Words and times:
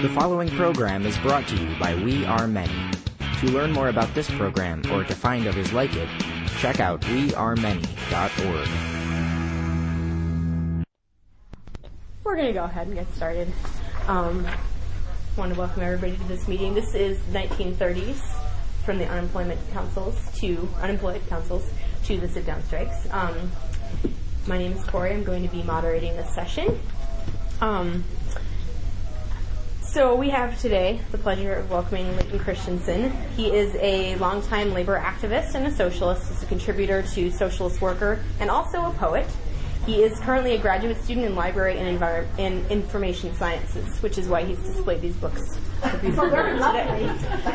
The 0.00 0.08
following 0.08 0.48
program 0.48 1.04
is 1.04 1.18
brought 1.18 1.46
to 1.48 1.56
you 1.56 1.78
by 1.78 1.94
We 1.94 2.24
Are 2.24 2.46
Many. 2.46 2.72
To 3.40 3.46
learn 3.48 3.70
more 3.70 3.90
about 3.90 4.14
this 4.14 4.30
program 4.30 4.82
or 4.90 5.04
to 5.04 5.14
find 5.14 5.46
others 5.46 5.74
like 5.74 5.94
it, 5.94 6.08
check 6.56 6.80
out 6.80 7.02
wearemany.org. 7.02 8.68
We're 12.24 12.34
going 12.34 12.46
to 12.46 12.54
go 12.54 12.64
ahead 12.64 12.86
and 12.86 12.96
get 12.96 13.14
started. 13.14 13.52
Um, 14.08 14.46
I 14.46 14.56
want 15.38 15.52
to 15.52 15.58
welcome 15.58 15.82
everybody 15.82 16.16
to 16.16 16.24
this 16.28 16.48
meeting. 16.48 16.72
This 16.72 16.94
is 16.94 17.18
1930s 17.24 18.22
from 18.86 18.96
the 18.96 19.06
unemployment 19.06 19.60
councils 19.70 20.16
to 20.38 20.66
unemployed 20.80 21.20
councils 21.28 21.70
to 22.04 22.16
the 22.16 22.26
sit 22.26 22.46
down 22.46 22.62
strikes. 22.64 23.06
Um, 23.10 23.52
my 24.46 24.56
name 24.56 24.72
is 24.72 24.82
Corey. 24.84 25.12
I'm 25.12 25.24
going 25.24 25.46
to 25.46 25.54
be 25.54 25.62
moderating 25.62 26.16
this 26.16 26.34
session. 26.34 26.80
Um, 27.60 28.02
so 29.90 30.14
we 30.14 30.30
have 30.30 30.56
today 30.60 31.00
the 31.10 31.18
pleasure 31.18 31.52
of 31.52 31.68
welcoming 31.68 32.16
Leighton 32.16 32.38
Christiansen. 32.38 33.10
He 33.36 33.52
is 33.52 33.74
a 33.80 34.14
longtime 34.16 34.72
labor 34.72 34.96
activist 34.96 35.56
and 35.56 35.66
a 35.66 35.70
socialist. 35.72 36.28
He's 36.28 36.42
a 36.44 36.46
contributor 36.46 37.02
to 37.02 37.30
Socialist 37.32 37.80
Worker 37.80 38.22
and 38.38 38.50
also 38.50 38.84
a 38.84 38.92
poet. 38.92 39.26
He 39.86 40.04
is 40.04 40.20
currently 40.20 40.54
a 40.54 40.58
graduate 40.58 41.02
student 41.02 41.26
in 41.26 41.34
library 41.34 41.76
and, 41.76 41.98
envir- 41.98 42.28
and 42.38 42.70
information 42.70 43.34
sciences, 43.34 44.00
which 44.00 44.16
is 44.16 44.28
why 44.28 44.44
he's 44.44 44.58
displayed 44.60 45.00
these 45.00 45.16
books 45.16 45.58
today. 45.82 47.08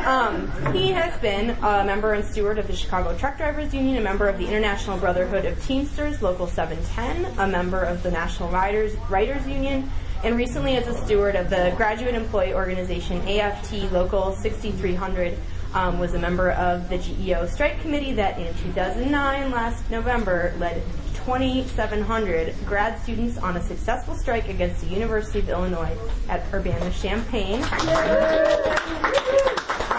Um, 0.05 0.51
he 0.73 0.89
has 0.91 1.17
been 1.21 1.51
a 1.61 1.85
member 1.85 2.13
and 2.13 2.25
steward 2.25 2.57
of 2.57 2.67
the 2.67 2.75
Chicago 2.75 3.17
Truck 3.17 3.37
Drivers 3.37 3.73
Union, 3.73 3.95
a 3.95 4.01
member 4.01 4.27
of 4.27 4.37
the 4.39 4.47
International 4.47 4.97
Brotherhood 4.97 5.45
of 5.45 5.63
Teamsters, 5.65 6.21
Local 6.21 6.47
710, 6.47 7.39
a 7.39 7.47
member 7.47 7.81
of 7.81 8.03
the 8.03 8.11
National 8.11 8.49
Writers, 8.49 8.95
Writers 9.09 9.47
Union, 9.47 9.89
and 10.25 10.35
recently 10.35 10.75
as 10.75 10.87
a 10.87 11.05
steward 11.05 11.35
of 11.35 11.51
the 11.51 11.71
graduate 11.77 12.15
employee 12.15 12.51
organization 12.51 13.21
AFT 13.27 13.91
Local 13.91 14.35
6300. 14.35 15.37
Um, 15.75 15.99
was 15.99 16.13
a 16.13 16.19
member 16.19 16.51
of 16.51 16.87
the 16.89 16.97
GEO 16.97 17.45
strike 17.47 17.81
committee 17.81 18.13
that 18.13 18.39
in 18.39 18.47
2009, 18.63 19.51
last 19.51 19.87
November, 19.91 20.53
led 20.57 20.81
2,700 21.15 22.55
grad 22.65 22.97
students 23.03 23.37
on 23.37 23.57
a 23.57 23.61
successful 23.61 24.15
strike 24.15 24.47
against 24.47 24.79
the 24.81 24.87
University 24.87 25.39
of 25.39 25.49
Illinois 25.49 25.95
at 26.29 26.41
Urbana-Champaign. 26.53 27.61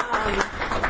Um, 0.02 0.42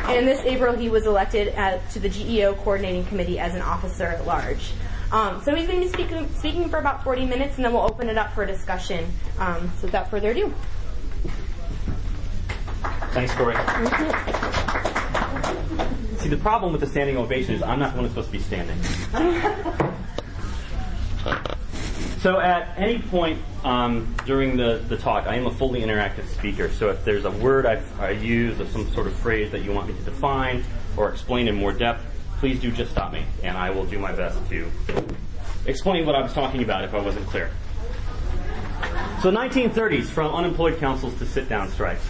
and 0.09 0.25
this 0.25 0.39
April, 0.45 0.73
he 0.73 0.87
was 0.87 1.05
elected 1.05 1.49
at, 1.49 1.87
to 1.91 1.99
the 1.99 2.07
GEO 2.07 2.55
coordinating 2.55 3.05
committee 3.05 3.39
as 3.39 3.55
an 3.55 3.61
officer 3.61 4.05
at 4.05 4.25
large. 4.25 4.71
Um, 5.11 5.41
so 5.43 5.55
he's 5.55 5.67
going 5.67 5.79
to 5.79 5.85
be 5.85 5.91
speaking, 5.91 6.29
speaking 6.35 6.69
for 6.69 6.79
about 6.79 7.03
40 7.03 7.25
minutes, 7.25 7.55
and 7.55 7.65
then 7.65 7.73
we'll 7.73 7.83
open 7.83 8.09
it 8.09 8.17
up 8.17 8.33
for 8.33 8.45
discussion. 8.45 9.11
Um, 9.39 9.71
so 9.79 9.87
without 9.87 10.09
further 10.09 10.31
ado. 10.31 10.53
Thanks, 13.11 13.33
Corey. 13.33 13.55
See, 16.17 16.29
the 16.29 16.37
problem 16.37 16.71
with 16.71 16.81
the 16.81 16.87
standing 16.87 17.17
ovation 17.17 17.55
is 17.55 17.63
I'm 17.63 17.79
not 17.79 17.93
the 17.93 18.01
one 18.01 18.09
supposed 18.09 18.27
to 18.27 18.33
be 18.33 18.39
standing. 18.39 18.81
so 22.19 22.39
at 22.39 22.73
any 22.77 22.99
point 22.99 23.41
um, 23.63 24.13
during 24.25 24.57
the, 24.57 24.83
the 24.89 24.97
talk, 24.97 25.25
I 25.25 25.35
am 25.35 25.47
a 25.47 25.51
fully 25.51 25.81
interactive 25.81 26.27
speaker. 26.27 26.69
So 26.69 26.89
if 26.89 27.05
there's 27.05 27.25
a 27.25 27.31
word 27.31 27.65
I, 27.65 27.81
I 27.99 28.11
use 28.11 28.59
or 28.59 28.67
some 28.67 28.91
sort 28.91 29.07
of 29.07 29.13
phrase 29.13 29.51
that 29.51 29.63
you 29.63 29.71
want 29.71 29.87
me 29.87 29.93
to 29.93 30.03
define 30.03 30.63
or 30.97 31.09
explain 31.09 31.47
in 31.47 31.55
more 31.55 31.71
depth, 31.71 32.03
please 32.39 32.59
do 32.59 32.71
just 32.71 32.91
stop 32.91 33.11
me, 33.11 33.25
and 33.43 33.57
I 33.57 33.69
will 33.69 33.85
do 33.85 33.99
my 33.99 34.11
best 34.11 34.37
to 34.49 34.71
explain 35.65 36.05
what 36.05 36.15
I 36.15 36.21
was 36.21 36.33
talking 36.33 36.63
about 36.63 36.83
if 36.83 36.93
I 36.93 37.01
wasn't 37.01 37.27
clear. 37.27 37.51
So 39.21 39.31
1930s, 39.31 40.05
from 40.05 40.33
unemployed 40.33 40.77
councils 40.79 41.17
to 41.19 41.25
sit-down 41.25 41.69
strikes. 41.69 42.05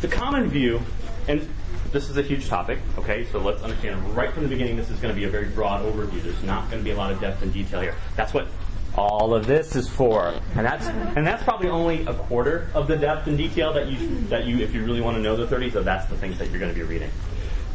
The 0.00 0.08
common 0.08 0.48
view, 0.48 0.80
and 1.28 1.48
this 1.92 2.08
is 2.08 2.16
a 2.16 2.22
huge 2.22 2.48
topic, 2.48 2.78
okay, 2.98 3.26
so 3.26 3.38
let's 3.38 3.62
understand 3.62 4.16
right 4.16 4.32
from 4.32 4.44
the 4.44 4.48
beginning 4.48 4.76
this 4.76 4.90
is 4.90 4.98
going 5.00 5.14
to 5.14 5.20
be 5.20 5.26
a 5.26 5.30
very 5.30 5.48
broad 5.48 5.84
overview. 5.84 6.22
There's 6.22 6.42
not 6.42 6.70
going 6.70 6.80
to 6.80 6.84
be 6.84 6.92
a 6.92 6.96
lot 6.96 7.12
of 7.12 7.20
depth 7.20 7.42
and 7.42 7.52
detail 7.52 7.80
here. 7.80 7.94
That's 8.16 8.32
what 8.32 8.48
all 8.94 9.34
of 9.34 9.46
this 9.46 9.74
is 9.76 9.88
for. 9.88 10.34
And 10.54 10.66
that's 10.66 10.86
and 10.86 11.26
that's 11.26 11.42
probably 11.42 11.68
only 11.68 12.06
a 12.06 12.14
quarter 12.14 12.68
of 12.74 12.88
the 12.88 12.96
depth 12.96 13.26
and 13.26 13.38
detail 13.38 13.72
that 13.72 13.88
you 13.88 14.20
that 14.28 14.46
you 14.46 14.58
if 14.58 14.74
you 14.74 14.84
really 14.84 15.00
want 15.00 15.16
to 15.16 15.22
know 15.22 15.36
the 15.36 15.46
30s, 15.46 15.72
so 15.72 15.82
that's 15.82 16.06
the 16.06 16.16
things 16.16 16.38
that 16.38 16.50
you're 16.50 16.60
going 16.60 16.72
to 16.72 16.78
be 16.78 16.84
reading. 16.84 17.10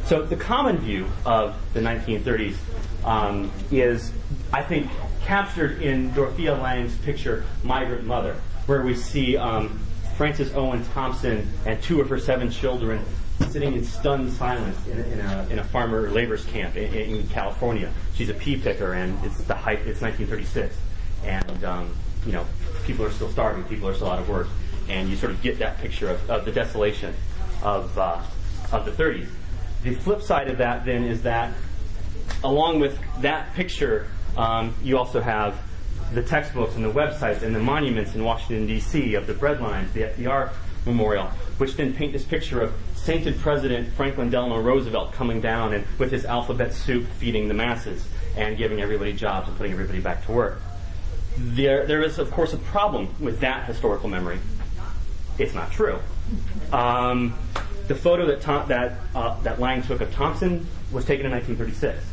So 0.07 0.21
the 0.21 0.37
common 0.37 0.77
view 0.77 1.05
of 1.25 1.53
the 1.73 1.81
1930s 1.81 2.55
um, 3.03 3.51
is, 3.71 4.13
I 4.53 4.63
think, 4.63 4.89
captured 5.25 5.81
in 5.81 6.13
Dorothea 6.13 6.55
Lange's 6.55 6.95
picture 6.99 7.43
"Migrant 7.61 8.05
Mother," 8.05 8.37
where 8.67 8.83
we 8.83 8.95
see 8.95 9.35
um, 9.35 9.77
Frances 10.15 10.55
Owen 10.55 10.85
Thompson 10.93 11.45
and 11.65 11.83
two 11.83 11.99
of 11.99 12.07
her 12.07 12.17
seven 12.19 12.49
children 12.49 13.03
sitting 13.49 13.73
in 13.73 13.83
stunned 13.83 14.31
silence 14.31 14.77
in, 14.87 14.99
in, 14.99 15.19
a, 15.19 15.47
in 15.49 15.59
a, 15.59 15.63
farmer 15.65 16.09
labor's 16.09 16.45
camp 16.45 16.77
in, 16.77 16.93
in, 16.93 17.27
California. 17.27 17.91
She's 18.13 18.29
a 18.29 18.33
pea 18.33 18.55
picker, 18.55 18.93
and 18.93 19.21
it's 19.25 19.43
the 19.43 19.55
height. 19.55 19.79
It's 19.79 19.99
1936, 19.99 20.73
and 21.25 21.65
um, 21.65 21.93
you 22.25 22.31
know 22.31 22.45
people 22.85 23.05
are 23.05 23.11
still 23.11 23.29
starving, 23.29 23.65
people 23.65 23.89
are 23.89 23.93
still 23.93 24.09
out 24.09 24.19
of 24.19 24.29
work, 24.29 24.47
and 24.87 25.09
you 25.09 25.17
sort 25.17 25.33
of 25.33 25.41
get 25.41 25.59
that 25.59 25.79
picture 25.79 26.09
of, 26.09 26.29
of 26.29 26.45
the 26.45 26.51
desolation 26.53 27.13
of 27.61 27.97
uh, 27.97 28.21
of 28.71 28.85
the 28.85 28.91
30s. 28.91 29.27
The 29.87 29.95
flip 29.95 30.21
side 30.21 30.49
of 30.49 30.57
that 30.57 30.83
then 30.83 31.05
is 31.05 31.21
that, 31.21 31.53
along 32.43 32.81
with 32.81 32.99
that 33.21 33.53
picture, 33.53 34.09
um, 34.35 34.75
you 34.83 34.97
also 34.97 35.21
have 35.21 35.57
the 36.13 36.21
textbooks 36.21 36.75
and 36.75 36.83
the 36.83 36.91
websites 36.91 37.41
and 37.41 37.55
the 37.55 37.59
monuments 37.59 38.13
in 38.13 38.21
Washington, 38.21 38.67
D.C. 38.67 39.13
of 39.13 39.27
the 39.27 39.33
breadlines, 39.33 39.93
the 39.93 40.01
FDR 40.01 40.51
Memorial, 40.85 41.27
which 41.57 41.77
then 41.77 41.93
paint 41.93 42.11
this 42.11 42.25
picture 42.25 42.61
of 42.61 42.73
sainted 42.95 43.39
President 43.39 43.93
Franklin 43.93 44.29
Delano 44.29 44.59
Roosevelt 44.59 45.13
coming 45.13 45.39
down 45.39 45.73
and 45.73 45.85
with 45.97 46.11
his 46.11 46.25
alphabet 46.25 46.73
soup 46.73 47.07
feeding 47.17 47.47
the 47.47 47.53
masses 47.53 48.05
and 48.35 48.57
giving 48.57 48.81
everybody 48.81 49.13
jobs 49.13 49.47
and 49.47 49.55
putting 49.55 49.71
everybody 49.71 50.01
back 50.01 50.25
to 50.25 50.33
work. 50.33 50.61
There, 51.37 51.85
there 51.85 52.01
is, 52.03 52.19
of 52.19 52.29
course, 52.31 52.51
a 52.51 52.57
problem 52.57 53.15
with 53.21 53.39
that 53.39 53.65
historical 53.65 54.09
memory. 54.09 54.39
It's 55.39 55.53
not 55.53 55.71
true. 55.71 55.99
Um, 56.73 57.37
the 57.87 57.95
photo 57.95 58.25
that 58.27 58.41
Tom, 58.41 58.67
that 58.67 58.99
uh, 59.15 59.39
that 59.41 59.59
Lange 59.59 59.83
took 59.83 60.01
of 60.01 60.13
Thompson 60.13 60.65
was 60.91 61.05
taken 61.05 61.25
in 61.25 61.31
1936. 61.31 62.03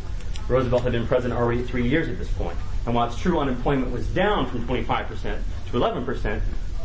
Roosevelt 0.49 0.83
had 0.83 0.93
been 0.93 1.07
president 1.07 1.41
already 1.41 1.63
three 1.63 1.89
years 1.89 2.09
at 2.09 2.19
this 2.19 2.31
point. 2.33 2.57
And 2.87 2.95
while 2.95 3.07
it's 3.07 3.19
true 3.19 3.39
unemployment 3.39 3.93
was 3.93 4.07
down 4.09 4.49
from 4.51 4.67
25% 4.67 5.39
to 5.67 5.73
11%, 5.73 6.41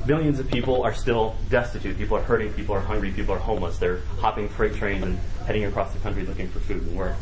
millions 0.06 0.40
of 0.40 0.50
people 0.50 0.82
are 0.84 0.94
still 0.94 1.36
destitute. 1.50 1.98
People 1.98 2.18
are 2.18 2.22
hurting, 2.22 2.54
people 2.54 2.74
are 2.74 2.80
hungry, 2.80 3.12
people 3.12 3.36
are 3.36 3.40
homeless. 3.40 3.78
They're 3.78 4.00
hopping 4.20 4.48
freight 4.48 4.76
trains 4.76 5.04
and 5.04 5.20
heading 5.46 5.66
across 5.66 5.94
the 5.94 6.00
country 6.00 6.26
looking 6.26 6.48
for 6.48 6.60
food 6.60 6.84
and 6.84 6.96
work. 6.96 7.16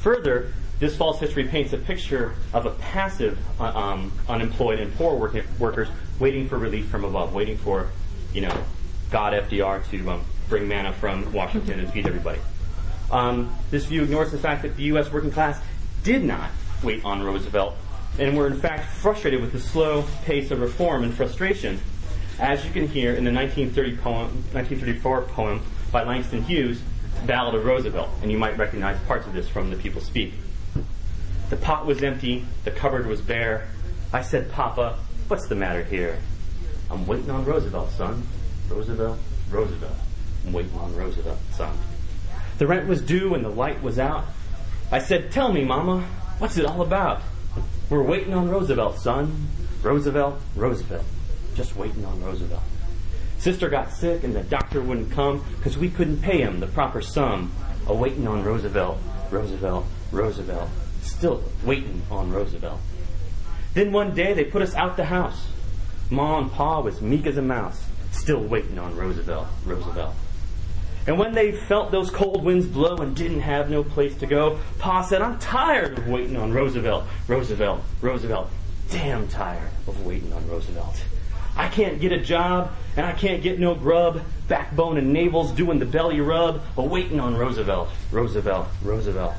Further, 0.00 0.52
this 0.80 0.96
false 0.96 1.20
history 1.20 1.44
paints 1.44 1.72
a 1.72 1.78
picture 1.78 2.34
of 2.52 2.66
a 2.66 2.70
passive, 2.70 3.38
uh, 3.60 3.66
um, 3.66 4.12
unemployed 4.28 4.80
and 4.80 4.92
poor 4.96 5.14
workers 5.58 5.88
waiting 6.18 6.48
for 6.48 6.58
relief 6.58 6.88
from 6.88 7.04
above, 7.04 7.32
waiting 7.32 7.56
for, 7.56 7.88
you 8.32 8.40
know, 8.40 8.64
God 9.10 9.32
FDR 9.32 9.88
to 9.90 10.10
um, 10.10 10.24
bring 10.48 10.68
manna 10.68 10.92
from 10.92 11.32
Washington 11.32 11.80
and 11.80 11.92
feed 11.92 12.06
everybody. 12.06 12.40
Um, 13.10 13.54
this 13.70 13.84
view 13.86 14.02
ignores 14.02 14.32
the 14.32 14.38
fact 14.38 14.62
that 14.62 14.76
the 14.76 14.84
U.S. 14.84 15.12
working 15.12 15.30
class 15.30 15.60
did 16.02 16.24
not 16.24 16.50
wait 16.82 17.04
on 17.04 17.22
Roosevelt 17.22 17.74
and 18.18 18.36
were 18.36 18.46
in 18.46 18.58
fact 18.58 18.90
frustrated 18.92 19.40
with 19.40 19.52
the 19.52 19.60
slow 19.60 20.04
pace 20.24 20.50
of 20.50 20.60
reform 20.60 21.02
and 21.02 21.12
frustration, 21.12 21.80
as 22.38 22.64
you 22.64 22.70
can 22.70 22.86
hear 22.86 23.14
in 23.14 23.24
the 23.24 23.32
1930 23.32 23.96
poem, 23.98 24.26
1934 24.52 25.22
poem 25.22 25.60
by 25.90 26.04
Langston 26.04 26.42
Hughes, 26.42 26.80
Ballad 27.26 27.54
of 27.54 27.64
Roosevelt, 27.64 28.10
and 28.22 28.30
you 28.30 28.38
might 28.38 28.56
recognize 28.58 28.98
parts 29.06 29.26
of 29.26 29.32
this 29.32 29.48
from 29.48 29.70
The 29.70 29.76
People 29.76 30.00
Speak. 30.00 30.34
The 31.50 31.56
pot 31.56 31.86
was 31.86 32.02
empty, 32.02 32.44
the 32.64 32.70
cupboard 32.70 33.06
was 33.06 33.20
bare. 33.20 33.68
I 34.12 34.22
said, 34.22 34.50
Papa, 34.50 34.98
what's 35.28 35.48
the 35.48 35.54
matter 35.54 35.82
here? 35.82 36.18
I'm 36.90 37.06
waiting 37.06 37.30
on 37.30 37.44
Roosevelt, 37.44 37.90
son. 37.90 38.26
Roosevelt, 38.68 39.18
Roosevelt. 39.50 39.96
I'm 40.46 40.52
waiting 40.52 40.78
on 40.78 40.94
Roosevelt, 40.94 41.38
son. 41.52 41.76
The 42.58 42.66
rent 42.66 42.86
was 42.86 43.00
due 43.00 43.34
and 43.34 43.44
the 43.44 43.48
light 43.48 43.82
was 43.82 43.98
out. 43.98 44.24
I 44.92 44.98
said, 44.98 45.32
Tell 45.32 45.52
me, 45.52 45.64
Mama, 45.64 46.02
what's 46.38 46.56
it 46.56 46.66
all 46.66 46.82
about? 46.82 47.22
We're 47.90 48.02
waiting 48.02 48.34
on 48.34 48.48
Roosevelt, 48.48 48.98
son. 48.98 49.48
Roosevelt, 49.82 50.40
Roosevelt. 50.54 51.04
Just 51.54 51.76
waiting 51.76 52.04
on 52.04 52.22
Roosevelt. 52.22 52.62
Sister 53.38 53.68
got 53.68 53.92
sick 53.92 54.24
and 54.24 54.34
the 54.34 54.42
doctor 54.42 54.80
wouldn't 54.80 55.10
come 55.10 55.44
because 55.56 55.76
we 55.76 55.90
couldn't 55.90 56.22
pay 56.22 56.40
him 56.40 56.60
the 56.60 56.66
proper 56.66 57.02
sum. 57.02 57.52
A 57.86 57.94
waiting 57.94 58.26
on 58.26 58.44
Roosevelt, 58.44 58.98
Roosevelt, 59.30 59.84
Roosevelt. 60.10 60.68
Still 61.02 61.42
waiting 61.64 62.02
on 62.10 62.32
Roosevelt. 62.32 62.80
Then 63.74 63.92
one 63.92 64.14
day 64.14 64.32
they 64.32 64.44
put 64.44 64.62
us 64.62 64.74
out 64.74 64.96
the 64.96 65.04
house. 65.04 65.46
Ma 66.10 66.38
and 66.38 66.50
Pa 66.50 66.80
was 66.80 67.00
meek 67.00 67.26
as 67.26 67.36
a 67.36 67.42
mouse, 67.42 67.84
still 68.12 68.42
waiting 68.42 68.78
on 68.78 68.96
Roosevelt, 68.96 69.46
Roosevelt. 69.64 70.14
And 71.06 71.18
when 71.18 71.34
they 71.34 71.52
felt 71.52 71.90
those 71.90 72.10
cold 72.10 72.42
winds 72.42 72.66
blow 72.66 72.96
and 72.96 73.14
didn't 73.14 73.40
have 73.40 73.70
no 73.70 73.84
place 73.84 74.14
to 74.16 74.26
go, 74.26 74.58
Pa 74.78 75.02
said, 75.02 75.20
I'm 75.20 75.38
tired 75.38 75.98
of 75.98 76.08
waiting 76.08 76.36
on 76.36 76.52
Roosevelt, 76.52 77.04
Roosevelt, 77.28 77.82
Roosevelt. 78.00 78.50
Damn 78.90 79.28
tired 79.28 79.70
of 79.86 80.04
waiting 80.04 80.32
on 80.32 80.48
Roosevelt. 80.48 81.02
I 81.56 81.68
can't 81.68 82.00
get 82.00 82.12
a 82.12 82.18
job, 82.18 82.72
and 82.96 83.04
I 83.06 83.12
can't 83.12 83.42
get 83.42 83.60
no 83.60 83.74
grub. 83.74 84.22
Backbone 84.48 84.96
and 84.96 85.12
navel's 85.12 85.52
doing 85.52 85.78
the 85.78 85.86
belly 85.86 86.20
rub, 86.20 86.62
a 86.76 86.82
waiting 86.82 87.20
on 87.20 87.36
Roosevelt, 87.36 87.90
Roosevelt, 88.10 88.66
Roosevelt. 88.82 89.34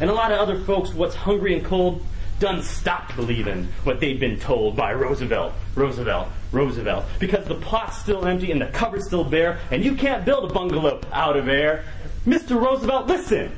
And 0.00 0.10
a 0.10 0.14
lot 0.14 0.32
of 0.32 0.38
other 0.38 0.58
folks, 0.64 0.92
what's 0.92 1.14
hungry 1.14 1.54
and 1.54 1.64
cold, 1.64 2.04
done 2.40 2.62
stopped 2.62 3.14
believing 3.14 3.68
what 3.84 4.00
they'd 4.00 4.18
been 4.18 4.40
told 4.40 4.76
by 4.76 4.92
Roosevelt, 4.92 5.52
Roosevelt, 5.76 6.28
Roosevelt. 6.52 7.04
Because 7.18 7.46
the 7.46 7.56
pot's 7.56 7.98
still 7.98 8.24
empty 8.26 8.52
and 8.52 8.60
the 8.60 8.66
cupboard's 8.66 9.06
still 9.06 9.24
bare, 9.24 9.58
and 9.70 9.84
you 9.84 9.94
can't 9.94 10.24
build 10.24 10.50
a 10.50 10.52
bungalow 10.52 11.00
out 11.12 11.36
of 11.36 11.48
air. 11.48 11.84
Mr. 12.26 12.60
Roosevelt, 12.60 13.08
listen! 13.08 13.52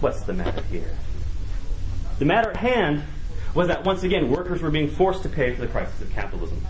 What's 0.00 0.22
the 0.22 0.32
matter 0.32 0.62
here? 0.64 0.96
The 2.18 2.24
matter 2.24 2.50
at 2.50 2.56
hand 2.56 3.02
was 3.54 3.68
that 3.68 3.84
once 3.84 4.02
again 4.02 4.30
workers 4.30 4.60
were 4.60 4.70
being 4.70 4.88
forced 4.88 5.22
to 5.22 5.28
pay 5.28 5.54
for 5.54 5.60
the 5.62 5.68
crisis 5.68 6.00
of 6.00 6.10
capitalism. 6.10 6.60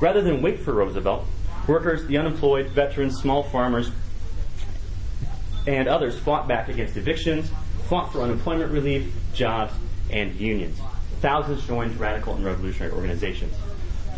Rather 0.00 0.22
than 0.22 0.42
wait 0.42 0.60
for 0.60 0.72
Roosevelt, 0.72 1.26
workers, 1.66 2.06
the 2.06 2.18
unemployed, 2.18 2.68
veterans, 2.68 3.16
small 3.16 3.42
farmers, 3.42 3.90
and 5.66 5.88
others 5.88 6.18
fought 6.18 6.46
back 6.46 6.68
against 6.68 6.96
evictions, 6.96 7.50
fought 7.88 8.12
for 8.12 8.20
unemployment 8.20 8.70
relief, 8.70 9.12
jobs, 9.34 9.72
and 10.10 10.34
unions. 10.34 10.78
Thousands 11.20 11.66
joined 11.66 11.98
radical 11.98 12.34
and 12.34 12.44
revolutionary 12.44 12.92
organizations. 12.92 13.54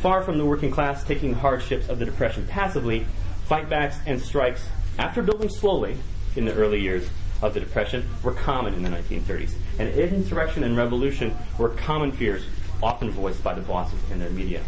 Far 0.01 0.23
from 0.23 0.39
the 0.39 0.45
working 0.45 0.71
class 0.71 1.03
taking 1.03 1.33
the 1.33 1.39
hardships 1.39 1.89
of 1.89 1.99
the 1.99 2.05
Depression 2.05 2.47
passively, 2.47 3.05
fightbacks 3.49 3.97
and 4.07 4.21
strikes, 4.21 4.69
after 4.97 5.23
building 5.23 5.49
slowly 5.49 5.97
in 6.37 6.45
the 6.45 6.55
early 6.55 6.81
years 6.81 7.11
of 7.43 7.53
the 7.53 7.59
Depression, 7.59 8.09
were 8.23 8.33
common 8.33 8.75
in 8.75 8.85
the 8.85 8.91
1930s. 8.91 9.55
And 9.81 9.89
insurrection 9.89 10.63
and 10.63 10.77
revolution 10.77 11.37
were 11.59 11.71
common 11.71 12.13
fears 12.13 12.45
often 12.81 13.11
voiced 13.11 13.43
by 13.43 13.55
the 13.55 13.61
bosses 13.61 13.99
in 14.13 14.21
their 14.21 14.31
media. 14.31 14.63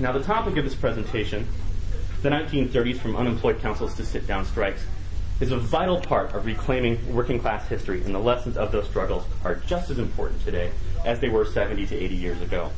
Now, 0.00 0.12
the 0.12 0.22
topic 0.22 0.56
of 0.56 0.64
this 0.64 0.74
presentation, 0.74 1.46
the 2.22 2.30
1930s 2.30 2.98
from 3.00 3.16
unemployed 3.16 3.60
councils 3.60 3.94
to 3.96 4.04
sit 4.04 4.26
down 4.26 4.46
strikes, 4.46 4.86
is 5.40 5.52
a 5.52 5.58
vital 5.58 6.00
part 6.00 6.32
of 6.34 6.46
reclaiming 6.46 7.14
working 7.14 7.38
class 7.38 7.68
history, 7.68 8.02
and 8.04 8.14
the 8.14 8.18
lessons 8.18 8.56
of 8.56 8.72
those 8.72 8.86
struggles 8.86 9.24
are 9.44 9.56
just 9.56 9.90
as 9.90 9.98
important 9.98 10.42
today 10.42 10.70
as 11.04 11.20
they 11.20 11.28
were 11.28 11.44
70 11.44 11.84
to 11.86 11.96
80 11.96 12.14
years 12.14 12.40
ago. 12.40 12.70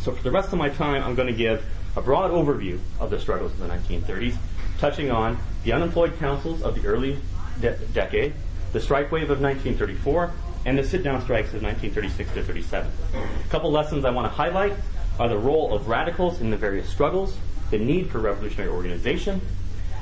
So, 0.00 0.12
for 0.12 0.22
the 0.22 0.30
rest 0.30 0.52
of 0.52 0.58
my 0.58 0.68
time, 0.68 1.02
I'm 1.02 1.14
going 1.14 1.28
to 1.28 1.34
give 1.34 1.64
a 1.96 2.00
broad 2.00 2.30
overview 2.30 2.78
of 3.00 3.10
the 3.10 3.18
struggles 3.18 3.52
of 3.52 3.58
the 3.58 3.66
1930s, 3.66 4.36
touching 4.78 5.10
on 5.10 5.38
the 5.64 5.72
unemployed 5.72 6.18
councils 6.18 6.62
of 6.62 6.80
the 6.80 6.86
early 6.86 7.18
de- 7.60 7.76
decade, 7.92 8.34
the 8.72 8.80
strike 8.80 9.10
wave 9.10 9.30
of 9.30 9.40
1934, 9.40 10.32
and 10.66 10.78
the 10.78 10.84
sit 10.84 11.02
down 11.02 11.20
strikes 11.22 11.54
of 11.54 11.62
1936 11.62 12.32
to 12.34 12.42
37. 12.44 12.90
A 13.14 13.48
couple 13.48 13.70
lessons 13.70 14.04
I 14.04 14.10
want 14.10 14.26
to 14.26 14.36
highlight 14.36 14.74
are 15.18 15.28
the 15.28 15.38
role 15.38 15.74
of 15.74 15.88
radicals 15.88 16.40
in 16.40 16.50
the 16.50 16.56
various 16.56 16.88
struggles, 16.88 17.36
the 17.70 17.78
need 17.78 18.10
for 18.10 18.18
revolutionary 18.20 18.70
organization, 18.70 19.40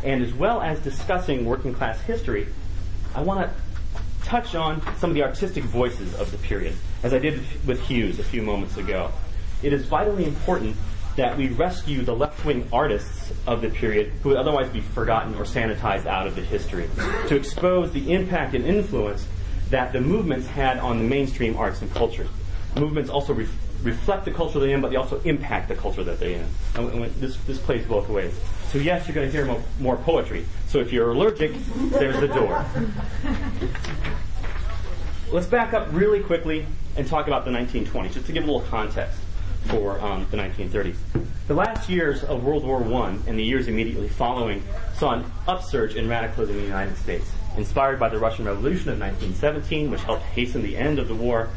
and 0.04 0.22
as 0.22 0.34
well 0.34 0.60
as 0.60 0.78
discussing 0.80 1.44
working 1.46 1.72
class 1.74 2.00
history, 2.02 2.46
I 3.14 3.22
want 3.22 3.48
to 3.48 4.26
touch 4.26 4.54
on 4.54 4.82
some 4.98 5.10
of 5.10 5.14
the 5.14 5.22
artistic 5.22 5.64
voices 5.64 6.14
of 6.16 6.30
the 6.32 6.38
period, 6.38 6.74
as 7.02 7.14
I 7.14 7.18
did 7.18 7.40
with 7.66 7.80
Hughes 7.80 8.18
a 8.18 8.24
few 8.24 8.42
moments 8.42 8.76
ago. 8.76 9.10
It 9.62 9.72
is 9.72 9.86
vitally 9.86 10.24
important 10.24 10.76
that 11.16 11.36
we 11.36 11.48
rescue 11.48 12.02
the 12.02 12.14
left 12.14 12.44
wing 12.44 12.68
artists 12.72 13.32
of 13.46 13.62
the 13.62 13.70
period 13.70 14.12
who 14.22 14.30
would 14.30 14.38
otherwise 14.38 14.68
be 14.68 14.80
forgotten 14.80 15.34
or 15.34 15.44
sanitized 15.44 16.06
out 16.06 16.26
of 16.26 16.36
the 16.36 16.42
history, 16.42 16.88
to 17.28 17.34
expose 17.34 17.90
the 17.92 18.12
impact 18.12 18.54
and 18.54 18.64
influence 18.64 19.26
that 19.70 19.92
the 19.92 20.00
movements 20.00 20.46
had 20.46 20.78
on 20.78 20.98
the 20.98 21.04
mainstream 21.04 21.56
arts 21.56 21.80
and 21.80 21.90
culture. 21.92 22.28
Movements 22.76 23.08
also 23.08 23.32
re- 23.32 23.48
reflect 23.82 24.26
the 24.26 24.30
culture 24.30 24.60
they're 24.60 24.74
in, 24.74 24.82
but 24.82 24.90
they 24.90 24.96
also 24.96 25.20
impact 25.22 25.68
the 25.68 25.74
culture 25.74 26.04
that 26.04 26.20
they're 26.20 26.38
in. 26.38 26.46
And, 26.74 26.92
and 26.92 27.14
this, 27.14 27.36
this 27.38 27.58
plays 27.58 27.86
both 27.86 28.08
ways. 28.10 28.38
So 28.68 28.78
yes, 28.78 29.08
you're 29.08 29.14
going 29.14 29.26
to 29.26 29.32
hear 29.32 29.46
more, 29.46 29.62
more 29.80 29.96
poetry. 29.96 30.44
So 30.66 30.80
if 30.80 30.92
you're 30.92 31.12
allergic, 31.12 31.52
there's 31.90 32.20
the 32.20 32.28
door. 32.28 32.64
Let's 35.32 35.46
back 35.46 35.72
up 35.72 35.88
really 35.92 36.20
quickly 36.20 36.66
and 36.96 37.06
talk 37.06 37.26
about 37.26 37.44
the 37.46 37.50
1920s, 37.50 38.12
just 38.12 38.26
to 38.26 38.32
give 38.32 38.44
a 38.44 38.46
little 38.46 38.68
context 38.68 39.18
for 39.64 40.00
um, 40.00 40.26
the 40.30 40.36
1930s. 40.36 40.96
The 41.48 41.54
last 41.54 41.88
years 41.88 42.24
of 42.24 42.42
World 42.42 42.64
War 42.64 42.82
I 42.82 43.10
and 43.26 43.38
the 43.38 43.44
years 43.44 43.68
immediately 43.68 44.08
following 44.08 44.62
saw 44.94 45.14
an 45.14 45.24
upsurge 45.46 45.94
in 45.94 46.08
radicalism 46.08 46.56
in 46.56 46.62
the 46.62 46.66
United 46.66 46.96
States, 46.96 47.30
inspired 47.56 48.00
by 48.00 48.08
the 48.08 48.18
Russian 48.18 48.46
Revolution 48.46 48.90
of 48.90 48.98
1917, 48.98 49.90
which 49.90 50.02
helped 50.02 50.22
hasten 50.22 50.62
the 50.62 50.76
end 50.76 50.98
of 50.98 51.08
the 51.08 51.14
war, 51.14 51.48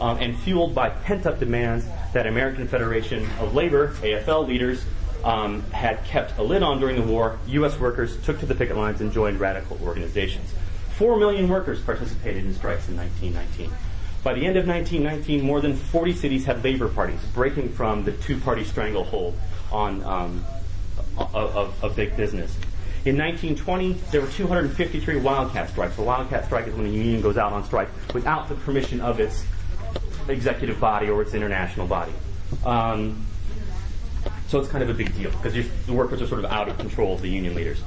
um, 0.00 0.18
and 0.18 0.38
fueled 0.38 0.74
by 0.74 0.88
pent-up 0.88 1.38
demands 1.38 1.86
that 2.12 2.26
American 2.26 2.66
Federation 2.66 3.28
of 3.38 3.54
Labor, 3.54 3.88
AFL 4.00 4.46
leaders, 4.46 4.84
um, 5.24 5.62
had 5.70 6.04
kept 6.04 6.38
a 6.38 6.42
lid 6.42 6.62
on 6.62 6.80
during 6.80 6.96
the 6.96 7.06
war. 7.06 7.38
U.S. 7.48 7.78
workers 7.78 8.22
took 8.24 8.38
to 8.40 8.46
the 8.46 8.54
picket 8.54 8.76
lines 8.76 9.00
and 9.00 9.12
joined 9.12 9.40
radical 9.40 9.78
organizations. 9.82 10.52
Four 10.96 11.16
million 11.16 11.48
workers 11.48 11.80
participated 11.80 12.44
in 12.44 12.54
strikes 12.54 12.88
in 12.88 12.96
1919. 12.96 13.72
By 14.24 14.32
the 14.32 14.46
end 14.46 14.56
of 14.56 14.66
1919, 14.66 15.42
more 15.42 15.60
than 15.60 15.76
40 15.76 16.14
cities 16.14 16.46
had 16.46 16.64
labor 16.64 16.88
parties, 16.88 17.20
breaking 17.34 17.68
from 17.68 18.04
the 18.04 18.12
two-party 18.12 18.64
stranglehold 18.64 19.38
on 19.70 20.02
um, 20.02 20.44
of, 21.18 21.84
of, 21.84 21.94
big 21.94 22.16
business. 22.16 22.56
In 23.04 23.18
1920, 23.18 23.92
there 24.10 24.22
were 24.22 24.28
253 24.28 25.20
wildcat 25.20 25.68
strikes. 25.68 25.98
A 25.98 26.02
wildcat 26.02 26.46
strike 26.46 26.66
is 26.66 26.74
when 26.74 26.86
a 26.86 26.88
union 26.88 27.20
goes 27.20 27.36
out 27.36 27.52
on 27.52 27.64
strike 27.64 27.90
without 28.14 28.48
the 28.48 28.54
permission 28.54 29.02
of 29.02 29.20
its 29.20 29.44
executive 30.26 30.80
body 30.80 31.10
or 31.10 31.20
its 31.20 31.34
international 31.34 31.86
body. 31.86 32.12
Um, 32.64 33.26
so 34.48 34.58
it's 34.58 34.70
kind 34.70 34.82
of 34.82 34.88
a 34.88 34.94
big 34.94 35.14
deal 35.14 35.30
because 35.32 35.52
the 35.86 35.92
workers 35.92 36.22
are 36.22 36.26
sort 36.26 36.42
of 36.42 36.50
out 36.50 36.70
of 36.70 36.78
control 36.78 37.12
of 37.12 37.20
the 37.20 37.28
union 37.28 37.54
leaders. 37.54 37.82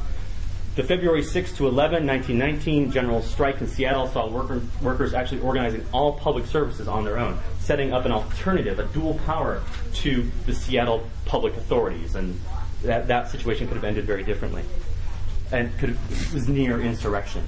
The 0.77 0.83
February 0.83 1.23
6 1.23 1.53
to 1.53 1.67
11, 1.67 2.05
1919 2.05 2.91
general 2.91 3.23
strike 3.23 3.59
in 3.61 3.67
Seattle 3.67 4.07
saw 4.09 4.29
worker, 4.29 4.61
workers 4.79 5.15
actually 5.15 5.41
organizing 5.41 5.83
all 5.91 6.13
public 6.13 6.45
services 6.45 6.87
on 6.87 7.03
their 7.03 7.17
own, 7.17 7.39
setting 7.57 7.93
up 7.93 8.05
an 8.05 8.11
alternative, 8.11 8.77
a 8.77 8.83
dual 8.85 9.15
power 9.25 9.63
to 9.95 10.29
the 10.45 10.53
Seattle 10.53 11.03
public 11.25 11.57
authorities. 11.57 12.13
And 12.13 12.39
that, 12.83 13.07
that 13.07 13.31
situation 13.31 13.67
could 13.67 13.73
have 13.73 13.85
ended 13.85 14.05
very 14.05 14.21
differently. 14.23 14.61
And 15.51 15.75
could 15.79 15.89
have, 15.89 16.33
was 16.35 16.47
near 16.47 16.79
insurrection. 16.79 17.43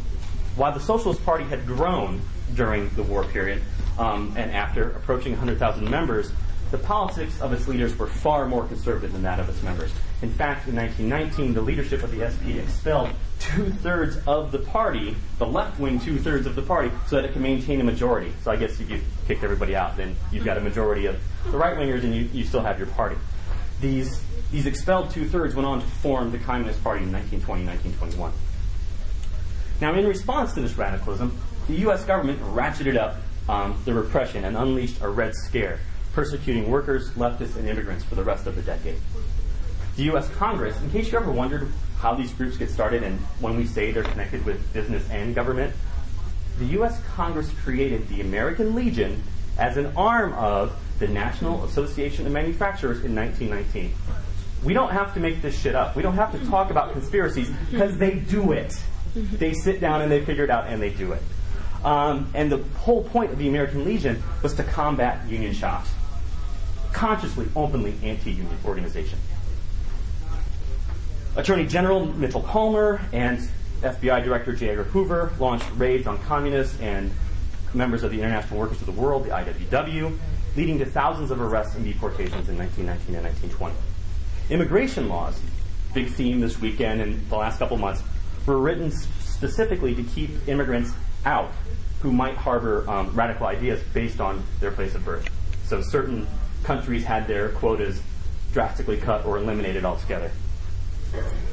While 0.55 0.71
the 0.71 0.79
Socialist 0.79 1.23
Party 1.23 1.43
had 1.43 1.67
grown 1.67 2.21
during 2.55 2.89
the 2.95 3.03
war 3.03 3.25
period 3.25 3.61
um, 3.99 4.33
and 4.37 4.49
after 4.49 4.89
approaching 4.93 5.33
100,000 5.33 5.87
members, 5.87 6.31
the 6.71 6.79
politics 6.79 7.39
of 7.41 7.53
its 7.53 7.67
leaders 7.67 7.95
were 7.95 8.07
far 8.07 8.47
more 8.47 8.65
conservative 8.65 9.13
than 9.13 9.21
that 9.21 9.39
of 9.39 9.47
its 9.49 9.61
members. 9.61 9.91
In 10.21 10.29
fact, 10.29 10.67
in 10.67 10.75
1919, 10.75 11.53
the 11.53 11.61
leadership 11.61 12.03
of 12.03 12.11
the 12.11 12.27
SP 12.27 12.59
expelled 12.59 13.09
two 13.39 13.69
thirds 13.69 14.17
of 14.27 14.51
the 14.51 14.59
party, 14.59 15.15
the 15.37 15.45
left 15.45 15.79
wing 15.79 15.99
two 15.99 16.17
thirds 16.19 16.45
of 16.45 16.55
the 16.55 16.61
party, 16.61 16.91
so 17.07 17.15
that 17.15 17.25
it 17.25 17.31
could 17.31 17.41
maintain 17.41 17.79
a 17.79 17.83
majority. 17.85 18.33
So 18.43 18.51
I 18.51 18.57
guess 18.57 18.79
if 18.81 18.89
you 18.89 18.99
kicked 19.27 19.43
everybody 19.43 19.75
out, 19.75 19.95
then 19.95 20.17
you've 20.31 20.43
got 20.43 20.57
a 20.57 20.61
majority 20.61 21.05
of 21.05 21.17
the 21.45 21.57
right 21.57 21.77
wingers 21.77 22.03
and 22.03 22.13
you, 22.13 22.23
you 22.33 22.43
still 22.43 22.61
have 22.61 22.77
your 22.77 22.87
party. 22.87 23.15
These, 23.79 24.21
these 24.51 24.65
expelled 24.65 25.11
two 25.11 25.25
thirds 25.25 25.55
went 25.55 25.65
on 25.65 25.79
to 25.79 25.85
form 25.85 26.31
the 26.31 26.39
Communist 26.39 26.83
Party 26.83 27.03
in 27.03 27.13
1920 27.13 27.65
1921. 27.65 28.33
Now, 29.79 29.97
in 29.97 30.05
response 30.05 30.53
to 30.55 30.61
this 30.61 30.77
radicalism, 30.77 31.39
the 31.67 31.75
U.S. 31.75 32.03
government 32.03 32.41
ratcheted 32.41 32.97
up 32.97 33.15
um, 33.47 33.81
the 33.85 33.93
repression 33.93 34.43
and 34.43 34.57
unleashed 34.57 34.99
a 35.01 35.07
Red 35.07 35.33
Scare 35.33 35.79
persecuting 36.13 36.69
workers, 36.69 37.11
leftists, 37.11 37.55
and 37.55 37.67
immigrants 37.69 38.03
for 38.03 38.15
the 38.15 38.23
rest 38.23 38.47
of 38.47 38.55
the 38.55 38.61
decade. 38.61 38.97
The 39.99 40.05
U.S. 40.05 40.29
Congress, 40.29 40.79
in 40.79 40.89
case 40.91 41.11
you 41.11 41.17
ever 41.17 41.29
wondered 41.29 41.67
how 41.97 42.15
these 42.15 42.31
groups 42.31 42.55
get 42.55 42.69
started 42.69 43.03
and 43.03 43.19
when 43.41 43.57
we 43.57 43.65
say 43.65 43.91
they're 43.91 44.01
connected 44.01 44.45
with 44.45 44.71
business 44.71 45.03
and 45.09 45.35
government, 45.35 45.75
the 46.57 46.67
U.S. 46.67 47.01
Congress 47.15 47.51
created 47.65 48.07
the 48.07 48.21
American 48.21 48.75
Legion 48.75 49.21
as 49.57 49.75
an 49.75 49.87
arm 49.97 50.31
of 50.35 50.73
the 50.99 51.07
National 51.09 51.65
Association 51.65 52.25
of 52.25 52.31
Manufacturers 52.31 53.03
in 53.03 53.13
1919. 53.13 53.93
We 54.63 54.73
don't 54.73 54.91
have 54.91 55.13
to 55.15 55.19
make 55.19 55.41
this 55.41 55.59
shit 55.59 55.75
up. 55.75 55.97
We 55.97 56.01
don't 56.01 56.15
have 56.15 56.31
to 56.31 56.45
talk 56.47 56.71
about 56.71 56.93
conspiracies 56.93 57.51
because 57.69 57.97
they 57.97 58.19
do 58.19 58.53
it. 58.53 58.81
They 59.13 59.53
sit 59.53 59.81
down 59.81 59.99
and 60.01 60.09
they 60.09 60.23
figure 60.23 60.45
it 60.45 60.49
out 60.49 60.67
and 60.67 60.81
they 60.81 60.91
do 60.91 61.11
it. 61.11 61.21
Um, 61.83 62.31
and 62.33 62.49
the 62.49 62.63
whole 62.77 63.03
point 63.03 63.33
of 63.33 63.37
the 63.37 63.49
American 63.49 63.83
Legion 63.83 64.23
was 64.43 64.53
to 64.53 64.63
combat 64.63 65.27
union 65.27 65.53
shops 65.53 65.89
consciously, 66.93 67.47
openly 67.55 67.95
anti-union 68.01 68.57
organization. 68.65 69.19
Attorney 71.39 71.65
General 71.65 72.05
Mitchell 72.05 72.41
Palmer 72.41 72.99
and 73.13 73.39
FBI 73.81 74.25
Director 74.25 74.51
J. 74.51 74.71
Edgar 74.71 74.83
Hoover 74.83 75.31
launched 75.39 75.65
raids 75.77 76.05
on 76.05 76.17
communists 76.23 76.77
and 76.81 77.09
members 77.73 78.03
of 78.03 78.11
the 78.11 78.17
International 78.17 78.59
Workers 78.59 78.81
of 78.81 78.85
the 78.85 78.91
World, 78.91 79.23
the 79.23 79.29
IWW, 79.29 80.17
leading 80.57 80.77
to 80.79 80.85
thousands 80.85 81.31
of 81.31 81.39
arrests 81.39 81.75
and 81.75 81.85
deportations 81.85 82.49
in 82.49 82.57
1919 82.57 83.15
and 83.15 83.23
1920. 83.23 83.73
Immigration 84.49 85.07
laws, 85.07 85.39
big 85.93 86.09
theme 86.09 86.41
this 86.41 86.59
weekend 86.59 86.99
and 86.99 87.29
the 87.29 87.37
last 87.37 87.57
couple 87.57 87.77
months, 87.77 88.03
were 88.45 88.57
written 88.57 88.91
specifically 88.91 89.95
to 89.95 90.03
keep 90.03 90.45
immigrants 90.49 90.91
out 91.23 91.51
who 92.01 92.11
might 92.11 92.35
harbor 92.35 92.83
um, 92.89 93.15
radical 93.15 93.47
ideas 93.47 93.81
based 93.93 94.19
on 94.19 94.43
their 94.59 94.71
place 94.71 94.93
of 94.93 95.05
birth. 95.05 95.29
So 95.63 95.81
certain 95.83 96.27
countries 96.63 97.05
had 97.05 97.27
their 97.27 97.47
quotas 97.47 98.01
drastically 98.51 98.97
cut 98.97 99.25
or 99.25 99.37
eliminated 99.37 99.85
altogether. 99.85 100.31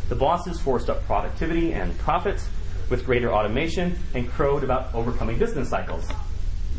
The 0.08 0.14
bosses 0.14 0.60
forced 0.60 0.88
up 0.88 1.04
productivity 1.04 1.72
and 1.72 1.96
profits 1.98 2.48
with 2.88 3.04
greater 3.04 3.32
automation 3.32 3.98
and 4.14 4.30
crowed 4.30 4.62
about 4.62 4.94
overcoming 4.94 5.38
business 5.38 5.68
cycles. 5.68 6.08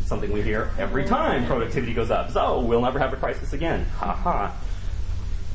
Something 0.04 0.32
we 0.32 0.42
hear 0.42 0.70
every 0.78 1.04
time 1.04 1.46
productivity 1.46 1.92
goes 1.92 2.10
up. 2.10 2.30
So 2.30 2.60
we'll 2.60 2.80
never 2.80 2.98
have 2.98 3.12
a 3.12 3.16
crisis 3.16 3.52
again. 3.52 3.84
Ha 3.96 4.14
ha. 4.14 4.56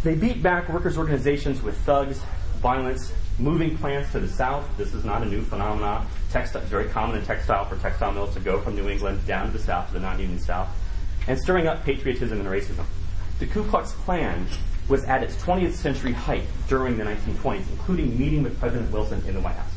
They 0.04 0.16
beat 0.16 0.44
back 0.44 0.70
workers' 0.70 0.98
organizations 0.98 1.64
with 1.64 1.78
thugs, 1.80 2.22
violence, 2.58 3.14
moving 3.40 3.78
plants 3.78 4.12
to 4.12 4.20
the 4.20 4.28
south. 4.28 4.66
This 4.78 4.94
is 4.94 5.04
not 5.04 5.24
a 5.24 5.26
new 5.26 5.42
phenomenon. 5.42 6.06
Textile, 6.30 6.62
very 6.64 6.86
common 6.90 7.18
in 7.18 7.26
textile 7.26 7.66
for 7.66 7.78
textile 7.78 8.12
mills 8.12 8.34
to 8.36 8.40
go 8.40 8.60
from 8.60 8.76
New 8.76 8.90
England 8.90 9.26
down 9.26 9.48
to 9.48 9.58
the 9.58 9.64
south, 9.64 9.88
to 9.88 9.94
the 9.94 10.00
non-union 10.00 10.40
south, 10.40 10.70
and 11.28 11.40
stirring 11.40 11.68
up 11.68 11.84
patriotism 11.84 12.40
and 12.40 12.48
racism. 12.50 12.86
The 13.40 13.48
Ku 13.48 13.64
Klux 13.64 13.94
Klan 13.94 14.46
was 14.90 15.04
at 15.06 15.24
its 15.24 15.36
20th 15.36 15.74
century 15.74 16.12
height 16.12 16.44
during 16.68 16.98
the 16.98 17.04
1920s, 17.04 17.70
including 17.72 18.18
meeting 18.20 18.44
with 18.44 18.60
President 18.60 18.92
Wilson 18.92 19.24
in 19.28 19.34
the 19.34 19.40
White 19.40 19.56
House. 19.56 19.74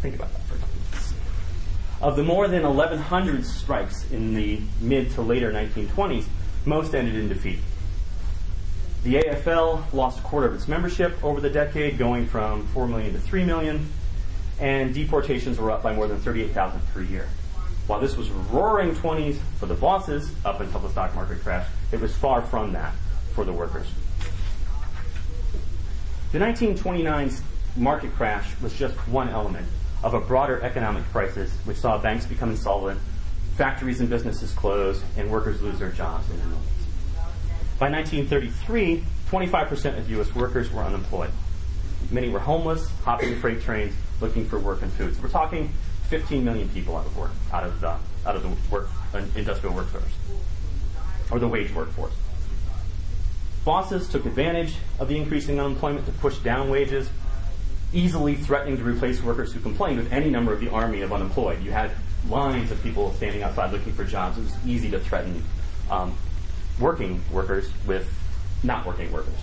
Think 0.00 0.16
about 0.16 0.32
that 0.32 0.42
for 0.42 0.54
a 0.54 0.58
minutes. 0.58 1.14
Of 2.00 2.16
the 2.16 2.22
more 2.22 2.48
than 2.48 2.62
1,100 2.62 3.44
strikes 3.44 4.10
in 4.10 4.34
the 4.34 4.60
mid 4.80 5.10
to 5.12 5.22
later 5.22 5.52
1920s, 5.52 6.26
most 6.64 6.94
ended 6.94 7.14
in 7.14 7.28
defeat. 7.28 7.58
The 9.02 9.16
AFL 9.16 9.92
lost 9.92 10.20
a 10.20 10.22
quarter 10.22 10.46
of 10.46 10.54
its 10.54 10.66
membership 10.66 11.22
over 11.22 11.40
the 11.40 11.50
decade, 11.50 11.98
going 11.98 12.26
from 12.26 12.66
4 12.68 12.88
million 12.88 13.12
to 13.12 13.18
3 13.18 13.44
million, 13.44 13.86
and 14.58 14.94
deportations 14.94 15.58
were 15.58 15.70
up 15.70 15.82
by 15.82 15.94
more 15.94 16.06
than 16.06 16.18
38,000 16.18 16.80
per 16.94 17.02
year. 17.02 17.28
While 17.86 18.00
this 18.00 18.16
was 18.16 18.30
roaring 18.30 18.94
20s 18.94 19.36
for 19.58 19.66
the 19.66 19.74
bosses 19.74 20.34
up 20.44 20.60
until 20.60 20.80
the 20.80 20.88
stock 20.88 21.14
market 21.14 21.42
crash, 21.42 21.66
it 21.94 22.00
was 22.00 22.14
far 22.16 22.42
from 22.42 22.72
that 22.72 22.92
for 23.34 23.44
the 23.44 23.52
workers. 23.52 23.86
The 26.32 26.40
1929 26.40 27.30
market 27.76 28.12
crash 28.16 28.50
was 28.60 28.74
just 28.74 28.96
one 29.08 29.28
element 29.28 29.66
of 30.02 30.14
a 30.14 30.20
broader 30.20 30.60
economic 30.62 31.04
crisis 31.04 31.52
which 31.64 31.76
saw 31.76 31.96
banks 31.98 32.26
become 32.26 32.50
insolvent, 32.50 33.00
factories 33.56 34.00
and 34.00 34.10
businesses 34.10 34.52
close, 34.52 35.02
and 35.16 35.30
workers 35.30 35.62
lose 35.62 35.78
their 35.78 35.92
jobs 35.92 36.28
in 36.30 36.36
the 36.38 36.44
millions. 36.46 36.68
By 37.78 37.90
1933, 37.90 39.04
25% 39.30 39.98
of 39.98 40.10
U.S. 40.10 40.34
workers 40.34 40.72
were 40.72 40.82
unemployed. 40.82 41.30
Many 42.10 42.28
were 42.28 42.40
homeless, 42.40 42.88
hopping 43.04 43.38
freight 43.38 43.62
trains, 43.62 43.94
looking 44.20 44.44
for 44.46 44.58
work 44.58 44.82
and 44.82 44.92
food. 44.92 45.14
So 45.14 45.22
we're 45.22 45.28
talking 45.28 45.72
15 46.08 46.44
million 46.44 46.68
people 46.70 46.96
out 46.96 47.06
of 47.06 47.16
work, 47.16 47.30
out 47.52 47.64
of 47.64 47.80
the, 47.80 47.96
out 48.26 48.36
of 48.36 48.42
the 48.42 48.50
work, 48.74 48.88
uh, 49.14 49.22
industrial 49.36 49.74
workforce, 49.74 50.02
or 51.30 51.38
the 51.38 51.48
wage 51.48 51.72
workforce. 51.74 52.14
Bosses 53.64 54.08
took 54.08 54.26
advantage 54.26 54.76
of 54.98 55.08
the 55.08 55.16
increasing 55.16 55.58
unemployment 55.58 56.04
to 56.06 56.12
push 56.12 56.38
down 56.38 56.68
wages, 56.68 57.08
easily 57.94 58.34
threatening 58.34 58.76
to 58.76 58.84
replace 58.84 59.22
workers 59.22 59.52
who 59.52 59.60
complained 59.60 59.98
with 59.98 60.12
any 60.12 60.28
number 60.28 60.52
of 60.52 60.60
the 60.60 60.70
army 60.70 61.00
of 61.00 61.12
unemployed. 61.12 61.62
You 61.62 61.70
had 61.70 61.90
lines 62.28 62.70
of 62.70 62.82
people 62.82 63.12
standing 63.14 63.42
outside 63.42 63.72
looking 63.72 63.92
for 63.92 64.04
jobs. 64.04 64.36
It 64.36 64.42
was 64.42 64.66
easy 64.66 64.90
to 64.90 65.00
threaten 65.00 65.42
um, 65.90 66.16
working 66.78 67.22
workers 67.30 67.70
with 67.86 68.10
not 68.62 68.84
working 68.86 69.10
workers. 69.12 69.34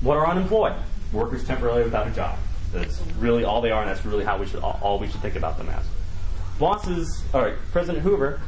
what 0.00 0.16
are 0.16 0.26
unemployed? 0.26 0.74
Workers 1.12 1.44
temporarily 1.44 1.84
without 1.84 2.06
a 2.06 2.10
job. 2.10 2.38
That's 2.72 3.02
really 3.18 3.44
all 3.44 3.60
they 3.60 3.70
are, 3.70 3.82
and 3.82 3.90
that's 3.90 4.04
really 4.04 4.24
how 4.24 4.38
we 4.38 4.46
should 4.46 4.60
all, 4.60 4.78
all 4.82 4.98
we 4.98 5.08
should 5.08 5.20
think 5.20 5.36
about 5.36 5.58
them 5.58 5.68
as. 5.68 5.84
Bosses, 6.58 7.22
all 7.34 7.42
right, 7.42 7.56
President 7.72 8.02
Hoover 8.02 8.40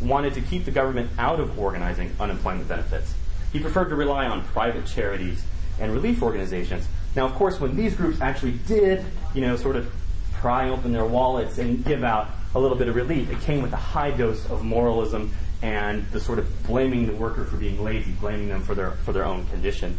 wanted 0.00 0.34
to 0.34 0.40
keep 0.40 0.64
the 0.64 0.70
government 0.70 1.10
out 1.18 1.40
of 1.40 1.58
organizing 1.58 2.14
unemployment 2.20 2.68
benefits. 2.68 3.14
He 3.52 3.60
preferred 3.60 3.88
to 3.90 3.94
rely 3.94 4.26
on 4.26 4.42
private 4.46 4.86
charities 4.86 5.44
and 5.78 5.92
relief 5.92 6.22
organizations. 6.22 6.86
Now, 7.16 7.26
of 7.26 7.34
course, 7.34 7.60
when 7.60 7.76
these 7.76 7.94
groups 7.94 8.20
actually 8.20 8.52
did, 8.66 9.04
you 9.34 9.40
know, 9.40 9.56
sort 9.56 9.76
of 9.76 9.92
pry 10.32 10.68
open 10.68 10.92
their 10.92 11.06
wallets 11.06 11.58
and 11.58 11.84
give 11.84 12.04
out 12.04 12.30
a 12.54 12.60
little 12.60 12.76
bit 12.76 12.88
of 12.88 12.96
relief, 12.96 13.30
it 13.30 13.40
came 13.40 13.62
with 13.62 13.72
a 13.72 13.76
high 13.76 14.10
dose 14.10 14.44
of 14.50 14.64
moralism 14.64 15.32
and 15.62 16.06
the 16.10 16.20
sort 16.20 16.38
of 16.38 16.66
blaming 16.66 17.06
the 17.06 17.14
worker 17.14 17.44
for 17.44 17.56
being 17.56 17.82
lazy, 17.82 18.12
blaming 18.12 18.48
them 18.48 18.62
for 18.62 18.74
their, 18.74 18.90
for 18.90 19.12
their 19.12 19.24
own 19.24 19.46
condition. 19.46 19.96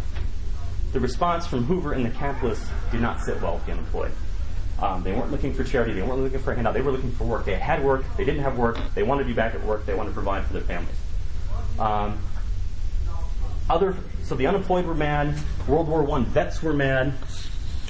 The 0.94 1.00
response 1.00 1.48
from 1.48 1.64
Hoover 1.64 1.94
and 1.94 2.06
the 2.06 2.12
capitalists 2.12 2.70
did 2.92 3.02
not 3.02 3.22
sit 3.22 3.42
well 3.42 3.56
with 3.56 3.66
the 3.66 3.72
unemployed. 3.72 4.12
Um, 4.82 5.03
they 5.03 5.13
weren't 5.13 5.32
looking 5.32 5.53
for 5.53 5.63
charity. 5.63 5.94
They 5.94 6.01
weren't 6.01 6.22
looking 6.22 6.39
for 6.39 6.51
a 6.51 6.55
handout. 6.55 6.74
They 6.74 6.82
were 6.82 6.91
looking 6.91 7.12
for 7.12 7.24
work. 7.24 7.46
They 7.46 7.55
had 7.55 7.84
work. 7.84 8.03
They 8.17 8.25
didn't 8.25 8.44
have 8.44 8.58
work. 8.58 8.77
They 8.94 9.03
wanted 9.03 9.24
to 9.24 9.27
be 9.27 9.34
back 9.34 9.55
at 9.55 9.63
work. 9.63 9.86
They 9.86 9.94
wanted 9.94 10.10
to 10.10 10.15
provide 10.15 10.46
for 10.46 10.53
their 10.53 10.63
families. 10.63 10.98
Um, 11.79 12.20
other, 13.70 13.96
so 14.24 14.36
the 14.36 14.48
unemployed 14.48 14.86
were 14.86 14.96
mad. 14.96 15.38
World 15.67 15.88
War 15.88 16.10
I 16.12 16.24
vets 16.24 16.62
were 16.62 16.74
mad. 16.74 17.13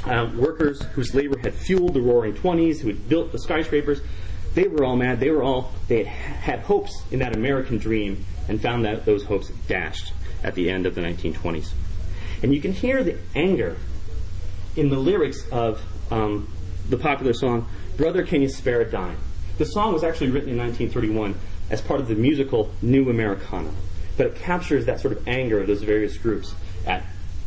Uh, 0.06 0.30
workers 0.36 0.84
whose 0.94 1.15
labor 1.15 1.38
had 1.39 1.54
fueled 1.54 1.96
the 1.96 2.01
Roaring 2.01 2.36
Twenties, 2.36 2.82
who 2.82 2.89
had 2.89 3.10
built 3.10 3.32
the 3.32 3.39
skyscrapers, 3.39 4.01
they 4.54 4.68
were 4.68 4.86
all 4.86 4.96
mad. 4.96 5.20
They 5.20 5.32
were 5.32 5.44
all 5.44 5.72
they 5.88 6.04
had 6.04 6.36
had 6.38 6.60
hopes 6.62 7.04
in 7.12 7.20
that 7.20 7.36
American 7.36 7.77
dream 7.77 8.24
and 8.48 8.62
found 8.62 8.86
that 8.86 9.06
those 9.06 9.25
hopes 9.25 9.50
dashed 9.68 10.13
at 10.44 10.56
the 10.56 10.70
end 10.70 10.86
of 10.86 10.96
the 10.96 11.01
1920s. 11.01 11.72
And 12.44 12.54
you 12.54 12.62
can 12.62 12.72
hear 12.72 13.04
the 13.04 13.18
anger 13.36 13.75
in 14.75 14.89
the 14.89 14.98
lyrics 14.98 15.48
of 15.50 15.82
um, 16.12 16.48
the 16.89 16.98
popular 16.98 17.34
song 17.34 17.68
"Brother, 17.98 18.24
Can 18.24 18.42
You 18.42 18.50
Spare 18.50 18.82
a 18.82 18.92
Dime." 18.92 19.18
The 19.58 19.65
song 19.65 19.94
was 19.94 20.04
actually 20.04 20.32
written 20.32 20.50
in 20.50 20.58
1931 20.58 21.36
as 21.70 21.82
part 21.82 22.00
of 22.00 22.08
the 22.08 22.15
musical 22.15 22.72
New 22.82 23.10
Americana, 23.10 23.72
but 24.18 24.27
it 24.27 24.36
captures 24.36 24.86
that 24.86 25.00
sort 25.00 25.18
of 25.18 25.27
anger 25.27 25.60
of 25.60 25.68
those 25.68 25.82
various 25.82 26.18
groups 26.18 26.54
at 26.86 27.04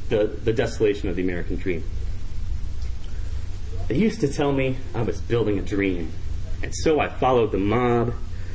the, 0.08 0.26
the 0.44 0.52
desolation 0.52 1.08
of 1.08 1.16
the 1.16 1.22
American 1.22 1.56
dream. 1.56 1.84
They 3.88 3.96
used 3.96 4.20
to 4.20 4.28
tell 4.28 4.52
me 4.52 4.78
I 4.94 5.02
was 5.02 5.20
building 5.20 5.58
a 5.58 5.62
dream 5.62 6.12
and 6.62 6.74
so 6.74 7.00
I 7.00 7.08
followed 7.08 7.52
the 7.52 7.58
mob. 7.58 8.14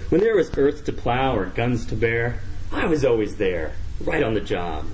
When 0.09 0.21
there 0.21 0.35
was 0.35 0.55
earth 0.57 0.85
to 0.85 0.93
plow 0.93 1.35
or 1.35 1.45
guns 1.45 1.85
to 1.87 1.95
bear, 1.95 2.41
I 2.71 2.85
was 2.85 3.05
always 3.05 3.37
there, 3.37 3.73
right 4.01 4.23
on 4.23 4.33
the 4.33 4.41
job. 4.41 4.85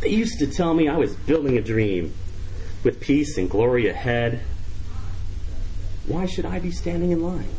They 0.00 0.08
used 0.08 0.38
to 0.38 0.46
tell 0.46 0.74
me 0.74 0.88
I 0.88 0.96
was 0.96 1.14
building 1.14 1.58
a 1.58 1.62
dream, 1.62 2.14
with 2.84 3.00
peace 3.00 3.36
and 3.36 3.50
glory 3.50 3.88
ahead. 3.88 4.40
Why 6.08 6.26
should 6.26 6.46
I 6.46 6.58
be 6.58 6.70
standing 6.70 7.10
in 7.10 7.22
line, 7.22 7.50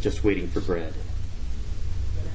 just 0.00 0.24
waiting 0.24 0.48
for 0.48 0.60
bread? 0.60 0.92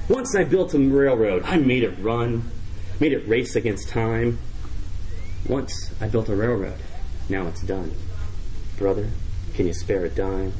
Once 0.08 0.34
I 0.34 0.44
built 0.44 0.74
a 0.74 0.78
railroad, 0.78 1.42
I 1.44 1.58
made 1.58 1.82
it 1.82 1.98
run, 1.98 2.50
made 2.98 3.12
it 3.12 3.28
race 3.28 3.54
against 3.54 3.90
time. 3.90 4.38
Once 5.46 5.92
I 6.00 6.08
built 6.08 6.30
a 6.30 6.34
railroad, 6.34 6.78
now 7.28 7.46
it's 7.46 7.62
done. 7.62 7.92
Brother, 8.78 9.10
can 9.54 9.66
you 9.66 9.74
spare 9.74 10.04
a 10.04 10.08
dime? 10.08 10.54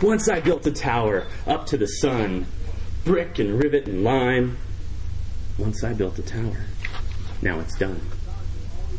Once 0.00 0.28
I 0.28 0.38
built 0.40 0.64
a 0.66 0.72
tower 0.72 1.26
up 1.44 1.66
to 1.66 1.76
the 1.76 1.88
sun, 1.88 2.46
brick 3.04 3.38
and 3.38 3.60
rivet 3.60 3.88
and 3.88 4.04
lime. 4.04 4.58
Once 5.58 5.82
I 5.82 5.92
built 5.92 6.18
a 6.18 6.22
tower. 6.22 6.66
Now 7.42 7.58
it's 7.58 7.76
done. 7.76 8.00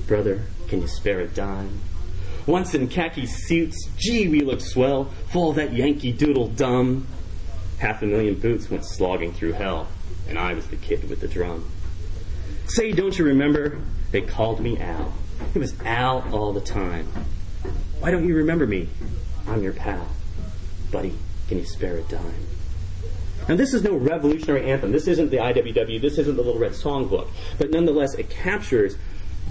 Brother, 0.08 0.41
can 0.68 0.82
you 0.82 0.88
spare 0.88 1.22
a 1.22 1.27
dime? 1.27 1.79
Once 2.50 2.74
in 2.74 2.88
khaki 2.88 3.27
suits, 3.27 3.88
gee, 3.96 4.27
we 4.27 4.41
looked 4.41 4.63
swell, 4.63 5.06
full 5.27 5.53
that 5.53 5.72
Yankee 5.72 6.12
Doodle 6.12 6.48
dum. 6.48 7.06
Half 7.77 8.01
a 8.01 8.08
million 8.08 8.39
boots 8.39 8.72
went 8.72 8.84
slogging 8.86 9.34
through 9.34 9.51
hell, 9.51 9.88
and 10.27 10.39
I 10.39 10.56
was 10.56 10.65
the 10.65 10.75
kid 10.75 11.08
with 11.12 11.22
the 11.22 11.27
drum. 11.27 11.70
Say, 12.65 12.91
don't 12.91 13.15
you 13.20 13.25
remember? 13.25 13.79
They 14.10 14.22
called 14.22 14.62
me 14.62 14.79
Al. 14.79 15.13
It 15.53 15.60
was 15.60 15.79
Al 15.82 16.27
all 16.34 16.51
the 16.51 16.60
time. 16.60 17.06
Why 18.00 18.10
don't 18.10 18.27
you 18.27 18.36
remember 18.38 18.65
me? 18.65 18.89
I'm 19.48 19.62
your 19.62 19.74
pal. 19.74 20.08
Buddy, 20.91 21.13
can 21.50 21.60
you 21.60 21.65
spare 21.65 21.98
a 21.98 22.01
dime? 22.01 22.48
Now, 23.48 23.58
this 23.58 23.75
is 23.75 23.84
no 23.84 23.96
revolutionary 23.96 24.72
anthem. 24.72 24.91
This 24.91 25.08
isn't 25.08 25.29
the 25.29 25.38
IWW. 25.38 26.01
This 26.01 26.18
isn't 26.18 26.36
the 26.36 26.41
Little 26.41 26.60
Red 26.60 26.72
Songbook. 26.72 27.27
But 27.60 27.70
nonetheless, 27.70 28.15
it 28.15 28.32
captures 28.32 28.98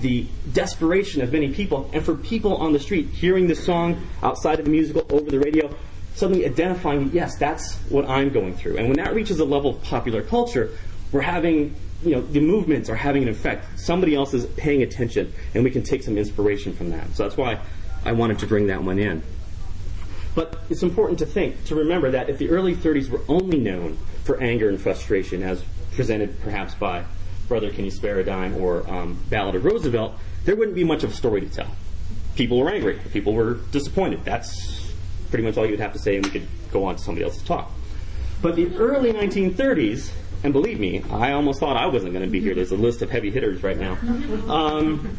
the 0.01 0.27
desperation 0.53 1.23
of 1.23 1.33
many 1.33 1.53
people. 1.53 1.91
And 1.93 2.05
for 2.05 2.15
people 2.15 2.57
on 2.57 2.73
the 2.73 2.79
street 2.79 3.09
hearing 3.09 3.47
this 3.49 3.65
song 3.65 4.07
outside 4.23 4.59
of 4.59 4.65
the 4.65 4.71
musical, 4.71 5.05
over 5.11 5.31
the 5.31 5.41
radio, 5.41 5.75
suddenly 6.15 6.45
identifying, 6.45 7.11
yes, 7.13 7.37
that's 7.37 7.77
what 7.89 8.09
I'm 8.09 8.31
going 8.31 8.55
through. 8.55 8.77
And 8.77 8.89
when 8.89 8.97
that 8.97 9.15
reaches 9.15 9.39
a 9.41 9.45
level 9.45 9.71
of 9.71 9.83
popular 9.83 10.23
culture, 10.23 10.71
we're 11.13 11.21
having, 11.23 11.75
you 12.03 12.13
know, 12.13 12.21
the 12.21 12.41
movements 12.41 12.89
are 12.89 12.97
having 12.97 13.23
an 13.23 13.29
effect. 13.29 13.79
Somebody 13.79 14.15
else 14.15 14.35
is 14.35 14.47
paying 14.57 14.83
attention, 14.83 15.33
and 15.55 15.65
we 15.65 15.71
can 15.71 15.83
take 15.83 16.03
some 16.03 16.19
inspiration 16.19 16.75
from 16.75 16.91
that. 16.91 17.15
So 17.15 17.23
that's 17.23 17.37
why 17.37 17.61
I 18.05 18.13
wanted 18.13 18.39
to 18.41 18.47
bring 18.47 18.67
that 18.67 18.83
one 18.83 18.99
in. 18.99 19.23
But 20.35 20.61
it's 20.71 20.83
important 20.83 21.19
to 21.21 21.27
think, 21.27 21.65
to 21.65 21.75
remember 21.75 22.11
that 22.13 22.29
if 22.29 22.39
the 22.39 22.51
early 22.51 22.77
30s 22.77 23.09
were 23.09 23.23
only 23.29 23.59
known 23.59 23.99
for 24.25 24.41
anger 24.41 24.69
and 24.69 24.81
frustration, 24.81 25.43
as 25.43 25.65
presented 25.93 26.41
perhaps 26.43 26.75
by 26.75 27.05
Brother 27.49 27.71
Can 27.71 27.85
You 27.85 27.91
Spare 27.91 28.21
a 28.21 28.25
Dime 28.25 28.57
or 28.57 28.89
um, 28.91 29.19
Ballad 29.31 29.55
of 29.55 29.65
Roosevelt, 29.65 30.15
there 30.45 30.55
wouldn't 30.57 30.77
be 30.77 30.85
much 30.85 31.03
of 31.03 31.11
a 31.11 31.15
story 31.15 31.41
to 31.41 31.49
tell. 31.49 31.71
People 32.37 32.59
were 32.59 32.71
angry. 32.71 33.01
People 33.13 33.33
were 33.33 33.55
disappointed. 33.73 34.25
That's 34.25 34.93
pretty 35.31 35.45
much 35.45 35.57
all 35.57 35.65
you 35.65 35.73
would 35.73 35.81
have 35.81 35.93
to 35.95 35.99
say, 35.99 36.17
and 36.17 36.25
we 36.25 36.31
could 36.31 36.49
go 36.71 36.85
on 36.85 36.97
to 36.97 37.03
somebody 37.03 37.25
else's 37.25 37.43
talk. 37.43 37.71
But 38.41 38.55
the 38.55 38.75
early 38.77 39.13
1930s 39.13 40.13
and 40.45 40.53
believe 40.53 40.79
me, 40.79 41.03
I 41.11 41.33
almost 41.33 41.61
thought 41.61 41.77
I 41.77 41.87
wasn't 41.87 42.13
going 42.13 42.25
to 42.25 42.31
be 42.31 42.41
here. 42.41 42.55
There's 42.55 42.71
a 42.71 42.77
list 42.77 43.03
of 43.03 43.11
heavy 43.11 43.31
hitters 43.31 43.63
right 43.63 43.77
now. 43.77 43.99
Um, 44.49 45.19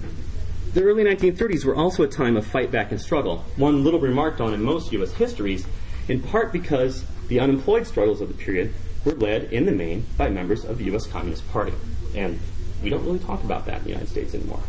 the 0.73 0.83
early 0.83 1.03
1930s 1.03 1.65
were 1.65 1.75
also 1.75 2.03
a 2.03 2.07
time 2.07 2.37
of 2.37 2.45
fight 2.45 2.71
back 2.71 2.91
and 2.91 3.01
struggle, 3.01 3.43
one 3.57 3.83
little 3.83 3.99
remarked 3.99 4.39
on 4.39 4.53
in 4.53 4.63
most 4.63 4.91
U.S. 4.93 5.11
histories, 5.11 5.67
in 6.07 6.21
part 6.21 6.53
because 6.53 7.03
the 7.27 7.39
unemployed 7.39 7.85
struggles 7.85 8.21
of 8.21 8.29
the 8.29 8.33
period 8.33 8.73
were 9.03 9.13
led, 9.13 9.51
in 9.51 9.65
the 9.65 9.71
main, 9.71 10.05
by 10.17 10.29
members 10.29 10.63
of 10.63 10.77
the 10.77 10.85
U.S. 10.85 11.05
Communist 11.05 11.47
Party. 11.51 11.73
And 12.15 12.39
we 12.81 12.89
don't 12.89 13.03
really 13.05 13.19
talk 13.19 13.43
about 13.43 13.65
that 13.65 13.79
in 13.79 13.83
the 13.83 13.89
United 13.89 14.09
States 14.09 14.33
anymore. 14.33 14.61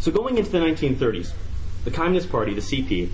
So 0.00 0.12
going 0.12 0.36
into 0.36 0.50
the 0.50 0.58
1930s, 0.58 1.32
the 1.84 1.90
Communist 1.90 2.30
Party, 2.30 2.54
the 2.54 2.60
CP, 2.60 3.10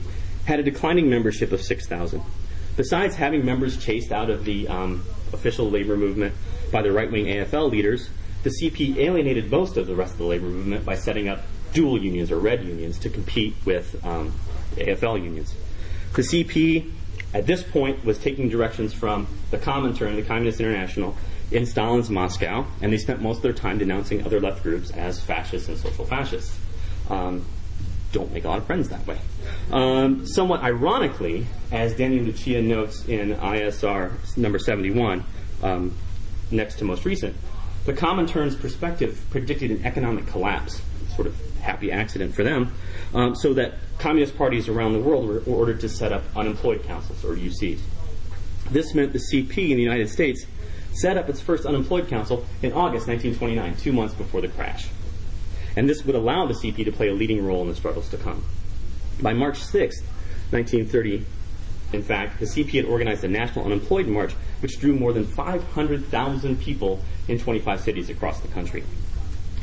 had 0.47 0.59
a 0.59 0.63
declining 0.63 1.09
membership 1.09 1.53
of 1.53 1.63
6,000. 1.63 2.23
Besides 2.77 3.15
having 3.15 3.45
members 3.45 3.77
chased 3.77 4.11
out 4.11 4.31
of 4.31 4.45
the 4.45 4.67
um, 4.67 5.05
official 5.33 5.71
labor 5.71 5.97
movement 5.97 6.35
by 6.73 6.83
the 6.83 6.91
right 6.91 7.11
wing 7.11 7.27
AFL 7.27 7.71
leaders, 7.71 8.11
the 8.43 8.51
CP 8.51 8.97
alienated 8.97 9.51
most 9.51 9.77
of 9.77 9.87
the 9.87 9.95
rest 9.95 10.13
of 10.13 10.19
the 10.19 10.25
labor 10.25 10.47
movement 10.47 10.85
by 10.85 10.95
setting 10.95 11.29
up 11.29 11.43
dual 11.73 12.03
unions 12.03 12.33
or 12.33 12.39
red 12.39 12.65
unions 12.65 12.99
to 13.01 13.11
compete 13.11 13.55
with 13.65 14.05
um, 14.05 14.33
AFL 14.77 15.23
unions. 15.23 15.55
The 16.15 16.23
CP, 16.23 16.91
at 17.33 17.47
this 17.47 17.63
point, 17.63 18.05
was 18.05 18.19
taking 18.19 18.49
directions 18.49 18.93
from 18.93 19.27
the 19.51 19.59
Comintern, 19.59 20.17
the 20.17 20.23
Communist 20.23 20.61
International, 20.61 21.17
in 21.51 21.67
Stalin's 21.67 22.11
Moscow, 22.11 22.67
and 22.81 22.93
they 22.93 22.99
spent 22.99 23.21
most 23.21 23.39
of 23.39 23.43
their 23.43 23.53
time 23.53 23.79
denouncing 23.79 24.25
other 24.25 24.41
left 24.41 24.63
groups 24.63 24.91
as 24.93 25.21
fascists 25.21 25.69
and 25.69 25.79
social 25.79 26.05
fascists. 26.05 26.59
Um, 27.09 27.45
don't 28.13 28.33
make 28.33 28.45
a 28.45 28.49
lot 28.49 28.59
of 28.59 28.67
friends 28.67 28.89
that 28.89 29.07
way. 29.07 29.19
Um, 29.71 30.27
somewhat 30.27 30.63
ironically, 30.63 31.47
as 31.71 31.95
Daniel 31.95 32.25
Lucia 32.25 32.61
notes 32.61 33.05
in 33.07 33.35
ISR 33.35 34.37
number 34.37 34.59
71, 34.59 35.25
um, 35.63 35.95
next 36.51 36.77
to 36.77 36.85
most 36.85 37.05
recent, 37.05 37.37
the 37.85 37.93
Comintern's 37.93 38.57
perspective 38.57 39.25
predicted 39.31 39.71
an 39.71 39.85
economic 39.85 40.27
collapse, 40.27 40.83
sort 41.23 41.27
of 41.27 41.61
happy 41.61 41.93
accident 41.93 42.35
for 42.35 42.43
them, 42.43 42.73
um, 43.15 43.35
so 43.35 43.55
that 43.55 43.75
communist 43.99 44.37
parties 44.37 44.69
around 44.69 44.95
the 44.95 45.01
world 45.01 45.29
were 45.29 45.43
ordered 45.47 45.81
to 45.81 45.89
set 45.89 46.13
up 46.13 46.23
unemployed 46.37 46.83
councils, 46.85 47.25
or 47.25 47.35
UCs. 47.37 47.81
This 48.71 48.95
meant 48.95 49.13
the 49.13 49.21
CP 49.33 49.71
in 49.71 49.77
the 49.77 49.83
United 49.83 50.09
States 50.09 50.47
set 50.93 51.17
up 51.17 51.29
its 51.29 51.41
first 51.41 51.67
unemployed 51.67 52.09
council 52.09 52.47
in 52.63 52.73
August 52.73 53.07
1929, 53.07 53.77
two 53.77 53.93
months 53.93 54.15
before 54.15 54.41
the 54.41 54.49
crash 54.49 54.89
and 55.77 55.89
this 55.89 56.05
would 56.05 56.15
allow 56.15 56.47
the 56.47 56.55
CP 56.55 56.85
to 56.85 56.93
play 56.93 57.09
a 57.09 57.15
leading 57.15 57.45
role 57.45 57.63
in 57.63 57.69
the 57.69 57.75
struggles 57.75 58.09
to 58.11 58.17
come. 58.17 58.45
By 59.21 59.33
March 59.33 59.59
6, 59.59 60.01
1930, 60.51 61.25
in 61.93 62.03
fact, 62.03 62.39
the 62.39 62.47
CP 62.47 62.73
had 62.73 62.85
organized 62.85 63.25
a 63.25 63.29
national 63.29 63.65
unemployed 63.65 64.07
march, 64.07 64.33
which 64.61 64.79
drew 64.79 64.95
more 64.95 65.13
than 65.13 65.27
500,000 65.27 66.61
people 66.61 67.01
in 67.29 67.39
25 67.39 67.81
cities 67.81 68.11
across 68.11 68.41
the 68.41 68.49
country. 68.49 68.85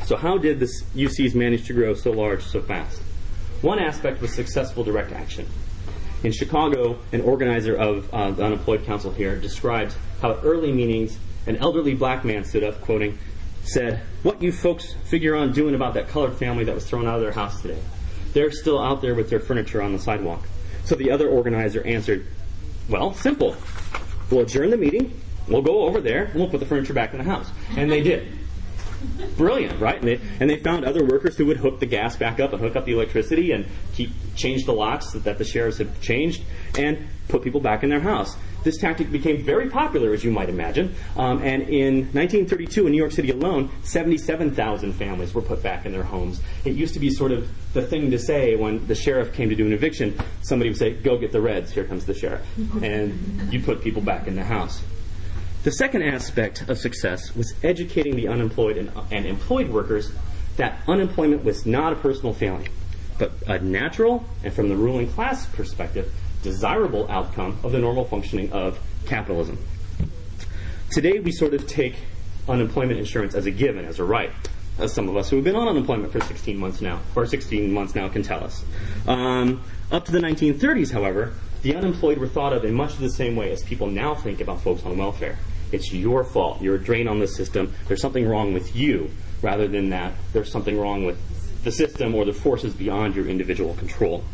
So, 0.08 0.16
how 0.16 0.38
did 0.38 0.58
the 0.58 0.64
UCs 0.96 1.34
manage 1.34 1.66
to 1.66 1.74
grow 1.74 1.92
so 1.92 2.12
large 2.12 2.42
so 2.42 2.62
fast? 2.62 3.02
One 3.60 3.78
aspect 3.78 4.22
was 4.22 4.32
successful 4.32 4.82
direct 4.82 5.12
action. 5.12 5.46
In 6.24 6.32
Chicago, 6.32 6.98
an 7.12 7.20
organizer 7.20 7.76
of 7.76 8.08
uh, 8.14 8.30
the 8.30 8.42
Unemployed 8.42 8.86
Council 8.86 9.12
here 9.12 9.36
describes 9.38 9.94
how 10.22 10.30
at 10.30 10.38
early 10.44 10.72
meetings, 10.72 11.18
an 11.46 11.56
elderly 11.56 11.92
black 11.92 12.24
man 12.24 12.42
stood 12.44 12.64
up, 12.64 12.80
quoting, 12.80 13.18
said, 13.64 14.00
What 14.22 14.40
you 14.40 14.50
folks 14.50 14.94
figure 15.04 15.36
on 15.36 15.52
doing 15.52 15.74
about 15.74 15.92
that 15.92 16.08
colored 16.08 16.36
family 16.36 16.64
that 16.64 16.74
was 16.74 16.88
thrown 16.88 17.06
out 17.06 17.16
of 17.16 17.20
their 17.20 17.32
house 17.32 17.60
today? 17.60 17.82
They're 18.32 18.50
still 18.50 18.82
out 18.82 19.02
there 19.02 19.14
with 19.14 19.28
their 19.28 19.40
furniture 19.40 19.82
on 19.82 19.92
the 19.92 19.98
sidewalk. 19.98 20.48
So 20.86 20.94
the 20.94 21.10
other 21.10 21.28
organizer 21.28 21.86
answered, 21.86 22.26
Well, 22.88 23.12
simple. 23.12 23.56
We'll 24.30 24.40
adjourn 24.40 24.70
the 24.70 24.78
meeting, 24.78 25.20
we'll 25.48 25.60
go 25.60 25.82
over 25.82 26.00
there, 26.00 26.24
and 26.24 26.36
we'll 26.36 26.48
put 26.48 26.60
the 26.60 26.66
furniture 26.66 26.94
back 26.94 27.12
in 27.12 27.18
the 27.18 27.24
house. 27.24 27.50
And 27.76 27.92
they 27.92 28.02
did. 28.02 28.47
Brilliant, 29.36 29.80
right? 29.80 29.98
And 29.98 30.08
they, 30.08 30.20
and 30.40 30.50
they 30.50 30.56
found 30.56 30.84
other 30.84 31.04
workers 31.04 31.36
who 31.36 31.46
would 31.46 31.58
hook 31.58 31.80
the 31.80 31.86
gas 31.86 32.16
back 32.16 32.40
up 32.40 32.52
and 32.52 32.60
hook 32.60 32.76
up 32.76 32.84
the 32.84 32.92
electricity 32.92 33.52
and 33.52 33.66
keep 33.94 34.10
change 34.34 34.64
the 34.64 34.72
locks 34.72 35.12
that 35.12 35.38
the 35.38 35.44
sheriffs 35.44 35.78
had 35.78 36.00
changed 36.00 36.42
and 36.78 37.08
put 37.28 37.42
people 37.42 37.60
back 37.60 37.82
in 37.82 37.90
their 37.90 38.00
house. 38.00 38.36
This 38.64 38.78
tactic 38.78 39.12
became 39.12 39.44
very 39.44 39.70
popular, 39.70 40.12
as 40.12 40.24
you 40.24 40.30
might 40.30 40.48
imagine. 40.48 40.94
Um, 41.16 41.42
and 41.42 41.62
in 41.62 42.06
1932, 42.12 42.86
in 42.86 42.92
New 42.92 42.98
York 42.98 43.12
City 43.12 43.30
alone, 43.30 43.70
77,000 43.82 44.92
families 44.94 45.32
were 45.32 45.42
put 45.42 45.62
back 45.62 45.86
in 45.86 45.92
their 45.92 46.02
homes. 46.02 46.40
It 46.64 46.74
used 46.74 46.94
to 46.94 47.00
be 47.00 47.10
sort 47.10 47.30
of 47.30 47.48
the 47.72 47.82
thing 47.82 48.10
to 48.10 48.18
say 48.18 48.56
when 48.56 48.86
the 48.86 48.94
sheriff 48.94 49.32
came 49.32 49.48
to 49.48 49.54
do 49.54 49.64
an 49.66 49.72
eviction. 49.72 50.18
Somebody 50.42 50.70
would 50.70 50.78
say, 50.78 50.94
Go 50.94 51.16
get 51.18 51.30
the 51.30 51.40
Reds, 51.40 51.70
here 51.70 51.84
comes 51.84 52.04
the 52.04 52.14
sheriff. 52.14 52.44
And 52.82 53.52
you 53.52 53.60
put 53.60 53.80
people 53.80 54.02
back 54.02 54.26
in 54.26 54.34
the 54.34 54.44
house. 54.44 54.82
The 55.68 55.74
second 55.74 56.02
aspect 56.02 56.66
of 56.70 56.78
success 56.78 57.36
was 57.36 57.52
educating 57.62 58.16
the 58.16 58.26
unemployed 58.26 58.78
and, 58.78 58.90
and 59.10 59.26
employed 59.26 59.68
workers 59.68 60.10
that 60.56 60.80
unemployment 60.88 61.44
was 61.44 61.66
not 61.66 61.92
a 61.92 61.96
personal 61.96 62.32
failing, 62.32 62.70
but 63.18 63.32
a 63.46 63.58
natural, 63.58 64.24
and 64.42 64.50
from 64.50 64.70
the 64.70 64.76
ruling 64.76 65.12
class 65.12 65.44
perspective, 65.44 66.10
desirable 66.42 67.06
outcome 67.10 67.58
of 67.62 67.72
the 67.72 67.78
normal 67.78 68.06
functioning 68.06 68.50
of 68.50 68.80
capitalism. 69.04 69.58
Today, 70.90 71.18
we 71.18 71.32
sort 71.32 71.52
of 71.52 71.66
take 71.66 71.96
unemployment 72.48 72.98
insurance 72.98 73.34
as 73.34 73.44
a 73.44 73.50
given, 73.50 73.84
as 73.84 73.98
a 73.98 74.04
right, 74.04 74.30
as 74.78 74.94
some 74.94 75.06
of 75.06 75.18
us 75.18 75.28
who 75.28 75.36
have 75.36 75.44
been 75.44 75.54
on 75.54 75.68
unemployment 75.68 76.10
for 76.10 76.20
16 76.22 76.56
months 76.56 76.80
now, 76.80 76.98
or 77.14 77.26
16 77.26 77.70
months 77.70 77.94
now, 77.94 78.08
can 78.08 78.22
tell 78.22 78.42
us. 78.42 78.64
Um, 79.06 79.62
up 79.92 80.06
to 80.06 80.12
the 80.12 80.20
1930s, 80.20 80.90
however, 80.90 81.34
the 81.60 81.76
unemployed 81.76 82.16
were 82.16 82.28
thought 82.28 82.54
of 82.54 82.64
in 82.64 82.72
much 82.72 82.96
the 82.96 83.10
same 83.10 83.36
way 83.36 83.52
as 83.52 83.62
people 83.62 83.88
now 83.88 84.14
think 84.14 84.40
about 84.40 84.62
folks 84.62 84.82
on 84.86 84.96
welfare. 84.96 85.36
It's 85.72 85.92
your 85.92 86.24
fault. 86.24 86.62
You're 86.62 86.76
a 86.76 86.82
drain 86.82 87.08
on 87.08 87.18
the 87.18 87.28
system. 87.28 87.74
There's 87.86 88.00
something 88.00 88.26
wrong 88.26 88.54
with 88.54 88.74
you, 88.74 89.10
rather 89.42 89.68
than 89.68 89.90
that 89.90 90.14
there's 90.32 90.50
something 90.50 90.78
wrong 90.78 91.04
with 91.04 91.18
the 91.64 91.72
system 91.72 92.14
or 92.14 92.24
the 92.24 92.32
forces 92.32 92.74
beyond 92.74 93.14
your 93.14 93.26
individual 93.26 93.74
control. 93.74 94.24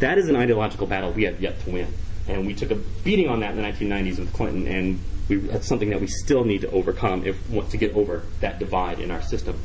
That 0.00 0.18
is 0.18 0.28
an 0.28 0.36
ideological 0.36 0.86
battle 0.86 1.12
we 1.12 1.24
have 1.24 1.40
yet 1.40 1.60
to 1.60 1.70
win. 1.70 1.88
And 2.28 2.46
we 2.46 2.54
took 2.54 2.70
a 2.70 2.74
beating 2.74 3.28
on 3.28 3.40
that 3.40 3.52
in 3.52 3.56
the 3.56 3.62
1990s 3.62 4.18
with 4.18 4.32
Clinton, 4.32 4.66
and 4.66 5.00
we, 5.28 5.36
that's 5.36 5.66
something 5.66 5.90
that 5.90 6.00
we 6.00 6.06
still 6.06 6.44
need 6.44 6.62
to 6.62 6.70
overcome 6.70 7.26
if 7.26 7.48
want 7.50 7.70
to 7.70 7.76
get 7.76 7.94
over 7.94 8.22
that 8.40 8.58
divide 8.58 9.00
in 9.00 9.10
our 9.10 9.22
system. 9.22 9.58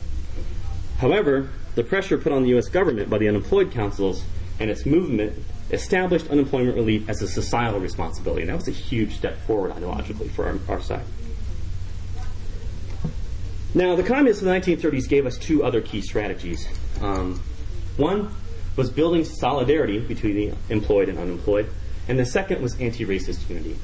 However, 1.00 1.50
the 1.76 1.84
pressure 1.84 2.18
put 2.18 2.32
on 2.32 2.44
the 2.44 2.50
U.S. 2.50 2.68
government 2.68 3.10
by 3.10 3.18
the 3.18 3.28
unemployed 3.28 3.72
councils 3.72 4.24
and 4.60 4.70
its 4.70 4.86
movement 4.86 5.34
established 5.70 6.30
unemployment 6.30 6.76
relief 6.76 7.08
as 7.10 7.22
a 7.22 7.28
societal 7.28 7.80
responsibility. 7.80 8.42
And 8.42 8.50
that 8.50 8.58
was 8.58 8.68
a 8.68 8.72
huge 8.72 9.16
step 9.16 9.40
forward 9.42 9.72
ideologically 9.72 10.30
for 10.32 10.46
our, 10.46 10.60
our 10.68 10.82
side. 10.82 11.06
Now, 13.74 13.96
the 13.96 14.04
communists 14.04 14.42
of 14.42 14.48
the 14.48 14.54
1930s 14.54 15.08
gave 15.08 15.26
us 15.26 15.38
two 15.38 15.64
other 15.64 15.80
key 15.80 16.02
strategies. 16.02 16.68
Um, 17.02 17.42
one 17.96 18.34
was 18.76 18.90
building 18.90 19.24
solidarity 19.24 20.00
between 20.00 20.36
the 20.36 20.54
employed 20.70 21.08
and 21.08 21.18
unemployed, 21.18 21.70
and 22.08 22.20
the 22.20 22.26
second 22.26 22.62
was 22.62 22.80
anti 22.82 23.06
racist 23.06 23.50
unity. 23.50 23.78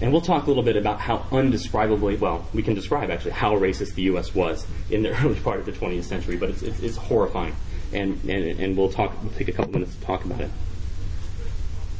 And 0.00 0.10
we'll 0.10 0.22
talk 0.22 0.44
a 0.44 0.46
little 0.46 0.62
bit 0.62 0.76
about 0.76 1.00
how 1.00 1.18
undescribably, 1.30 2.18
well, 2.18 2.46
we 2.52 2.62
can 2.62 2.74
describe 2.74 3.10
actually 3.10 3.32
how 3.32 3.56
racist 3.56 3.94
the 3.94 4.02
U.S. 4.02 4.34
was 4.34 4.66
in 4.90 5.02
the 5.02 5.10
early 5.22 5.38
part 5.40 5.60
of 5.60 5.66
the 5.66 5.72
20th 5.72 6.04
century, 6.04 6.36
but 6.36 6.50
it's, 6.50 6.62
it's, 6.62 6.80
it's 6.80 6.96
horrifying. 6.96 7.54
And, 7.92 8.18
and, 8.24 8.58
and 8.58 8.76
we'll, 8.76 8.90
talk, 8.90 9.14
we'll 9.22 9.32
take 9.32 9.48
a 9.48 9.52
couple 9.52 9.72
minutes 9.72 9.94
to 9.94 10.00
talk 10.00 10.24
about 10.24 10.40
it. 10.40 10.50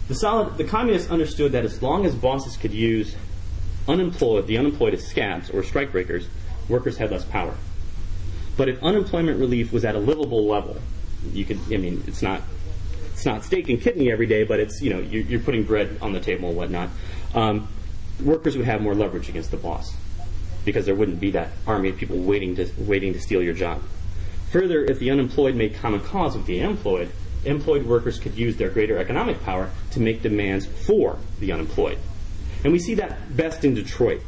The, 0.09 0.15
solid, 0.15 0.59
the 0.59 0.65
communists 0.65 1.11
understood 1.11 1.53
that 1.53 1.65
as 1.65 1.83
long 1.83 2.05
as 2.05 2.15
bosses 2.15 2.57
could 2.57 2.73
use 2.73 3.17
unemployed, 3.89 4.47
the 4.47 4.59
unemployed 4.59 4.95
as 4.95 5.07
scabs 5.07 5.51
or 5.51 5.63
strikebreakers, 5.63 6.27
workers 6.69 6.99
had 6.99 7.11
less 7.11 7.25
power. 7.25 7.55
But 8.57 8.69
if 8.69 8.83
unemployment 8.83 9.39
relief 9.39 9.73
was 9.73 9.85
at 9.85 9.95
a 9.95 9.99
livable 9.99 10.47
level, 10.47 10.77
you 11.33 11.45
could, 11.45 11.59
I 11.73 11.79
mean, 11.79 12.03
it's 12.07 12.23
not, 12.23 12.43
it's 13.13 13.25
not 13.25 13.45
steak 13.45 13.69
and 13.69 13.81
kidney 13.81 14.13
every 14.13 14.27
day, 14.27 14.45
but 14.45 14.61
it's, 14.61 14.81
you 14.83 14.91
know, 14.91 15.01
you're, 15.01 15.23
you're 15.23 15.41
putting 15.41 15.65
bread 15.65 15.99
on 16.03 16.13
the 16.13 16.21
table 16.21 16.49
and 16.49 16.57
whatnot. 16.57 16.91
Um, 17.35 17.69
workers 18.23 18.57
would 18.57 18.67
have 18.67 18.81
more 18.81 18.95
leverage 18.95 19.29
against 19.29 19.51
the 19.51 19.57
boss 19.57 19.95
because 20.65 20.87
there 20.87 20.95
wouldn't 20.95 21.21
be 21.21 21.31
that 21.33 21.51
army 21.67 21.89
of 21.89 21.97
people 21.97 22.19
waiting 22.19 22.57
to, 22.57 22.71
waiting 22.79 23.13
to 23.15 23.21
steal 23.21 23.43
your 23.43 23.55
job. 23.55 23.83
Further, 24.51 24.85
if 24.85 24.99
the 24.99 25.11
unemployed 25.11 25.57
made 25.57 25.75
common 25.75 26.01
cause 26.01 26.37
with 26.37 26.47
the 26.47 26.61
employed, 26.61 27.11
employed 27.47 27.87
workers 27.87 28.19
could 28.19 28.35
use 28.35 28.57
their 28.57 28.71
greater 28.71 28.99
economic 28.99 29.43
power 29.43 29.71
to 29.93 30.01
make 30.01 30.23
demands 30.23 30.67
for 30.67 31.19
the 31.41 31.53
unemployed. 31.53 31.99
And 32.63 32.73
we 32.73 32.79
see 32.79 32.95
that 32.95 33.37
best 33.37 33.65
in 33.65 33.75
Detroit. 33.75 34.23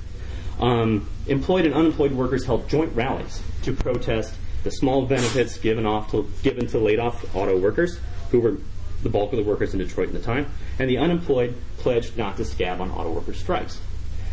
Um, 0.60 1.08
employed 1.26 1.66
and 1.66 1.74
unemployed 1.74 2.12
workers 2.12 2.44
held 2.44 2.68
joint 2.68 2.94
rallies 2.94 3.42
to 3.62 3.72
protest 3.72 4.34
the 4.62 4.70
small 4.70 5.06
benefits 5.06 5.58
given 5.58 5.86
off 5.86 6.10
to, 6.10 6.28
given 6.42 6.66
to 6.68 6.78
laid 6.78 6.98
off 6.98 7.34
auto 7.36 7.58
workers, 7.58 7.98
who 8.30 8.40
were 8.40 8.56
the 9.02 9.08
bulk 9.08 9.32
of 9.32 9.38
the 9.38 9.44
workers 9.44 9.72
in 9.72 9.78
Detroit 9.78 10.08
at 10.08 10.14
the 10.14 10.20
time, 10.20 10.46
and 10.78 10.90
the 10.90 10.98
unemployed 10.98 11.54
pledged 11.78 12.16
not 12.16 12.36
to 12.38 12.44
scab 12.44 12.80
on 12.80 12.90
auto 12.90 13.12
workers' 13.12 13.38
strikes. 13.38 13.80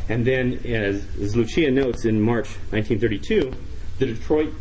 And 0.10 0.26
then, 0.26 0.60
as, 0.66 1.06
as 1.22 1.36
Lucia 1.36 1.72
notes 1.72 2.06
in 2.06 2.20
March 2.20 2.48
1932, 2.72 3.54
the 4.00 4.06
Detroit 4.08 4.54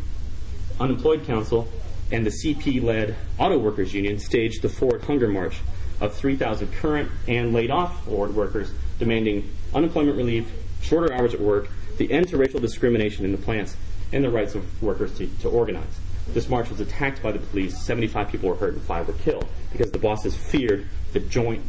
Unemployed 0.81 1.25
Council 1.27 1.69
and 2.13 2.27
the 2.27 2.31
CP 2.31 2.83
led 2.83 3.17
Auto 3.39 3.59
Workers 3.59 3.95
Union 3.95 4.19
staged 4.19 4.63
the 4.63 4.69
Ford 4.69 5.03
Hunger 5.03 5.29
March 5.29 5.57
of 6.01 6.15
3,000 6.15 6.73
current 6.75 7.11
and 7.27 7.53
laid 7.53 7.71
off 7.71 8.05
Ford 8.05 8.35
workers 8.35 8.71
demanding 8.99 9.51
unemployment 9.75 10.17
relief, 10.17 10.47
shorter 10.83 11.13
hours 11.13 11.33
at 11.33 11.41
work, 11.41 11.69
the 11.97 12.13
end 12.13 12.29
to 12.29 12.37
racial 12.37 12.61
discrimination 12.61 13.25
in 13.25 13.33
the 13.33 13.39
plants, 13.39 13.77
and 14.13 14.23
the 14.23 14.31
rights 14.31 14.55
of 14.55 14.83
workers 14.83 15.17
to, 15.17 15.27
to 15.41 15.49
organize. 15.49 16.01
This 16.29 16.49
march 16.49 16.69
was 16.69 16.81
attacked 16.81 17.23
by 17.23 17.33
the 17.33 17.39
police. 17.39 17.81
75 17.83 18.29
people 18.29 18.51
were 18.51 18.57
hurt 18.57 18.75
and 18.75 18.83
five 18.83 19.09
were 19.09 19.15
killed 19.15 19.47
because 19.73 19.91
the 19.91 19.99
bosses 19.99 20.37
feared 20.37 20.87
the 21.13 21.21
joint 21.21 21.63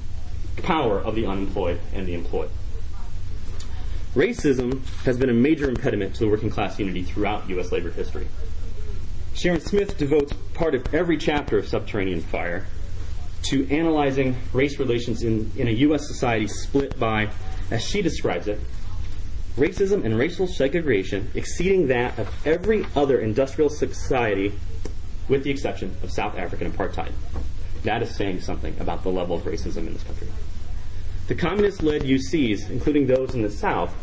power 0.58 1.00
of 1.00 1.16
the 1.16 1.26
unemployed 1.26 1.80
and 1.94 2.06
the 2.06 2.14
employed. 2.14 2.50
Racism 4.14 4.86
has 5.06 5.18
been 5.18 5.30
a 5.30 5.34
major 5.34 5.68
impediment 5.70 6.14
to 6.16 6.20
the 6.20 6.30
working 6.30 6.50
class 6.50 6.78
unity 6.78 7.02
throughout 7.02 7.50
U.S. 7.50 7.72
labor 7.72 7.90
history. 7.90 8.28
Sharon 9.36 9.62
Smith 9.62 9.98
devotes 9.98 10.34
part 10.54 10.76
of 10.76 10.94
every 10.94 11.18
chapter 11.18 11.58
of 11.58 11.68
Subterranean 11.68 12.22
Fire 12.22 12.66
to 13.44 13.68
analyzing 13.70 14.38
race 14.54 14.80
relations 14.80 15.24
in, 15.24 15.52
in 15.58 15.68
a 15.68 15.72
U.S. 15.72 16.08
society 16.08 16.48
split 16.48 16.98
by, 17.00 17.30
as 17.72 17.84
she 17.84 18.02
describes 18.02 18.48
it, 18.48 18.60
racism 19.58 20.06
and 20.06 20.18
racial 20.18 20.48
segregation 20.48 21.30
exceeding 21.34 21.88
that 21.88 22.18
of 22.18 22.48
every 22.48 22.86
other 22.96 23.20
industrial 23.20 23.70
society 23.70 24.54
with 25.28 25.44
the 25.44 25.50
exception 25.50 25.96
of 26.04 26.12
South 26.12 26.38
African 26.38 26.72
apartheid. 26.72 27.12
That 27.84 28.02
is 28.02 28.16
saying 28.16 28.42
something 28.42 28.80
about 28.80 29.04
the 29.04 29.10
level 29.10 29.36
of 29.36 29.44
racism 29.44 29.88
in 29.88 29.94
this 29.94 30.04
country. 30.04 30.28
The 31.28 31.36
communist 31.36 31.82
led 31.82 32.04
UCs, 32.04 32.70
including 32.70 33.08
those 33.08 33.34
in 33.34 33.42
the 33.42 33.52
South, 33.52 33.94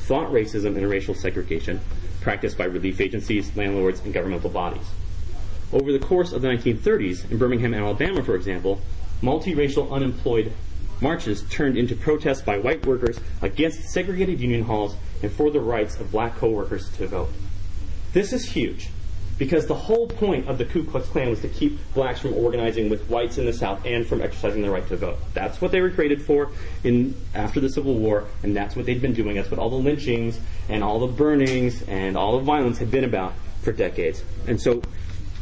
thought 0.00 0.30
racism 0.30 0.76
and 0.76 0.88
racial 0.88 1.14
segregation 1.14 1.80
practiced 2.20 2.58
by 2.58 2.64
relief 2.64 3.00
agencies, 3.00 3.54
landlords, 3.56 4.00
and 4.00 4.12
governmental 4.12 4.50
bodies. 4.50 4.86
Over 5.72 5.92
the 5.92 5.98
course 5.98 6.32
of 6.32 6.42
the 6.42 6.48
1930s, 6.48 7.30
in 7.30 7.38
Birmingham, 7.38 7.74
and 7.74 7.82
Alabama, 7.82 8.22
for 8.22 8.34
example, 8.34 8.80
multiracial 9.22 9.90
unemployed 9.90 10.52
marches 11.00 11.42
turned 11.50 11.76
into 11.76 11.94
protests 11.94 12.42
by 12.42 12.58
white 12.58 12.84
workers 12.84 13.18
against 13.40 13.90
segregated 13.90 14.40
union 14.40 14.62
halls 14.62 14.96
and 15.22 15.32
for 15.32 15.50
the 15.50 15.60
rights 15.60 15.98
of 15.98 16.10
black 16.10 16.36
co-workers 16.36 16.90
to 16.96 17.06
vote. 17.06 17.30
This 18.12 18.32
is 18.32 18.44
huge 18.44 18.88
because 19.40 19.66
the 19.66 19.74
whole 19.74 20.06
point 20.06 20.46
of 20.50 20.58
the 20.58 20.66
Ku 20.66 20.84
Klux 20.84 21.08
Klan 21.08 21.30
was 21.30 21.40
to 21.40 21.48
keep 21.48 21.78
blacks 21.94 22.20
from 22.20 22.34
organizing 22.34 22.90
with 22.90 23.08
whites 23.08 23.38
in 23.38 23.46
the 23.46 23.54
South 23.54 23.82
and 23.86 24.06
from 24.06 24.20
exercising 24.20 24.60
their 24.60 24.70
right 24.70 24.86
to 24.88 24.98
vote. 24.98 25.16
That's 25.32 25.62
what 25.62 25.72
they 25.72 25.80
were 25.80 25.88
created 25.88 26.20
for 26.20 26.50
in 26.84 27.16
after 27.34 27.58
the 27.58 27.70
Civil 27.70 27.94
War, 27.94 28.26
and 28.42 28.54
that's 28.54 28.76
what 28.76 28.84
they'd 28.84 29.00
been 29.00 29.14
doing. 29.14 29.36
That's 29.36 29.50
what 29.50 29.58
all 29.58 29.70
the 29.70 29.76
lynchings 29.76 30.38
and 30.68 30.84
all 30.84 31.00
the 31.00 31.06
burnings 31.06 31.80
and 31.88 32.18
all 32.18 32.38
the 32.38 32.44
violence 32.44 32.76
had 32.76 32.90
been 32.90 33.04
about 33.04 33.32
for 33.62 33.72
decades. 33.72 34.22
And 34.46 34.60
so, 34.60 34.82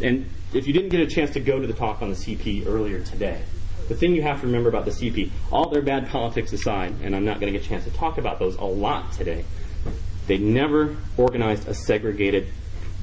and 0.01 0.31
if 0.55 0.69
you 0.69 0.73
didn't 0.73 0.91
get 0.91 1.01
a 1.01 1.07
chance 1.09 1.33
to 1.33 1.41
go 1.41 1.59
to 1.61 1.67
the 1.67 1.73
talk 1.73 2.01
on 2.01 2.11
the 2.11 2.17
CP 2.17 2.69
earlier 2.69 3.01
today, 3.03 3.43
the 3.89 3.97
thing 3.97 4.15
you 4.15 4.23
have 4.23 4.43
to 4.43 4.47
remember 4.47 4.69
about 4.69 4.85
the 4.85 4.93
CP, 4.93 5.33
all 5.51 5.71
their 5.71 5.83
bad 5.83 6.09
politics 6.09 6.53
aside, 6.53 6.95
and 7.03 7.17
I'm 7.17 7.25
not 7.25 7.41
going 7.41 7.53
to 7.53 7.59
get 7.59 7.67
a 7.67 7.69
chance 7.69 7.83
to 7.83 7.91
talk 7.91 8.17
about 8.17 8.39
those 8.39 8.55
a 8.59 8.65
lot 8.65 9.11
today, 9.11 9.45
they 10.29 10.39
never 10.39 10.97
organized 11.17 11.67
a 11.67 11.75
segregated 11.75 12.47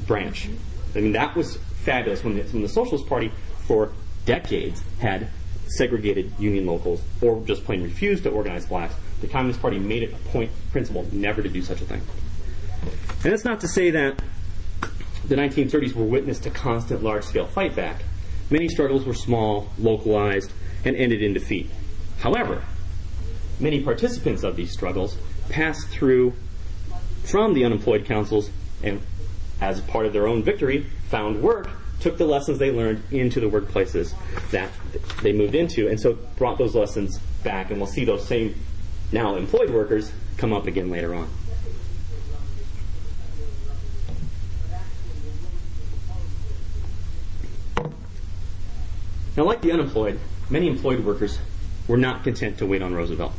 branch. 0.08 0.48
I 0.96 1.00
mean, 1.00 1.12
that 1.14 1.36
was 1.36 1.58
fabulous 1.84 2.24
when 2.24 2.36
the, 2.36 2.44
when 2.44 2.62
the 2.62 2.70
Socialist 2.70 3.08
Party, 3.08 3.32
for 3.68 3.92
decades, 4.26 4.82
had 5.00 5.30
segregated 5.68 6.32
union 6.40 6.66
locals 6.66 7.02
or 7.22 7.42
just 7.46 7.66
plain 7.66 7.84
refused 7.84 8.24
to 8.24 8.30
organize 8.30 8.66
blacks. 8.66 8.96
The 9.22 9.28
Communist 9.28 9.62
Party 9.62 9.80
made 9.80 10.04
it 10.04 10.14
a 10.14 10.18
point 10.30 10.52
principle 10.72 11.08
never 11.12 11.42
to 11.42 11.50
do 11.50 11.62
such 11.62 11.82
a 11.82 11.86
thing. 11.86 12.02
And 13.24 13.34
that's 13.34 13.46
not 13.46 13.62
to 13.62 13.68
say 13.68 13.92
that 13.92 14.22
the 15.28 15.36
1930s 15.36 15.94
were 15.94 16.06
witness 16.06 16.40
to 16.40 16.50
constant 16.50 17.04
large 17.04 17.24
scale 17.24 17.48
fight 17.48 17.76
back. 17.76 18.04
Many 18.50 18.70
struggles 18.70 19.06
were 19.06 19.16
small, 19.16 19.70
localized, 19.80 20.52
and 20.84 20.96
ended 20.96 21.24
in 21.24 21.34
defeat. 21.34 21.70
However, 22.20 22.64
many 23.60 23.82
participants 23.82 24.44
of 24.44 24.56
these 24.56 24.72
struggles 24.72 25.18
passed 25.50 25.88
through 25.88 26.34
from 27.24 27.56
the 27.56 27.66
unemployed 27.66 28.06
councils 28.06 28.52
and, 28.84 29.02
as 29.62 29.82
part 29.82 30.06
of 30.06 30.14
their 30.14 30.28
own 30.28 30.44
victory, 30.44 30.86
found 31.10 31.42
work, 31.42 31.70
took 32.00 32.18
the 32.18 32.26
lessons 32.26 32.60
they 32.60 32.72
learned 32.72 33.02
into 33.12 33.40
the 33.40 33.48
workplaces 33.48 34.14
that 34.52 34.70
they 35.22 35.32
moved 35.32 35.56
into, 35.56 35.88
and 35.88 36.00
so 36.00 36.14
brought 36.38 36.58
those 36.58 36.76
lessons 36.76 37.20
back. 37.44 37.72
And 37.72 37.80
we'll 37.80 37.88
see 37.88 38.06
those 38.06 38.28
same 38.28 38.56
now 39.12 39.36
employed 39.36 39.70
workers 39.70 40.12
come 40.38 40.54
up 40.54 40.68
again 40.68 40.90
later 40.90 41.16
on. 41.16 41.30
Now, 49.38 49.44
like 49.44 49.62
the 49.62 49.72
unemployed, 49.72 50.20
many 50.50 50.68
employed 50.68 51.04
workers 51.04 51.40
were 51.88 51.98
not 51.98 52.24
content 52.24 52.58
to 52.60 52.66
wait 52.66 52.82
on 52.82 52.94
Roosevelt. 52.94 53.34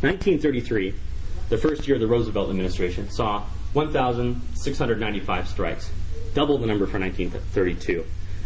1933, 0.00 0.94
the 1.48 1.58
first 1.58 1.86
year 1.86 1.96
of 1.96 2.00
the 2.00 2.06
Roosevelt 2.06 2.50
administration, 2.50 3.10
saw 3.10 3.44
1,695 3.72 5.48
strikes, 5.48 5.90
double 6.34 6.58
the 6.58 6.66
number 6.66 6.86
for 6.86 6.98
1932. 6.98 8.04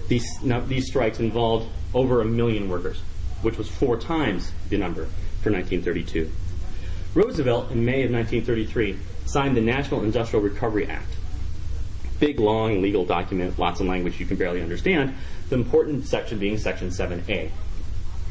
These, 0.09 0.25
no, 0.43 0.65
these 0.65 0.87
strikes 0.87 1.19
involved 1.19 1.69
over 1.95 2.21
a 2.21 2.25
million 2.25 2.69
workers, 2.69 3.01
which 3.43 3.59
was 3.59 3.69
four 3.69 3.97
times 3.99 4.53
the 4.69 4.79
number 4.79 5.07
for 5.43 5.51
1932. 5.51 6.31
Roosevelt, 7.15 7.71
in 7.71 7.85
May 7.85 8.05
of 8.05 8.13
1933, 8.13 8.99
signed 9.25 9.57
the 9.57 9.61
National 9.61 10.05
Industrial 10.05 10.43
Recovery 10.43 10.87
Act. 10.87 11.09
Big, 12.21 12.39
long 12.39 12.81
legal 12.81 13.05
document, 13.05 13.59
lots 13.59 13.81
of 13.81 13.87
language 13.87 14.21
you 14.21 14.27
can 14.27 14.37
barely 14.37 14.63
understand. 14.63 15.15
The 15.49 15.57
important 15.57 16.07
section 16.07 16.39
being 16.39 16.59
Section 16.59 16.89
7A, 16.89 17.51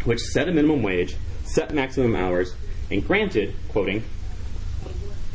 which 0.06 0.20
set 0.20 0.48
a 0.48 0.52
minimum 0.52 0.82
wage, 0.82 1.16
set 1.44 1.74
maximum 1.74 2.16
hours, 2.16 2.56
and 2.90 3.06
granted, 3.06 3.56
quoting, 3.70 4.04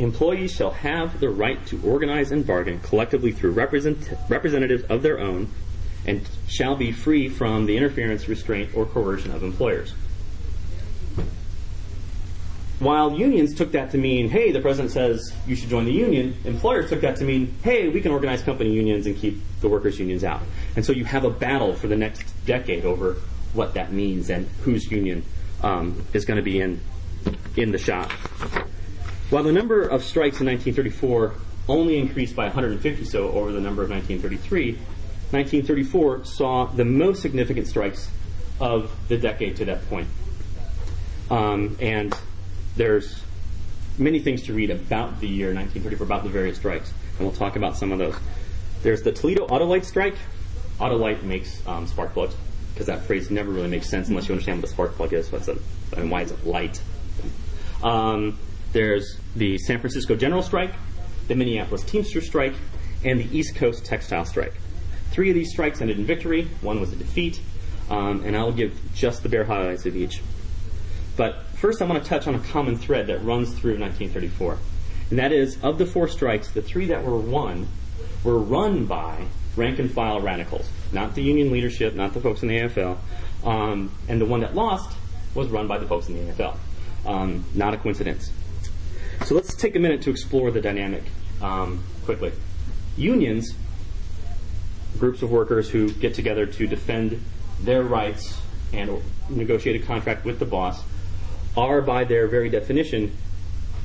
employees 0.01 0.53
shall 0.53 0.71
have 0.71 1.21
the 1.21 1.29
right 1.29 1.65
to 1.67 1.81
organize 1.83 2.33
and 2.33 2.47
bargain 2.47 2.81
collectively 2.81 3.33
through 3.33 3.53
represent- 3.53 4.13
representatives 4.29 4.83
of 4.85 5.03
their 5.03 5.19
own 5.19 5.49
and 6.07 6.27
shall 6.49 6.77
be 6.77 6.93
free 6.93 7.29
from 7.29 7.67
the 7.67 7.77
interference, 7.77 8.29
restraint, 8.29 8.75
or 8.75 8.87
coercion 8.87 9.33
of 9.33 9.43
employers. 9.43 9.95
While 12.79 13.19
unions 13.19 13.55
took 13.55 13.73
that 13.73 13.91
to 13.91 13.99
mean, 13.99 14.31
hey, 14.31 14.53
the 14.53 14.61
president 14.61 14.91
says 14.93 15.35
you 15.47 15.55
should 15.55 15.69
join 15.69 15.85
the 15.85 15.93
union, 15.93 16.35
employers 16.45 16.89
took 16.89 17.03
that 17.03 17.17
to 17.17 17.25
mean, 17.25 17.55
hey, 17.63 17.91
we 17.91 18.01
can 18.01 18.11
organize 18.11 18.41
company 18.41 18.73
unions 18.73 19.07
and 19.07 19.15
keep 19.15 19.39
the 19.61 19.69
workers' 19.69 19.99
unions 19.99 20.25
out. 20.25 20.41
And 20.77 20.85
so 20.85 20.93
you 20.93 21.05
have 21.05 21.25
a 21.25 21.31
battle 21.31 21.75
for 21.75 21.89
the 21.89 21.97
next 21.97 22.23
decade 22.47 22.87
over 22.87 23.17
what 23.53 23.75
that 23.75 23.93
means 23.93 24.31
and 24.31 24.47
whose 24.63 24.91
union 24.91 25.25
um, 25.63 26.07
is 26.15 26.25
going 26.25 26.39
to 26.39 26.43
be 26.43 26.61
in 26.61 26.81
in 27.57 27.71
the 27.73 27.79
shop. 27.79 28.11
While 29.31 29.45
the 29.45 29.53
number 29.53 29.83
of 29.83 30.03
strikes 30.03 30.41
in 30.41 30.47
1934 30.47 31.35
only 31.69 31.99
increased 31.99 32.35
by 32.35 32.47
150 32.47 33.05
so 33.05 33.31
over 33.31 33.53
the 33.53 33.61
number 33.61 33.83
of 33.85 33.91
1933, 33.91 34.73
1934 35.31 36.25
saw 36.25 36.67
the 36.67 36.85
most 36.85 37.23
significant 37.23 37.69
strikes 37.69 38.11
of 38.59 38.91
the 39.07 39.17
decade 39.17 39.57
to 39.57 39.65
that 39.67 39.89
point. 39.89 40.09
Um, 41.31 41.77
and 41.81 42.13
there's 42.77 43.23
many 43.99 44.19
things 44.19 44.43
to 44.47 44.53
read 44.53 44.71
about 44.71 45.21
the 45.21 45.29
year 45.29 45.55
1934, 45.55 46.05
about 46.05 46.25
the 46.25 46.29
various 46.29 46.57
strikes, 46.57 46.93
and 47.17 47.21
we'll 47.21 47.37
talk 47.37 47.55
about 47.55 47.77
some 47.77 47.93
of 47.93 47.99
those. 48.01 48.17
There's 48.83 49.03
the 49.03 49.13
Toledo 49.13 49.47
Autolite 49.47 49.85
strike. 49.85 50.17
Autolite 50.81 51.23
makes 51.23 51.65
um, 51.69 51.87
spark 51.87 52.15
plugs 52.15 52.35
because 52.75 52.87
that 52.87 53.05
phrase 53.05 53.31
never 53.31 53.53
really 53.53 53.69
makes 53.69 53.89
sense 53.89 54.09
unless 54.09 54.27
you 54.27 54.33
understand 54.33 54.61
what 54.61 54.69
a 54.69 54.73
spark 54.73 54.97
plug 54.97 55.13
is. 55.13 55.31
What's 55.31 55.47
a, 55.47 55.57
and 55.97 56.11
why 56.11 56.23
is 56.23 56.33
it 56.33 56.45
light? 56.45 56.83
Um, 57.85 58.37
there's 58.73 59.19
the 59.35 59.59
San 59.59 59.81
Francisco 59.81 60.17
General 60.17 60.43
Strike, 60.43 60.73
the 61.29 61.35
Minneapolis 61.35 61.83
Teamster 61.83 62.21
Strike, 62.21 62.55
and 63.05 63.19
the 63.19 63.37
East 63.37 63.57
Coast 63.57 63.85
Textile 63.85 64.25
Strike. 64.25 64.55
Three 65.11 65.31
of 65.31 65.35
these 65.35 65.51
strikes 65.51 65.81
ended 65.81 65.99
in 65.99 66.05
victory. 66.05 66.49
One 66.61 66.81
was 66.81 66.93
a 66.93 66.97
defeat, 66.97 67.41
um, 67.91 68.23
and 68.25 68.37
I'll 68.37 68.53
give 68.53 68.79
just 68.95 69.23
the 69.23 69.29
bare 69.29 69.45
highlights 69.45 69.87
of 69.87 69.97
each. 69.97 70.21
But 71.17 71.47
first, 71.57 71.83
I 71.83 71.85
want 71.85 72.03
to 72.03 72.09
touch 72.09 72.27
on 72.27 72.35
a 72.35 72.39
common 72.39 72.77
thread 72.77 73.09
that 73.09 73.23
runs 73.25 73.49
through 73.51 73.79
1934, 73.79 74.59
and 75.11 75.19
that 75.19 75.33
is 75.33 75.59
of 75.63 75.79
the 75.79 75.87
four 75.87 76.07
strikes, 76.09 76.51
the 76.51 76.63
three 76.63 76.87
that 76.87 77.05
were 77.05 77.19
won 77.19 77.67
were 78.23 78.39
run 78.39 78.87
by 78.87 79.27
rank 79.57 79.79
and 79.79 79.91
file 79.91 80.21
radicals, 80.21 80.69
not 80.93 81.15
the 81.15 81.23
union 81.23 81.51
leadership, 81.51 81.95
not 81.95 82.15
the 82.15 82.21
folks 82.21 82.43
in 82.43 82.49
the 82.49 82.59
AFL. 82.59 82.97
Um, 83.45 83.91
and 84.09 84.21
the 84.21 84.27
one 84.27 84.41
that 84.41 84.55
lost 84.55 84.97
was 85.35 85.49
run 85.49 85.67
by 85.67 85.79
the 85.79 85.87
folks 85.87 86.09
in 86.09 86.15
the 86.15 86.33
AFL. 86.33 86.57
Um, 87.07 87.45
not 87.55 87.75
a 87.75 87.79
coincidence. 87.79 88.31
So 89.25 89.35
let's 89.35 89.55
take 89.55 89.77
a 89.77 89.79
minute 89.79 90.03
to 90.03 90.11
explore 90.11 90.51
the 90.51 90.61
dynamic 90.61 91.05
um, 91.41 91.85
quickly. 92.05 92.33
Unions, 92.97 93.55
groups 94.99 95.23
of 95.23 95.31
workers 95.31 95.71
who 95.71 95.93
get 95.93 96.15
together 96.15 96.47
to 96.47 96.67
defend 96.67 97.23
their 97.61 97.83
rights 97.83 98.41
and 98.73 99.03
negotiate 99.29 99.83
a 99.83 99.87
contract 99.87 100.25
with 100.25 100.39
the 100.39 100.45
boss, 100.45 100.83
are 101.57 101.81
by 101.81 102.05
their 102.05 102.27
very 102.27 102.49
definition 102.49 103.17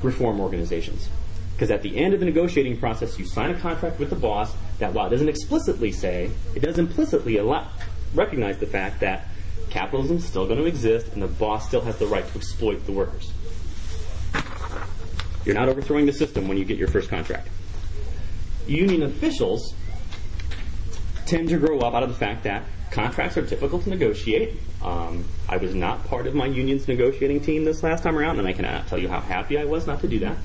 reform 0.02 0.40
organizations. 0.40 1.10
Because 1.54 1.72
at 1.72 1.82
the 1.82 1.98
end 1.98 2.14
of 2.14 2.20
the 2.20 2.26
negotiating 2.26 2.78
process, 2.78 3.18
you 3.18 3.26
sign 3.26 3.52
a 3.52 3.60
contract 3.60 4.00
with 4.00 4.10
the 4.10 4.16
boss 4.16 4.54
that, 4.80 4.94
while 4.94 5.08
it 5.08 5.12
doesn't 5.12 5.30
explicitly 5.30 5.92
say, 5.92 6.32
it 6.54 6.62
does 6.62 6.78
implicitly 6.78 7.38
allow, 7.38 7.68
recognize 8.14 8.58
the 8.58 8.68
fact 8.68 9.00
that 9.00 9.28
capitalism 9.70 10.18
is 10.18 10.26
still 10.26 10.46
going 10.46 10.60
to 10.60 10.66
exist 10.66 11.08
and 11.14 11.22
the 11.22 11.28
boss 11.28 11.68
still 11.68 11.82
has 11.82 11.98
the 11.98 12.08
right 12.08 12.28
to 12.28 12.38
exploit 12.38 12.86
the 12.86 12.92
workers. 12.92 13.32
You're 15.46 15.56
not 15.56 15.70
overthrowing 15.70 16.06
the 16.06 16.14
system 16.14 16.48
when 16.48 16.58
you 16.58 16.66
get 16.66 16.78
your 16.78 16.88
first 16.88 17.10
contract. 17.10 17.48
Union 18.68 19.04
officials 19.04 19.76
tend 21.26 21.50
to 21.50 21.58
grow 21.58 21.80
up 21.80 21.94
out 21.94 22.04
of 22.04 22.10
the 22.10 22.16
fact 22.16 22.44
that 22.44 22.64
contracts 22.92 23.38
are 23.38 23.42
difficult 23.42 23.84
to 23.84 23.90
negotiate. 23.90 24.60
Um, 24.82 25.26
I 25.48 25.58
was 25.58 25.76
not 25.76 26.06
part 26.06 26.28
of 26.28 26.36
my 26.36 26.46
union's 26.46 26.88
negotiating 26.88 27.42
team 27.42 27.66
this 27.66 27.84
last 27.84 28.04
time 28.04 28.18
around, 28.18 28.40
and 28.40 28.48
I 28.48 28.54
cannot 28.54 28.88
tell 28.88 28.98
you 28.98 29.08
how 29.08 29.20
happy 29.20 29.58
I 29.58 29.66
was 29.66 29.86
not 29.86 30.02
to 30.02 30.08
do 30.08 30.20
that. 30.20 30.38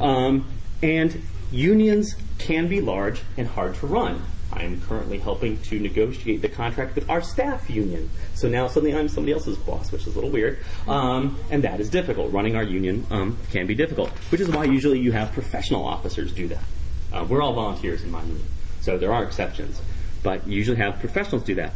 Um, 0.00 0.46
and 0.82 1.22
unions 1.50 2.14
can 2.38 2.68
be 2.68 2.80
large 2.80 3.22
and 3.36 3.48
hard 3.48 3.74
to 3.76 3.86
run. 3.86 4.22
I 4.52 4.62
am 4.62 4.80
currently 4.80 5.18
helping 5.18 5.60
to 5.62 5.78
negotiate 5.78 6.42
the 6.42 6.48
contract 6.48 6.94
with 6.94 7.08
our 7.10 7.20
staff 7.20 7.68
union. 7.68 8.10
So 8.34 8.48
now 8.48 8.66
suddenly 8.66 8.96
I'm 8.96 9.08
somebody 9.08 9.32
else's 9.32 9.58
boss, 9.58 9.92
which 9.92 10.06
is 10.06 10.14
a 10.14 10.16
little 10.16 10.30
weird. 10.30 10.58
Um, 10.86 11.38
and 11.50 11.64
that 11.64 11.80
is 11.80 11.90
difficult. 11.90 12.32
Running 12.32 12.56
our 12.56 12.62
union 12.62 13.06
um, 13.10 13.36
can 13.50 13.66
be 13.66 13.74
difficult, 13.74 14.10
which 14.30 14.40
is 14.40 14.48
why 14.48 14.64
usually 14.64 15.00
you 15.00 15.12
have 15.12 15.32
professional 15.32 15.84
officers 15.84 16.32
do 16.32 16.48
that. 16.48 16.64
Uh, 17.12 17.26
we're 17.28 17.42
all 17.42 17.52
volunteers 17.52 18.02
in 18.02 18.10
my 18.10 18.22
union, 18.22 18.46
so 18.80 18.98
there 18.98 19.12
are 19.12 19.24
exceptions. 19.24 19.80
But 20.22 20.46
you 20.46 20.56
usually 20.56 20.78
have 20.78 20.98
professionals 20.98 21.44
do 21.44 21.54
that. 21.56 21.72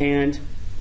And 0.00 0.38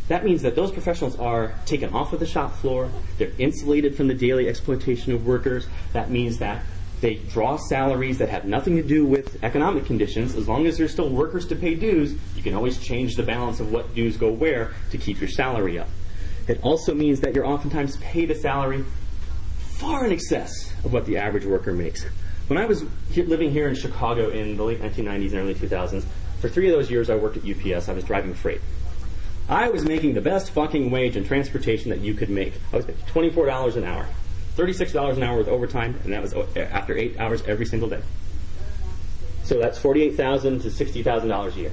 that 0.08 0.26
means 0.26 0.42
that 0.42 0.56
those 0.56 0.72
professionals 0.72 1.18
are 1.18 1.54
taken 1.66 1.94
off 1.94 2.12
of 2.12 2.20
the 2.20 2.26
shop 2.26 2.56
floor. 2.56 2.90
They're 3.18 3.32
insulated 3.38 3.96
from 3.96 4.08
the 4.08 4.14
daily 4.14 4.50
exploitation 4.50 5.14
of 5.14 5.26
workers. 5.26 5.68
That 5.94 6.10
means 6.10 6.40
that 6.40 6.64
they 7.04 7.16
draw 7.16 7.58
salaries 7.58 8.18
that 8.18 8.30
have 8.30 8.46
nothing 8.46 8.78
to 8.78 8.82
do 8.82 9.06
with 9.06 9.44
economic 9.44 9.86
conditions. 9.86 10.36
As 10.36 10.48
long 10.48 10.66
as 10.66 10.78
there's 10.78 10.92
still 10.92 11.10
workers 11.10 11.46
to 11.48 11.56
pay 11.56 11.76
dues, 11.76 12.16
you 12.36 12.42
can 12.42 12.54
always 12.54 12.80
change 12.80 13.16
the 13.16 13.24
balance 13.24 13.60
of 13.60 13.72
what 13.72 13.94
dues 13.94 14.16
go 14.16 14.32
where 14.32 14.72
to 14.90 14.98
keep 14.98 15.20
your 15.20 15.30
salary 15.30 15.78
up. 15.78 15.90
It 16.48 16.62
also 16.64 16.96
means 16.96 17.20
that 17.20 17.36
you're 17.36 17.46
oftentimes 17.46 17.98
paid 17.98 18.32
a 18.32 18.36
salary 18.36 18.86
far 19.60 20.06
in 20.06 20.14
excess 20.14 20.72
of 20.86 20.94
what 20.94 21.06
the 21.06 21.18
average 21.18 21.46
worker 21.46 21.74
makes. 21.74 22.06
When 22.48 22.58
I 22.58 22.66
was 22.66 22.86
living 23.16 23.52
here 23.52 23.68
in 23.68 23.76
Chicago 23.76 24.30
in 24.30 24.56
the 24.56 24.64
late 24.64 24.82
1990s 24.82 25.32
and 25.32 25.36
early 25.36 25.56
2000s, 25.56 26.06
for 26.40 26.48
three 26.48 26.70
of 26.70 26.76
those 26.76 26.90
years 26.90 27.10
I 27.10 27.16
worked 27.16 27.38
at 27.38 27.44
UPS. 27.44 27.90
I 27.90 27.94
was 27.94 28.06
driving 28.06 28.34
freight. 28.34 28.62
I 29.50 29.70
was 29.70 29.84
making 29.84 30.14
the 30.14 30.22
best 30.22 30.52
fucking 30.52 30.90
wage 30.90 31.18
in 31.18 31.26
transportation 31.26 31.90
that 31.90 32.00
you 32.00 32.14
could 32.14 32.30
make. 32.30 32.54
I 32.72 32.78
was 32.78 32.88
making 32.88 33.04
$24 33.06 33.76
an 33.76 33.84
hour. 33.84 34.08
$36 34.56 35.18
an 35.18 35.24
hour 35.24 35.38
with 35.38 35.48
overtime, 35.48 36.00
and 36.04 36.14
that 36.14 36.22
was 36.22 36.34
after 36.56 36.96
eight 36.98 37.20
hours 37.20 37.42
every 37.48 37.66
single 37.66 37.90
day. 37.90 38.02
So 39.44 39.60
that's 39.60 39.80
48,000 39.80 40.62
to 40.62 40.68
$60,000 40.70 41.56
a 41.56 41.60
year. 41.60 41.72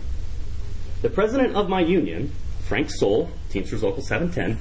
The 1.03 1.11
president 1.11 1.57
of 1.57 1.69
my 1.69 1.81
union, 1.81 2.33
Frank 2.65 2.89
Wsol, 2.89 3.29
Teamsters 3.49 3.83
Local 3.83 4.03
710, 4.03 4.59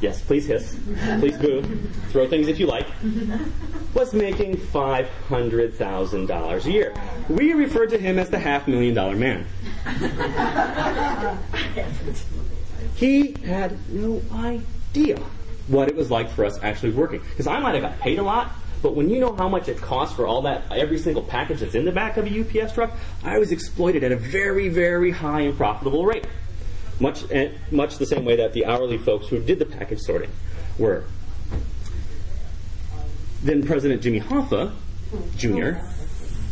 yes, 0.00 0.22
please 0.22 0.46
hiss, 0.46 0.78
please 1.18 1.36
boo, 1.38 1.62
throw 2.10 2.28
things 2.28 2.46
if 2.48 2.60
you 2.60 2.66
like, 2.66 2.86
was 3.94 4.12
making 4.12 4.56
$500,000 4.56 6.64
a 6.64 6.70
year. 6.70 6.94
We 7.28 7.52
referred 7.52 7.90
to 7.90 7.98
him 7.98 8.18
as 8.18 8.30
the 8.30 8.38
half 8.38 8.66
million 8.68 8.94
dollar 8.94 9.16
man. 9.16 9.46
he 12.96 13.32
had 13.44 13.76
no 13.90 14.22
idea 14.32 15.18
what 15.68 15.88
it 15.88 15.96
was 15.96 16.10
like 16.10 16.30
for 16.30 16.44
us 16.44 16.58
actually 16.62 16.92
working. 16.92 17.20
Because 17.20 17.46
I 17.46 17.58
might 17.60 17.74
have 17.74 17.82
got 17.82 17.98
paid 18.00 18.18
a 18.18 18.22
lot, 18.22 18.50
but 18.82 18.94
when 18.94 19.08
you 19.10 19.18
know 19.18 19.34
how 19.34 19.48
much 19.48 19.68
it 19.68 19.78
costs 19.78 20.14
for 20.14 20.26
all 20.26 20.42
that, 20.42 20.62
every 20.70 20.98
single 20.98 21.22
package 21.22 21.60
that's 21.60 21.74
in 21.74 21.84
the 21.84 21.92
back 21.92 22.16
of 22.16 22.26
a 22.26 22.62
UPS 22.62 22.74
truck, 22.74 22.92
I 23.24 23.38
was 23.38 23.50
exploited 23.50 24.04
at 24.04 24.12
a 24.12 24.16
very, 24.16 24.68
very 24.68 25.10
high 25.10 25.40
and 25.40 25.56
profitable 25.56 26.04
rate. 26.04 26.26
Much, 27.00 27.30
eh, 27.30 27.50
much 27.70 27.98
the 27.98 28.06
same 28.06 28.24
way 28.24 28.36
that 28.36 28.52
the 28.52 28.64
hourly 28.66 28.98
folks 28.98 29.28
who 29.28 29.40
did 29.40 29.58
the 29.58 29.66
package 29.66 30.00
sorting 30.00 30.30
were. 30.78 31.04
Then 33.42 33.66
President 33.66 34.02
Jimmy 34.02 34.20
Hoffa, 34.20 34.72
Jr., 35.36 35.80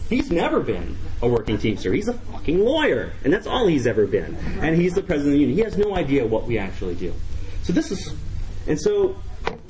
he's 0.08 0.30
never 0.30 0.60
been 0.60 0.96
a 1.22 1.28
working 1.28 1.58
teamster. 1.58 1.92
He's 1.92 2.08
a 2.08 2.12
fucking 2.12 2.58
lawyer, 2.58 3.12
and 3.24 3.32
that's 3.32 3.46
all 3.46 3.66
he's 3.66 3.86
ever 3.86 4.06
been. 4.06 4.36
And 4.60 4.76
he's 4.76 4.94
the 4.94 5.02
president 5.02 5.28
of 5.28 5.32
the 5.34 5.40
union. 5.40 5.58
He 5.58 5.64
has 5.64 5.78
no 5.78 5.94
idea 5.94 6.26
what 6.26 6.46
we 6.46 6.58
actually 6.58 6.94
do. 6.94 7.14
So 7.62 7.72
this 7.72 7.90
is 7.90 8.14
and 8.66 8.80
so, 8.80 9.16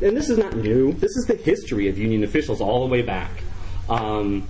and 0.02 0.16
this 0.16 0.30
is 0.30 0.38
not 0.38 0.56
new. 0.56 0.92
This 0.92 1.16
is 1.16 1.26
the 1.26 1.34
history 1.34 1.88
of 1.88 1.98
union 1.98 2.24
officials 2.24 2.60
all 2.60 2.86
the 2.86 2.90
way 2.90 3.02
back. 3.02 3.30
Um, 3.88 4.48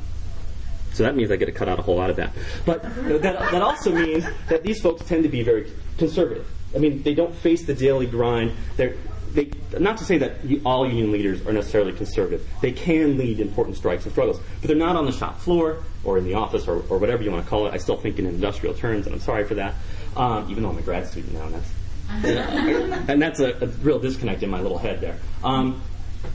so 0.93 1.03
that 1.03 1.17
means 1.17 1.31
I 1.31 1.37
get 1.37 1.47
to 1.47 1.53
cut 1.53 1.69
out 1.69 1.79
a 1.79 1.83
whole 1.83 1.97
lot 1.97 2.11
of 2.11 2.17
that. 2.17 2.33
But 2.65 2.83
that, 2.83 3.23
that 3.23 3.63
also 3.63 3.93
means 3.93 4.25
that 4.49 4.63
these 4.63 4.81
folks 4.81 5.05
tend 5.05 5.25
to 5.25 5.29
be 5.29 5.43
very 5.43 5.71
conservative. 5.99 6.47
I 6.75 6.79
mean, 6.79 7.03
they 7.03 7.15
don't 7.15 7.35
face 7.35 7.65
the 7.65 7.75
daily 7.75 8.07
grind. 8.07 8.53
They're, 8.77 8.95
they, 9.33 9.51
not 9.79 9.99
to 9.99 10.05
say 10.05 10.19
that 10.19 10.37
all 10.65 10.87
union 10.87 11.11
leaders 11.11 11.45
are 11.47 11.53
necessarily 11.53 11.93
conservative. 11.93 12.49
They 12.63 12.71
can 12.71 13.19
lead 13.19 13.41
important 13.41 13.77
strikes 13.77 14.05
and 14.05 14.13
struggles, 14.13 14.41
but 14.61 14.69
they're 14.69 14.77
not 14.77 14.95
on 14.95 15.05
the 15.05 15.13
shop 15.13 15.41
floor 15.41 15.83
or 16.05 16.19
in 16.19 16.25
the 16.25 16.35
office 16.35 16.69
or, 16.69 16.85
or 16.89 16.99
whatever 16.99 17.25
you 17.25 17.33
want 17.33 17.45
to 17.45 17.51
call 17.51 17.67
it. 17.67 17.75
I 17.75 17.79
still 17.79 17.97
think 17.97 18.21
in 18.21 18.27
industrial 18.27 18.75
terms, 18.75 19.07
and 19.07 19.15
I'm 19.15 19.21
sorry 19.21 19.45
for 19.45 19.55
that. 19.55 19.75
Um, 20.17 20.49
even 20.49 20.63
though 20.63 20.71
I'm 20.71 20.79
a 20.79 20.83
grad 20.83 21.09
student 21.09 21.35
now, 21.35 21.47
and 21.47 21.55
that's 21.55 21.71
and 22.11 23.21
that's 23.21 23.41
a, 23.41 23.53
a, 23.65 23.67
real 23.83 23.99
disconnect 23.99 24.43
in 24.43 24.51
my 24.51 24.61
little 24.61 24.79
head 24.79 25.01
there. 25.01 25.19
Um, 25.43 25.83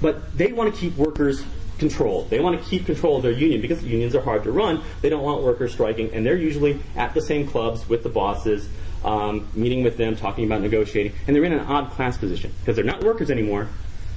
but 0.01 0.37
they 0.37 0.51
want 0.51 0.73
to 0.73 0.79
keep 0.79 0.95
workers 0.97 1.43
controlled. 1.77 2.29
They 2.29 2.39
want 2.39 2.61
to 2.61 2.69
keep 2.69 2.85
control 2.85 3.17
of 3.17 3.23
their 3.23 3.31
union 3.31 3.61
because 3.61 3.83
unions 3.83 4.15
are 4.15 4.21
hard 4.21 4.43
to 4.43 4.51
run. 4.51 4.83
They 5.01 5.09
don't 5.09 5.23
want 5.23 5.43
workers 5.43 5.71
striking, 5.71 6.13
and 6.13 6.25
they're 6.25 6.37
usually 6.37 6.79
at 6.95 7.13
the 7.13 7.21
same 7.21 7.47
clubs 7.47 7.87
with 7.87 8.03
the 8.03 8.09
bosses, 8.09 8.69
um, 9.03 9.47
meeting 9.53 9.83
with 9.83 9.97
them, 9.97 10.15
talking 10.15 10.45
about 10.45 10.61
negotiating, 10.61 11.13
and 11.25 11.35
they're 11.35 11.45
in 11.45 11.53
an 11.53 11.59
odd 11.59 11.91
class 11.91 12.17
position 12.17 12.53
because 12.59 12.75
they're 12.75 12.85
not 12.85 13.03
workers 13.03 13.31
anymore, 13.31 13.69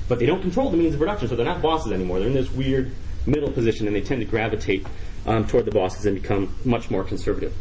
but 0.08 0.18
they 0.18 0.26
don't 0.26 0.42
control 0.42 0.70
the 0.70 0.76
means 0.76 0.94
of 0.94 1.00
production, 1.00 1.28
so 1.28 1.36
they're 1.36 1.46
not 1.46 1.62
bosses 1.62 1.92
anymore. 1.92 2.18
They're 2.18 2.28
in 2.28 2.34
this 2.34 2.50
weird 2.50 2.92
middle 3.26 3.50
position, 3.50 3.86
and 3.86 3.94
they 3.94 4.00
tend 4.00 4.20
to 4.20 4.26
gravitate 4.26 4.86
um, 5.26 5.46
toward 5.46 5.64
the 5.64 5.70
bosses 5.70 6.06
and 6.06 6.20
become 6.20 6.54
much 6.64 6.90
more 6.90 7.04
conservative. 7.04 7.54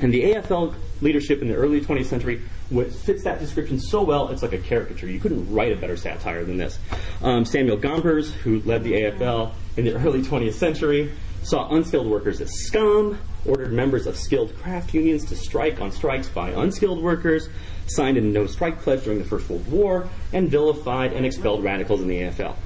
And 0.00 0.12
the 0.12 0.22
AFL 0.22 0.74
leadership 1.00 1.42
in 1.42 1.48
the 1.48 1.54
early 1.54 1.80
20th 1.80 2.06
century 2.06 2.42
fits 2.68 3.22
that 3.24 3.38
description 3.38 3.78
so 3.78 4.02
well, 4.02 4.28
it's 4.28 4.42
like 4.42 4.52
a 4.52 4.58
caricature. 4.58 5.06
You 5.06 5.20
couldn't 5.20 5.52
write 5.52 5.72
a 5.72 5.76
better 5.76 5.96
satire 5.96 6.44
than 6.44 6.56
this. 6.56 6.78
Um, 7.22 7.44
Samuel 7.44 7.76
Gompers, 7.76 8.32
who 8.32 8.60
led 8.62 8.82
the 8.82 8.92
AFL 8.92 9.52
in 9.76 9.84
the 9.84 9.94
early 9.94 10.22
20th 10.22 10.54
century, 10.54 11.12
saw 11.42 11.68
unskilled 11.68 12.08
workers 12.08 12.40
as 12.40 12.52
scum, 12.52 13.18
ordered 13.44 13.72
members 13.72 14.06
of 14.06 14.16
skilled 14.16 14.56
craft 14.58 14.92
unions 14.94 15.24
to 15.26 15.36
strike 15.36 15.80
on 15.80 15.92
strikes 15.92 16.28
by 16.28 16.50
unskilled 16.50 17.00
workers, 17.00 17.48
signed 17.86 18.16
a 18.16 18.20
no 18.20 18.46
strike 18.46 18.80
pledge 18.80 19.04
during 19.04 19.20
the 19.20 19.24
First 19.24 19.48
World 19.48 19.70
War, 19.70 20.08
and 20.32 20.50
vilified 20.50 21.12
and 21.12 21.24
expelled 21.24 21.62
radicals 21.62 22.00
in 22.00 22.08
the 22.08 22.22
AFL. 22.22 22.56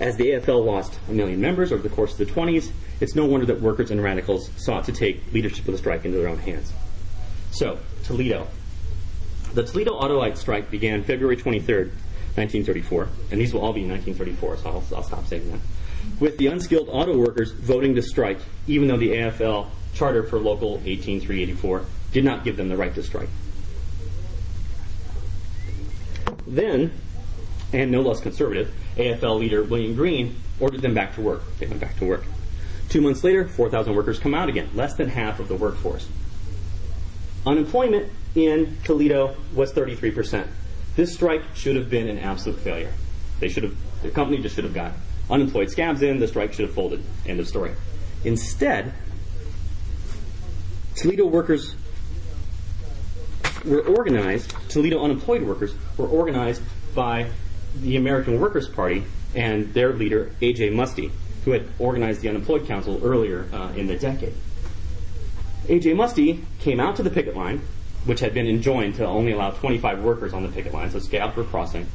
As 0.00 0.16
the 0.16 0.30
AFL 0.30 0.64
lost 0.64 0.98
a 1.08 1.12
million 1.12 1.40
members 1.40 1.70
over 1.70 1.82
the 1.82 1.94
course 1.94 2.12
of 2.12 2.18
the 2.18 2.32
20s, 2.32 2.72
it's 3.00 3.14
no 3.14 3.26
wonder 3.26 3.46
that 3.46 3.60
workers 3.60 3.90
and 3.90 4.02
radicals 4.02 4.48
sought 4.56 4.84
to 4.86 4.92
take 4.92 5.32
leadership 5.32 5.66
of 5.66 5.72
the 5.72 5.78
strike 5.78 6.04
into 6.04 6.16
their 6.16 6.28
own 6.28 6.38
hands. 6.38 6.72
So, 7.52 7.78
Toledo. 8.04 8.48
The 9.52 9.62
Toledo 9.62 10.00
Autolite 10.00 10.38
strike 10.38 10.70
began 10.70 11.04
February 11.04 11.36
23rd, 11.36 11.90
1934, 12.36 13.08
and 13.30 13.38
these 13.40 13.52
will 13.52 13.60
all 13.60 13.74
be 13.74 13.86
1934, 13.86 14.56
so 14.56 14.68
I'll, 14.68 14.96
I'll 14.96 15.02
stop 15.02 15.26
saying 15.26 15.50
that. 15.50 15.60
With 16.18 16.38
the 16.38 16.46
unskilled 16.46 16.88
auto 16.90 17.16
workers 17.16 17.52
voting 17.52 17.94
to 17.96 18.02
strike, 18.02 18.38
even 18.66 18.88
though 18.88 18.96
the 18.96 19.10
AFL 19.10 19.68
charter 19.94 20.22
for 20.22 20.38
Local 20.38 20.80
18384 20.86 21.84
did 22.12 22.24
not 22.24 22.42
give 22.42 22.56
them 22.56 22.70
the 22.70 22.76
right 22.76 22.94
to 22.94 23.02
strike. 23.02 23.28
Then, 26.46 26.90
and 27.74 27.90
no 27.90 28.00
less 28.00 28.20
conservative, 28.20 28.72
AFL 28.96 29.38
leader 29.38 29.62
William 29.62 29.94
Green 29.94 30.36
ordered 30.58 30.80
them 30.80 30.94
back 30.94 31.14
to 31.16 31.20
work. 31.20 31.42
They 31.58 31.66
went 31.66 31.80
back 31.80 31.98
to 31.98 32.06
work. 32.06 32.24
Two 32.88 33.02
months 33.02 33.22
later, 33.22 33.46
4,000 33.46 33.94
workers 33.94 34.18
come 34.18 34.34
out 34.34 34.48
again, 34.48 34.70
less 34.74 34.94
than 34.94 35.10
half 35.10 35.38
of 35.38 35.48
the 35.48 35.54
workforce. 35.54 36.08
Unemployment 37.46 38.10
in 38.34 38.78
Toledo 38.84 39.36
was 39.54 39.72
33%. 39.72 40.46
This 40.96 41.14
strike 41.14 41.42
should 41.54 41.76
have 41.76 41.90
been 41.90 42.08
an 42.08 42.18
absolute 42.18 42.58
failure. 42.60 42.92
They 43.40 43.48
should 43.48 43.64
have, 43.64 43.76
the 44.02 44.10
company 44.10 44.40
just 44.40 44.54
should 44.54 44.64
have 44.64 44.74
got 44.74 44.92
unemployed 45.30 45.70
scabs 45.70 46.02
in, 46.02 46.18
the 46.20 46.28
strike 46.28 46.52
should 46.52 46.66
have 46.66 46.74
folded. 46.74 47.02
End 47.26 47.40
of 47.40 47.48
story. 47.48 47.72
Instead, 48.24 48.92
Toledo 50.94 51.26
workers 51.26 51.74
were 53.64 53.80
organized, 53.80 54.54
Toledo 54.68 55.02
unemployed 55.02 55.42
workers 55.42 55.74
were 55.96 56.06
organized 56.06 56.62
by 56.94 57.28
the 57.80 57.96
American 57.96 58.40
Workers' 58.40 58.68
Party 58.68 59.04
and 59.34 59.72
their 59.72 59.92
leader, 59.92 60.32
A.J. 60.40 60.70
Muste, 60.70 61.10
who 61.44 61.52
had 61.52 61.68
organized 61.78 62.20
the 62.20 62.28
Unemployed 62.28 62.66
Council 62.66 63.00
earlier 63.02 63.46
uh, 63.52 63.72
in 63.74 63.86
the 63.86 63.96
decade. 63.96 64.34
A.J. 65.68 65.94
Muste 65.94 66.42
came 66.58 66.80
out 66.80 66.96
to 66.96 67.02
the 67.02 67.10
picket 67.10 67.36
line, 67.36 67.62
which 68.04 68.20
had 68.20 68.34
been 68.34 68.48
enjoined 68.48 68.96
to 68.96 69.06
only 69.06 69.32
allow 69.32 69.50
25 69.50 70.02
workers 70.02 70.32
on 70.32 70.42
the 70.42 70.48
picket 70.48 70.72
line, 70.72 70.90
so 70.90 70.98
scabs 70.98 71.36
were 71.36 71.44
crossing. 71.44 71.86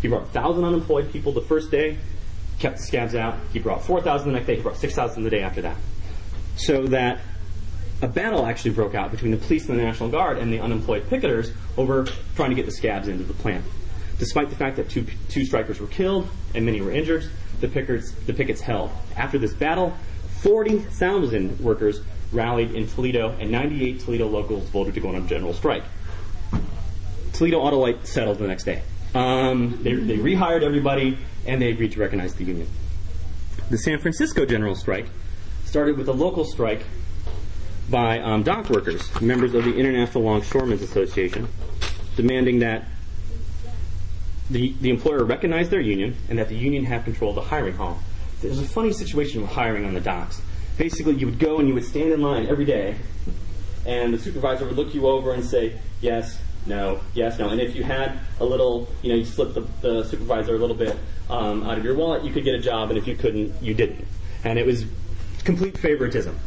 He 0.00 0.08
brought 0.08 0.22
1,000 0.22 0.64
unemployed 0.64 1.12
people 1.12 1.32
the 1.32 1.42
first 1.42 1.70
day, 1.70 1.98
kept 2.58 2.78
the 2.78 2.82
scabs 2.82 3.14
out. 3.14 3.36
He 3.52 3.58
brought 3.58 3.84
4,000 3.84 4.28
the 4.28 4.34
next 4.34 4.46
day, 4.46 4.56
he 4.56 4.62
brought 4.62 4.78
6,000 4.78 5.22
the 5.22 5.30
day 5.30 5.42
after 5.42 5.62
that. 5.62 5.76
So 6.56 6.86
that 6.86 7.20
a 8.02 8.08
battle 8.08 8.46
actually 8.46 8.70
broke 8.72 8.94
out 8.94 9.10
between 9.10 9.30
the 9.30 9.36
police 9.36 9.68
and 9.68 9.78
the 9.78 9.82
National 9.82 10.08
Guard 10.08 10.38
and 10.38 10.52
the 10.52 10.60
unemployed 10.60 11.04
picketers 11.10 11.52
over 11.76 12.06
trying 12.34 12.50
to 12.50 12.56
get 12.56 12.64
the 12.64 12.72
scabs 12.72 13.08
into 13.08 13.24
the 13.24 13.34
plant. 13.34 13.64
Despite 14.18 14.48
the 14.48 14.56
fact 14.56 14.76
that 14.76 14.88
two, 14.88 15.06
two 15.28 15.44
strikers 15.44 15.80
were 15.80 15.86
killed 15.86 16.28
and 16.54 16.64
many 16.64 16.80
were 16.80 16.90
injured, 16.90 17.30
the 17.60 17.68
pickets, 17.68 18.12
the 18.12 18.32
pickets 18.32 18.62
held. 18.62 18.90
After 19.16 19.38
this 19.38 19.52
battle, 19.52 19.94
40,000 20.40 21.60
workers 21.60 22.00
rallied 22.32 22.74
in 22.74 22.86
Toledo, 22.86 23.36
and 23.38 23.50
98 23.50 24.00
Toledo 24.00 24.28
locals 24.28 24.68
voted 24.70 24.94
to 24.94 25.00
go 25.00 25.08
on 25.08 25.16
a 25.16 25.20
general 25.22 25.52
strike. 25.52 25.82
Toledo 27.32 27.60
Autolite 27.60 28.06
settled 28.06 28.38
the 28.38 28.46
next 28.46 28.64
day. 28.64 28.82
Um, 29.14 29.82
they, 29.82 29.94
they 29.94 30.18
rehired 30.18 30.62
everybody, 30.62 31.18
and 31.46 31.60
they 31.60 31.70
agreed 31.70 31.92
to 31.92 32.00
recognize 32.00 32.34
the 32.34 32.44
union. 32.44 32.68
The 33.70 33.78
San 33.78 33.98
Francisco 33.98 34.44
general 34.44 34.74
strike 34.74 35.06
started 35.64 35.96
with 35.96 36.08
a 36.08 36.12
local 36.12 36.44
strike 36.44 36.82
by 37.88 38.20
um, 38.20 38.42
dock 38.42 38.70
workers, 38.70 39.20
members 39.20 39.54
of 39.54 39.64
the 39.64 39.76
International 39.76 40.22
Longshoremen's 40.24 40.82
Association, 40.82 41.48
demanding 42.16 42.60
that 42.60 42.84
the, 44.48 44.74
the 44.80 44.90
employer 44.90 45.24
recognize 45.24 45.70
their 45.70 45.80
union 45.80 46.16
and 46.28 46.38
that 46.38 46.48
the 46.48 46.56
union 46.56 46.84
have 46.84 47.04
control 47.04 47.30
of 47.30 47.36
the 47.36 47.42
hiring 47.42 47.74
hall. 47.74 47.98
There's 48.42 48.58
a 48.58 48.64
funny 48.64 48.92
situation 48.92 49.42
with 49.42 49.50
hiring 49.50 49.84
on 49.84 49.94
the 49.94 50.00
docks. 50.00 50.40
Basically, 50.80 51.12
you 51.12 51.26
would 51.26 51.38
go 51.38 51.58
and 51.58 51.68
you 51.68 51.74
would 51.74 51.84
stand 51.84 52.10
in 52.10 52.22
line 52.22 52.46
every 52.46 52.64
day, 52.64 52.96
and 53.84 54.14
the 54.14 54.18
supervisor 54.18 54.64
would 54.64 54.76
look 54.76 54.94
you 54.94 55.08
over 55.08 55.34
and 55.34 55.44
say, 55.44 55.78
yes, 56.00 56.40
no, 56.64 57.02
yes, 57.12 57.38
no. 57.38 57.50
And 57.50 57.60
if 57.60 57.76
you 57.76 57.84
had 57.84 58.18
a 58.40 58.46
little, 58.46 58.88
you 59.02 59.10
know, 59.10 59.16
you 59.16 59.26
slipped 59.26 59.52
the, 59.52 59.66
the 59.82 60.04
supervisor 60.04 60.54
a 60.54 60.58
little 60.58 60.74
bit 60.74 60.96
um, 61.28 61.64
out 61.64 61.76
of 61.76 61.84
your 61.84 61.94
wallet, 61.94 62.24
you 62.24 62.32
could 62.32 62.44
get 62.44 62.54
a 62.54 62.58
job, 62.58 62.88
and 62.88 62.96
if 62.96 63.06
you 63.06 63.14
couldn't, 63.14 63.62
you 63.62 63.74
didn't. 63.74 64.06
And 64.42 64.58
it 64.58 64.64
was 64.64 64.86
complete 65.44 65.76
favoritism. 65.76 66.38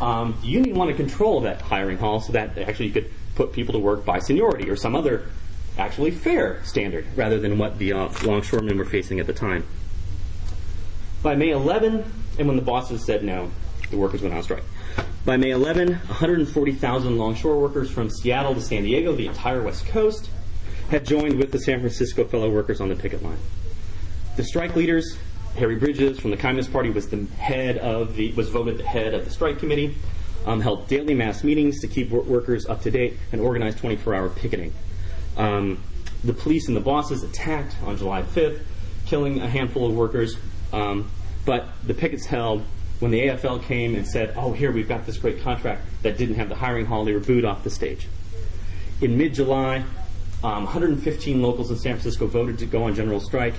Um, 0.00 0.38
the 0.42 0.46
union 0.46 0.76
wanted 0.76 0.92
to 0.92 0.98
control 0.98 1.40
that 1.40 1.60
hiring 1.60 1.98
hall 1.98 2.20
so 2.20 2.34
that 2.34 2.56
actually 2.56 2.86
you 2.86 2.92
could 2.92 3.10
put 3.34 3.52
people 3.52 3.72
to 3.72 3.80
work 3.80 4.04
by 4.04 4.20
seniority 4.20 4.70
or 4.70 4.76
some 4.76 4.94
other 4.94 5.26
actually 5.76 6.12
fair 6.12 6.62
standard 6.62 7.04
rather 7.16 7.40
than 7.40 7.58
what 7.58 7.78
the 7.78 7.94
uh, 7.94 8.10
longshoremen 8.22 8.78
were 8.78 8.84
facing 8.84 9.18
at 9.18 9.26
the 9.26 9.32
time. 9.32 9.66
By 11.20 11.34
May 11.34 11.50
11, 11.50 12.04
and 12.38 12.46
when 12.46 12.56
the 12.56 12.62
bosses 12.62 13.04
said 13.04 13.24
no, 13.24 13.50
the 13.90 13.96
workers 13.96 14.22
went 14.22 14.34
on 14.34 14.42
strike. 14.42 14.64
By 15.24 15.36
May 15.36 15.50
11, 15.50 15.88
140,000 15.88 17.18
longshore 17.18 17.58
workers 17.60 17.90
from 17.90 18.10
Seattle 18.10 18.54
to 18.54 18.60
San 18.60 18.84
Diego, 18.84 19.14
the 19.14 19.26
entire 19.26 19.62
West 19.62 19.86
Coast, 19.86 20.30
had 20.90 21.04
joined 21.04 21.36
with 21.36 21.50
the 21.50 21.58
San 21.58 21.80
Francisco 21.80 22.24
fellow 22.24 22.50
workers 22.50 22.80
on 22.80 22.88
the 22.88 22.94
picket 22.94 23.22
line. 23.22 23.38
The 24.36 24.44
strike 24.44 24.76
leaders, 24.76 25.18
Harry 25.56 25.76
Bridges 25.76 26.20
from 26.20 26.30
the 26.30 26.36
Communist 26.36 26.72
Party 26.72 26.90
was 26.90 27.08
the 27.08 27.24
head 27.38 27.78
of 27.78 28.14
the 28.14 28.32
was 28.32 28.50
voted 28.50 28.78
the 28.78 28.86
head 28.86 29.14
of 29.14 29.24
the 29.24 29.30
strike 29.30 29.58
committee. 29.58 29.96
Um, 30.44 30.60
held 30.60 30.86
daily 30.86 31.14
mass 31.14 31.42
meetings 31.42 31.80
to 31.80 31.88
keep 31.88 32.10
workers 32.10 32.66
up 32.66 32.82
to 32.82 32.90
date 32.92 33.18
and 33.32 33.40
organized 33.40 33.78
24-hour 33.78 34.28
picketing. 34.28 34.72
Um, 35.36 35.82
the 36.22 36.32
police 36.32 36.68
and 36.68 36.76
the 36.76 36.80
bosses 36.80 37.24
attacked 37.24 37.74
on 37.82 37.96
July 37.96 38.22
5th, 38.22 38.62
killing 39.06 39.40
a 39.40 39.48
handful 39.48 39.88
of 39.88 39.96
workers. 39.96 40.36
Um, 40.72 41.10
but 41.46 41.68
the 41.86 41.94
pickets 41.94 42.26
held 42.26 42.62
when 42.98 43.10
the 43.10 43.20
AFL 43.20 43.62
came 43.62 43.94
and 43.94 44.06
said, 44.06 44.34
"Oh, 44.36 44.52
here 44.52 44.70
we've 44.70 44.88
got 44.88 45.06
this 45.06 45.16
great 45.16 45.42
contract 45.42 45.82
that 46.02 46.18
didn't 46.18 46.34
have 46.34 46.50
the 46.50 46.56
hiring 46.56 46.84
hall." 46.84 47.04
They 47.06 47.12
were 47.12 47.20
booed 47.20 47.46
off 47.46 47.64
the 47.64 47.70
stage. 47.70 48.08
In 49.00 49.16
mid-July, 49.16 49.84
um, 50.42 50.64
115 50.64 51.40
locals 51.40 51.70
in 51.70 51.76
San 51.78 51.94
Francisco 51.94 52.26
voted 52.26 52.58
to 52.58 52.66
go 52.66 52.84
on 52.84 52.94
general 52.94 53.20
strike. 53.20 53.54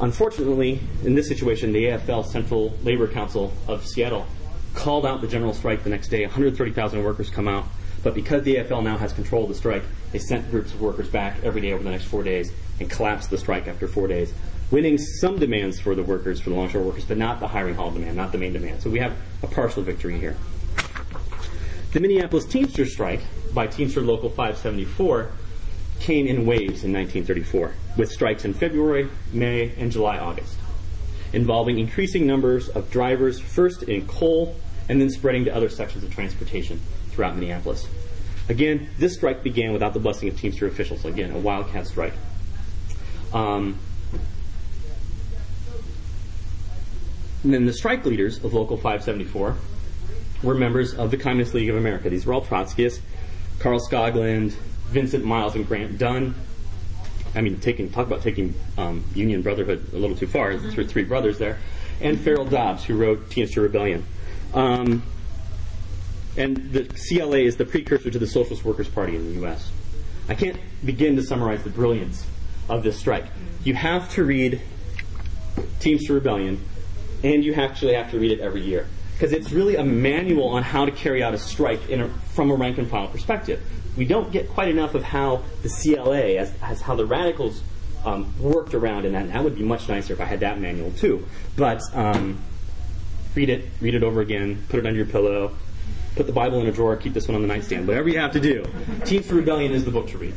Unfortunately, 0.00 0.80
in 1.04 1.14
this 1.14 1.28
situation, 1.28 1.72
the 1.72 1.86
AFL 1.86 2.24
Central 2.24 2.76
Labor 2.84 3.08
Council 3.08 3.52
of 3.66 3.86
Seattle 3.86 4.26
called 4.74 5.04
out 5.04 5.20
the 5.20 5.28
general 5.28 5.52
strike 5.52 5.82
the 5.82 5.90
next 5.90 6.08
day. 6.08 6.22
130,000 6.22 7.02
workers 7.02 7.28
come 7.28 7.48
out, 7.48 7.64
but 8.02 8.14
because 8.14 8.42
the 8.44 8.56
AFL 8.56 8.82
now 8.82 8.96
has 8.96 9.12
control 9.12 9.42
of 9.42 9.48
the 9.48 9.54
strike, 9.54 9.82
they 10.12 10.18
sent 10.18 10.50
groups 10.50 10.72
of 10.72 10.80
workers 10.80 11.08
back 11.08 11.36
every 11.42 11.60
day 11.60 11.72
over 11.72 11.82
the 11.82 11.90
next 11.90 12.04
four 12.04 12.22
days 12.22 12.52
and 12.78 12.88
collapsed 12.88 13.30
the 13.30 13.38
strike 13.38 13.68
after 13.68 13.86
four 13.86 14.08
days, 14.08 14.32
winning 14.70 14.98
some 14.98 15.38
demands 15.38 15.80
for 15.80 15.94
the 15.94 16.02
workers, 16.02 16.40
for 16.40 16.50
the 16.50 16.56
longshore 16.56 16.82
workers, 16.82 17.04
but 17.04 17.18
not 17.18 17.40
the 17.40 17.48
hiring 17.48 17.74
hall 17.74 17.90
demand, 17.90 18.16
not 18.16 18.32
the 18.32 18.38
main 18.38 18.52
demand. 18.52 18.82
So 18.82 18.90
we 18.90 19.00
have 19.00 19.16
a 19.42 19.46
partial 19.46 19.82
victory 19.82 20.18
here. 20.18 20.36
The 21.92 22.00
Minneapolis 22.00 22.44
Teamster 22.44 22.86
strike 22.86 23.20
by 23.52 23.66
Teamster 23.66 24.00
Local 24.00 24.28
574 24.28 25.30
came 25.98 26.26
in 26.26 26.46
waves 26.46 26.84
in 26.84 26.92
1934, 26.92 27.74
with 27.96 28.10
strikes 28.10 28.44
in 28.44 28.54
February, 28.54 29.08
May, 29.32 29.74
and 29.76 29.90
July, 29.90 30.18
August, 30.18 30.56
involving 31.32 31.78
increasing 31.78 32.26
numbers 32.26 32.68
of 32.68 32.90
drivers, 32.90 33.40
first 33.40 33.82
in 33.82 34.06
coal 34.06 34.56
and 34.88 35.00
then 35.00 35.08
spreading 35.08 35.44
to 35.44 35.54
other 35.54 35.68
sections 35.68 36.02
of 36.02 36.12
transportation 36.12 36.80
throughout 37.10 37.36
Minneapolis. 37.36 37.86
Again, 38.48 38.88
this 38.98 39.14
strike 39.14 39.44
began 39.44 39.72
without 39.72 39.94
the 39.94 40.00
blessing 40.00 40.28
of 40.28 40.36
Teamster 40.36 40.66
officials. 40.66 41.04
Again, 41.04 41.30
a 41.30 41.38
wildcat 41.38 41.86
strike. 41.86 42.14
Um, 43.32 43.78
and 47.42 47.54
then 47.54 47.66
the 47.66 47.72
strike 47.72 48.04
leaders 48.04 48.42
of 48.44 48.52
Local 48.52 48.76
574 48.76 49.56
were 50.42 50.54
members 50.54 50.94
of 50.94 51.10
the 51.10 51.16
Communist 51.16 51.54
League 51.54 51.70
of 51.70 51.76
America. 51.76 52.10
These 52.10 52.26
were 52.26 52.34
all 52.34 52.44
Trotskyists. 52.44 53.00
Carl 53.60 53.78
Skoglund, 53.78 54.52
Vincent 54.88 55.24
Miles 55.24 55.54
and 55.54 55.66
Grant 55.66 55.98
Dunne. 55.98 56.34
I 57.34 57.42
mean, 57.42 57.60
taking 57.60 57.90
talk 57.90 58.06
about 58.06 58.22
taking 58.22 58.54
um, 58.76 59.04
Union 59.14 59.42
Brotherhood 59.42 59.92
a 59.92 59.96
little 59.96 60.16
too 60.16 60.26
far. 60.26 60.52
Mm-hmm. 60.52 60.82
Three 60.84 61.04
brothers 61.04 61.38
there, 61.38 61.58
and 62.00 62.18
Farrell 62.18 62.46
Dobbs, 62.46 62.84
who 62.84 62.96
wrote 62.96 63.30
Teamster 63.30 63.60
Rebellion. 63.60 64.04
Um, 64.52 65.02
and 66.36 66.72
the 66.72 66.84
CLA 66.84 67.38
is 67.38 67.56
the 67.56 67.64
precursor 67.64 68.10
to 68.10 68.18
the 68.18 68.26
Socialist 68.26 68.64
Workers' 68.64 68.88
Party 68.88 69.14
in 69.14 69.26
the 69.26 69.40
U.S. 69.40 69.70
I 70.28 70.34
can't 70.34 70.58
begin 70.84 71.16
to 71.16 71.22
summarize 71.22 71.62
the 71.62 71.70
brilliance 71.70 72.26
of 72.68 72.82
this 72.82 72.98
strike. 72.98 73.26
You 73.62 73.74
have 73.74 74.10
to 74.14 74.24
read 74.24 74.60
Teamster 75.80 76.14
Rebellion, 76.14 76.64
and 77.22 77.44
you 77.44 77.54
actually 77.54 77.94
have 77.94 78.10
to 78.10 78.18
read 78.18 78.32
it 78.32 78.40
every 78.40 78.62
year 78.62 78.86
because 79.14 79.32
it's 79.32 79.52
really 79.52 79.76
a 79.76 79.84
manual 79.84 80.48
on 80.48 80.62
how 80.62 80.84
to 80.84 80.90
carry 80.90 81.22
out 81.22 81.34
a 81.34 81.38
strike 81.38 81.90
a, 81.90 82.08
from 82.32 82.50
a 82.50 82.54
rank 82.54 82.78
and 82.78 82.88
file 82.88 83.08
perspective 83.08 83.60
we 83.96 84.04
don't 84.04 84.30
get 84.30 84.48
quite 84.48 84.68
enough 84.68 84.94
of 84.94 85.02
how 85.02 85.42
the 85.62 85.68
CLA, 85.68 86.36
as, 86.36 86.52
as 86.62 86.80
how 86.80 86.94
the 86.94 87.06
radicals 87.06 87.62
um, 88.04 88.32
worked 88.40 88.74
around 88.74 89.04
in 89.04 89.12
that. 89.12 89.22
And 89.22 89.32
that 89.32 89.44
would 89.44 89.56
be 89.56 89.62
much 89.62 89.88
nicer 89.88 90.12
if 90.12 90.20
I 90.20 90.24
had 90.24 90.40
that 90.40 90.60
manual 90.60 90.90
too. 90.92 91.26
But 91.56 91.82
um, 91.92 92.40
read 93.34 93.50
it, 93.50 93.68
read 93.80 93.94
it 93.94 94.02
over 94.02 94.20
again, 94.20 94.64
put 94.68 94.78
it 94.78 94.86
under 94.86 94.96
your 94.96 95.06
pillow, 95.06 95.56
put 96.16 96.26
the 96.26 96.32
Bible 96.32 96.60
in 96.60 96.66
a 96.66 96.72
drawer, 96.72 96.96
keep 96.96 97.12
this 97.12 97.28
one 97.28 97.34
on 97.34 97.42
the 97.42 97.48
nightstand, 97.48 97.86
whatever 97.86 98.08
you 98.08 98.18
have 98.18 98.32
to 98.32 98.40
do. 98.40 98.64
Teamster 99.04 99.34
Rebellion 99.34 99.72
is 99.72 99.84
the 99.84 99.90
book 99.90 100.08
to 100.08 100.18
read. 100.18 100.34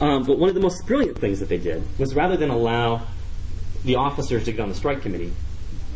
Um, 0.00 0.24
but 0.24 0.38
one 0.38 0.48
of 0.48 0.54
the 0.54 0.60
most 0.60 0.86
brilliant 0.86 1.18
things 1.18 1.40
that 1.40 1.48
they 1.48 1.58
did 1.58 1.82
was 1.98 2.14
rather 2.14 2.36
than 2.36 2.50
allow 2.50 3.02
the 3.84 3.96
officers 3.96 4.44
to 4.44 4.52
get 4.52 4.60
on 4.60 4.68
the 4.68 4.74
strike 4.74 5.02
committee, 5.02 5.32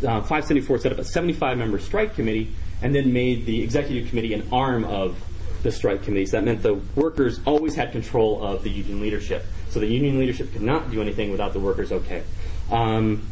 uh, 0.02 0.20
574 0.20 0.78
set 0.78 0.92
up 0.92 0.98
a 0.98 1.04
75 1.04 1.56
member 1.58 1.78
strike 1.78 2.14
committee 2.14 2.52
and 2.82 2.94
then 2.94 3.12
made 3.12 3.46
the 3.46 3.62
executive 3.62 4.08
committee 4.08 4.34
an 4.34 4.46
arm 4.52 4.84
of 4.84 5.16
the 5.62 5.72
strike 5.72 6.02
committees. 6.02 6.32
That 6.32 6.44
meant 6.44 6.62
the 6.62 6.74
workers 6.94 7.40
always 7.46 7.74
had 7.74 7.92
control 7.92 8.44
of 8.44 8.62
the 8.62 8.70
union 8.70 9.00
leadership. 9.00 9.44
So 9.70 9.80
the 9.80 9.86
union 9.86 10.18
leadership 10.18 10.52
could 10.52 10.62
not 10.62 10.90
do 10.90 11.00
anything 11.00 11.30
without 11.30 11.52
the 11.52 11.60
workers 11.60 11.92
okay. 11.92 12.22
Um, 12.70 13.26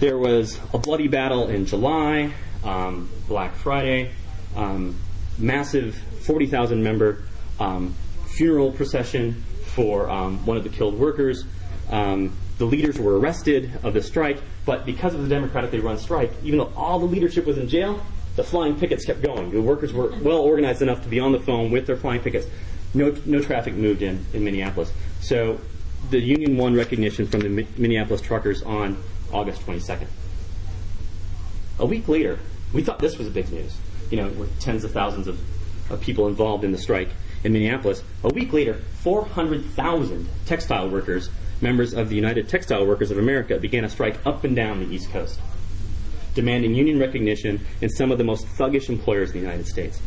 there 0.00 0.18
was 0.18 0.58
a 0.72 0.78
bloody 0.78 1.08
battle 1.08 1.48
in 1.48 1.66
July, 1.66 2.32
um, 2.64 3.08
Black 3.28 3.54
Friday, 3.54 4.10
um, 4.56 4.96
massive 5.38 5.94
40,000 5.94 6.82
member 6.82 7.24
um, 7.60 7.94
funeral 8.26 8.72
procession 8.72 9.44
for 9.66 10.08
um, 10.10 10.44
one 10.46 10.56
of 10.56 10.64
the 10.64 10.70
killed 10.70 10.98
workers. 10.98 11.44
Um, 11.90 12.36
the 12.58 12.64
leaders 12.64 12.98
were 12.98 13.18
arrested 13.18 13.70
of 13.82 13.94
the 13.94 14.02
strike, 14.02 14.40
but 14.64 14.86
because 14.86 15.14
of 15.14 15.22
the 15.22 15.28
democratically 15.28 15.80
run 15.80 15.98
strike, 15.98 16.32
even 16.42 16.58
though 16.58 16.72
all 16.76 16.98
the 16.98 17.06
leadership 17.06 17.46
was 17.46 17.58
in 17.58 17.68
jail, 17.68 18.00
the 18.36 18.44
flying 18.44 18.78
pickets 18.78 19.04
kept 19.04 19.22
going. 19.22 19.50
The 19.50 19.62
workers 19.62 19.92
were 19.92 20.10
well 20.20 20.38
organized 20.38 20.82
enough 20.82 21.02
to 21.02 21.08
be 21.08 21.20
on 21.20 21.32
the 21.32 21.40
phone 21.40 21.70
with 21.70 21.86
their 21.86 21.96
flying 21.96 22.20
pickets. 22.20 22.46
No, 22.92 23.16
no 23.26 23.40
traffic 23.40 23.74
moved 23.74 24.02
in 24.02 24.24
in 24.32 24.44
Minneapolis. 24.44 24.92
So 25.20 25.60
the 26.10 26.20
union 26.20 26.56
won 26.56 26.74
recognition 26.74 27.26
from 27.26 27.40
the 27.40 27.66
Minneapolis 27.76 28.20
truckers 28.20 28.62
on 28.62 29.02
August 29.32 29.62
22nd. 29.62 30.06
A 31.78 31.86
week 31.86 32.08
later, 32.08 32.38
we 32.72 32.82
thought 32.82 32.98
this 32.98 33.18
was 33.18 33.28
big 33.28 33.50
news. 33.50 33.76
You 34.10 34.18
know, 34.18 34.28
with 34.28 34.60
tens 34.60 34.84
of 34.84 34.92
thousands 34.92 35.26
of, 35.26 35.40
of 35.90 36.00
people 36.00 36.28
involved 36.28 36.62
in 36.62 36.72
the 36.72 36.78
strike 36.78 37.08
in 37.44 37.52
Minneapolis. 37.52 38.02
A 38.24 38.28
week 38.28 38.52
later, 38.52 38.74
400,000 39.02 40.28
textile 40.46 40.88
workers, 40.88 41.30
members 41.60 41.94
of 41.94 42.08
the 42.08 42.16
United 42.16 42.48
Textile 42.48 42.86
Workers 42.86 43.10
of 43.10 43.18
America, 43.18 43.58
began 43.58 43.84
a 43.84 43.88
strike 43.88 44.18
up 44.26 44.44
and 44.44 44.56
down 44.56 44.80
the 44.80 44.92
East 44.92 45.10
Coast 45.10 45.40
demanding 46.34 46.74
union 46.74 46.98
recognition 46.98 47.64
in 47.80 47.88
some 47.88 48.10
of 48.10 48.18
the 48.18 48.24
most 48.24 48.46
thuggish 48.46 48.88
employers 48.88 49.30
in 49.30 49.34
the 49.34 49.40
United 49.40 49.66
States. 49.66 50.00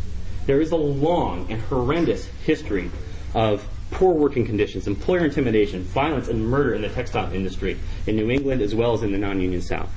There 0.46 0.62
is 0.62 0.72
a 0.72 0.76
long 0.76 1.50
and 1.52 1.62
horrendous 1.62 2.26
history 2.46 2.92
of 3.34 3.68
poor 3.92 4.14
working 4.14 4.46
conditions, 4.46 4.88
employer 4.88 5.26
intimidation, 5.26 5.84
violence, 5.84 6.28
and 6.28 6.48
murder 6.48 6.74
in 6.74 6.82
the 6.82 6.90
textile 6.90 7.32
industry 7.34 7.78
in 8.06 8.16
New 8.16 8.30
England 8.30 8.62
as 8.62 8.76
well 8.76 8.94
as 8.94 9.04
in 9.04 9.12
the 9.12 9.18
non 9.18 9.40
union 9.40 9.62
South. 9.62 9.90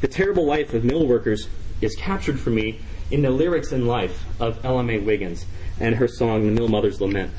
The 0.00 0.08
terrible 0.08 0.46
life 0.46 0.74
of 0.74 0.84
mill 0.84 1.06
workers 1.06 1.48
is 1.80 1.94
captured 1.96 2.38
for 2.38 2.50
me 2.50 2.80
in 3.10 3.22
the 3.22 3.30
lyrics 3.30 3.72
and 3.72 3.86
life 3.86 4.24
of 4.40 4.62
May 4.64 4.98
Wiggins 4.98 5.46
and 5.80 5.94
her 5.94 6.08
song, 6.08 6.44
The 6.46 6.52
Mill 6.52 6.68
Mother's 6.68 7.00
Lament. 7.00 7.32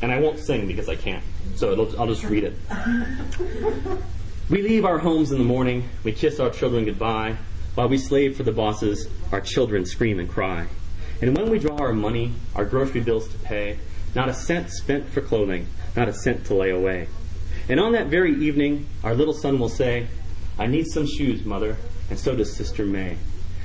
And 0.00 0.10
I 0.10 0.20
won't 0.20 0.38
sing 0.38 0.66
because 0.66 0.88
I 0.88 0.96
can't, 0.96 1.22
so 1.54 1.88
I'll 1.98 2.06
just 2.06 2.24
read 2.24 2.44
it. 2.44 2.54
We 4.50 4.62
leave 4.62 4.84
our 4.84 4.98
homes 4.98 5.30
in 5.32 5.38
the 5.38 5.44
morning, 5.44 5.88
we 6.04 6.12
kiss 6.12 6.40
our 6.40 6.50
children 6.50 6.84
goodbye, 6.84 7.36
while 7.74 7.88
we 7.88 7.98
slave 7.98 8.36
for 8.36 8.42
the 8.42 8.52
bosses, 8.52 9.08
our 9.30 9.40
children 9.40 9.86
scream 9.86 10.18
and 10.18 10.28
cry. 10.28 10.66
And 11.22 11.36
when 11.36 11.50
we 11.50 11.58
draw 11.58 11.76
our 11.78 11.92
money, 11.92 12.32
our 12.54 12.64
grocery 12.64 13.00
bills 13.00 13.28
to 13.28 13.38
pay, 13.38 13.78
not 14.14 14.28
a 14.28 14.34
cent 14.34 14.70
spent 14.70 15.08
for 15.08 15.20
clothing, 15.20 15.68
not 15.96 16.08
a 16.08 16.12
cent 16.12 16.44
to 16.46 16.54
lay 16.54 16.70
away. 16.70 17.08
And 17.68 17.78
on 17.78 17.92
that 17.92 18.08
very 18.08 18.34
evening, 18.44 18.88
our 19.04 19.14
little 19.14 19.32
son 19.32 19.58
will 19.58 19.68
say, 19.68 20.08
I 20.58 20.66
need 20.66 20.86
some 20.88 21.06
shoes, 21.06 21.44
mother, 21.44 21.76
and 22.10 22.18
so 22.18 22.34
does 22.34 22.54
Sister 22.54 22.84
May. 22.84 23.16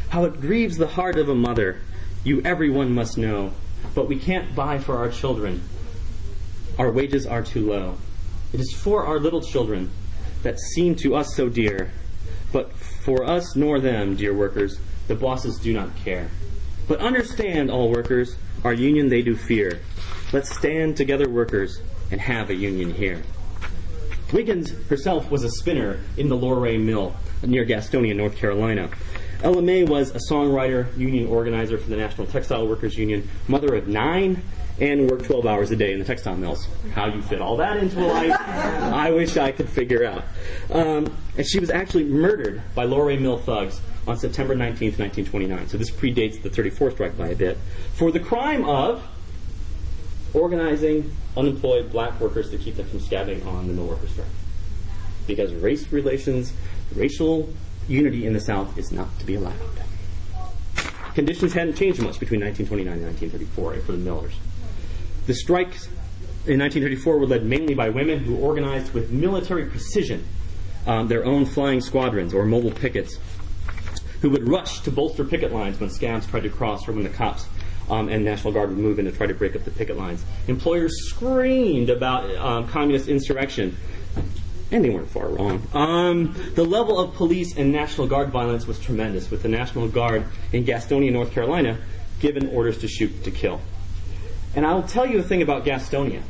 How 0.09 0.23
it 0.23 0.39
grieves 0.39 0.77
the 0.77 0.87
heart 0.87 1.17
of 1.17 1.27
a 1.27 1.35
mother, 1.35 1.81
you 2.23 2.41
everyone 2.45 2.93
must 2.93 3.17
know, 3.17 3.53
but 3.95 4.07
we 4.07 4.19
can't 4.19 4.55
buy 4.55 4.77
for 4.77 4.97
our 4.97 5.09
children. 5.09 5.61
Our 6.77 6.91
wages 6.91 7.25
are 7.25 7.43
too 7.43 7.69
low. 7.69 7.97
It 8.53 8.59
is 8.59 8.73
for 8.73 9.05
our 9.05 9.19
little 9.19 9.41
children 9.41 9.91
that 10.43 10.59
seem 10.59 10.95
to 10.95 11.15
us 11.15 11.35
so 11.35 11.49
dear, 11.49 11.91
but 12.51 12.71
for 12.73 13.25
us 13.25 13.55
nor 13.55 13.79
them, 13.79 14.15
dear 14.15 14.33
workers, 14.33 14.79
the 15.07 15.15
bosses 15.15 15.59
do 15.59 15.73
not 15.73 15.95
care. 15.97 16.29
But 16.87 16.99
understand, 16.99 17.69
all 17.69 17.91
workers, 17.91 18.35
our 18.63 18.73
union 18.73 19.09
they 19.09 19.21
do 19.21 19.35
fear. 19.35 19.81
Let's 20.31 20.55
stand 20.55 20.97
together, 20.97 21.29
workers, 21.29 21.81
and 22.11 22.21
have 22.21 22.49
a 22.49 22.55
union 22.55 22.93
here. 22.93 23.23
Wiggins 24.31 24.71
herself 24.87 25.31
was 25.31 25.43
a 25.43 25.49
spinner 25.49 25.99
in 26.17 26.29
the 26.29 26.35
Loray 26.35 26.79
Mill 26.79 27.15
near 27.43 27.65
Gastonia, 27.65 28.15
North 28.15 28.35
Carolina. 28.35 28.89
Ella 29.43 29.61
May 29.61 29.83
was 29.83 30.11
a 30.11 30.19
songwriter, 30.31 30.95
union 30.97 31.27
organizer 31.27 31.77
for 31.77 31.89
the 31.89 31.95
National 31.95 32.25
Textile 32.25 32.67
Workers 32.67 32.97
Union, 32.97 33.29
mother 33.47 33.75
of 33.75 33.87
nine, 33.87 34.41
and 34.79 35.09
worked 35.09 35.25
12 35.25 35.45
hours 35.45 35.69
a 35.71 35.75
day 35.75 35.93
in 35.93 35.99
the 35.99 36.05
textile 36.05 36.35
mills. 36.35 36.67
How 36.93 37.05
you 37.05 37.21
fit 37.21 37.41
all 37.41 37.57
that 37.57 37.77
into 37.77 38.03
a 38.03 38.07
life, 38.07 38.31
I 38.39 39.11
wish 39.11 39.37
I 39.37 39.51
could 39.51 39.69
figure 39.69 40.05
out. 40.05 40.23
Um, 40.71 41.15
and 41.37 41.47
she 41.47 41.59
was 41.59 41.69
actually 41.69 42.05
murdered 42.05 42.61
by 42.73 42.85
Loray 42.85 43.19
Mill 43.19 43.37
thugs 43.37 43.79
on 44.07 44.17
September 44.17 44.55
19, 44.55 44.93
1929. 44.93 45.67
So 45.67 45.77
this 45.77 45.91
predates 45.91 46.41
the 46.41 46.49
34th 46.49 46.93
strike 46.93 47.17
by 47.17 47.29
a 47.29 47.35
bit. 47.35 47.57
For 47.93 48.11
the 48.11 48.19
crime 48.19 48.65
of 48.65 49.03
organizing 50.33 51.15
unemployed 51.35 51.91
black 51.91 52.19
workers 52.19 52.49
to 52.51 52.57
keep 52.57 52.75
them 52.75 52.87
from 52.87 52.99
scabbing 52.99 53.45
on 53.45 53.67
the 53.67 53.73
mill 53.73 53.87
workers' 53.87 54.11
strike. 54.11 54.27
Because 55.27 55.53
race 55.53 55.91
relations, 55.91 56.53
racial 56.95 57.49
unity 57.87 58.25
in 58.25 58.33
the 58.33 58.39
South 58.39 58.77
is 58.77 58.91
not 58.91 59.07
to 59.19 59.25
be 59.25 59.35
allowed. 59.35 59.55
Conditions 61.13 61.53
hadn't 61.53 61.75
changed 61.75 62.01
much 62.01 62.19
between 62.19 62.41
1929 62.41 62.93
and 62.93 63.05
1934 63.05 63.81
for 63.85 63.91
the 63.91 63.97
millers. 63.97 64.33
The 65.25 65.33
strikes 65.33 65.87
in 66.45 66.59
1934 66.59 67.17
were 67.17 67.25
led 67.25 67.45
mainly 67.45 67.73
by 67.73 67.89
women 67.89 68.19
who 68.19 68.37
organized 68.37 68.93
with 68.93 69.11
military 69.11 69.65
precision 69.65 70.25
um, 70.85 71.07
their 71.07 71.25
own 71.25 71.45
flying 71.45 71.81
squadrons 71.81 72.33
or 72.33 72.45
mobile 72.45 72.71
pickets, 72.71 73.19
who 74.21 74.29
would 74.29 74.47
rush 74.47 74.79
to 74.81 74.91
bolster 74.91 75.25
picket 75.25 75.51
lines 75.51 75.79
when 75.79 75.89
scabs 75.89 76.25
tried 76.25 76.43
to 76.43 76.49
cross 76.49 76.87
or 76.87 76.93
when 76.93 77.03
the 77.03 77.09
cops 77.09 77.47
um, 77.89 78.09
and 78.09 78.23
National 78.23 78.53
Guard 78.53 78.69
would 78.69 78.77
move 78.77 78.99
in 78.99 79.05
to 79.05 79.11
try 79.11 79.27
to 79.27 79.33
break 79.33 79.55
up 79.55 79.63
the 79.63 79.71
picket 79.71 79.97
lines. 79.97 80.23
Employers 80.47 81.09
screamed 81.09 81.89
about 81.89 82.33
um, 82.37 82.67
communist 82.67 83.07
insurrection, 83.07 83.75
and 84.71 84.83
they 84.83 84.89
weren't 84.89 85.09
far 85.09 85.29
wrong. 85.29 85.65
Um, 85.73 86.35
the 86.55 86.63
level 86.63 86.99
of 86.99 87.13
police 87.15 87.55
and 87.57 87.71
National 87.71 88.07
Guard 88.07 88.29
violence 88.29 88.67
was 88.67 88.79
tremendous, 88.79 89.31
with 89.31 89.43
the 89.43 89.49
National 89.49 89.87
Guard 89.87 90.25
in 90.51 90.65
Gastonia, 90.65 91.11
North 91.11 91.31
Carolina, 91.31 91.77
given 92.19 92.49
orders 92.49 92.77
to 92.79 92.87
shoot 92.87 93.23
to 93.23 93.31
kill. 93.31 93.61
And 94.55 94.65
I'll 94.65 94.83
tell 94.83 95.05
you 95.05 95.19
a 95.19 95.23
thing 95.23 95.41
about 95.41 95.65
Gastonia. 95.65 96.21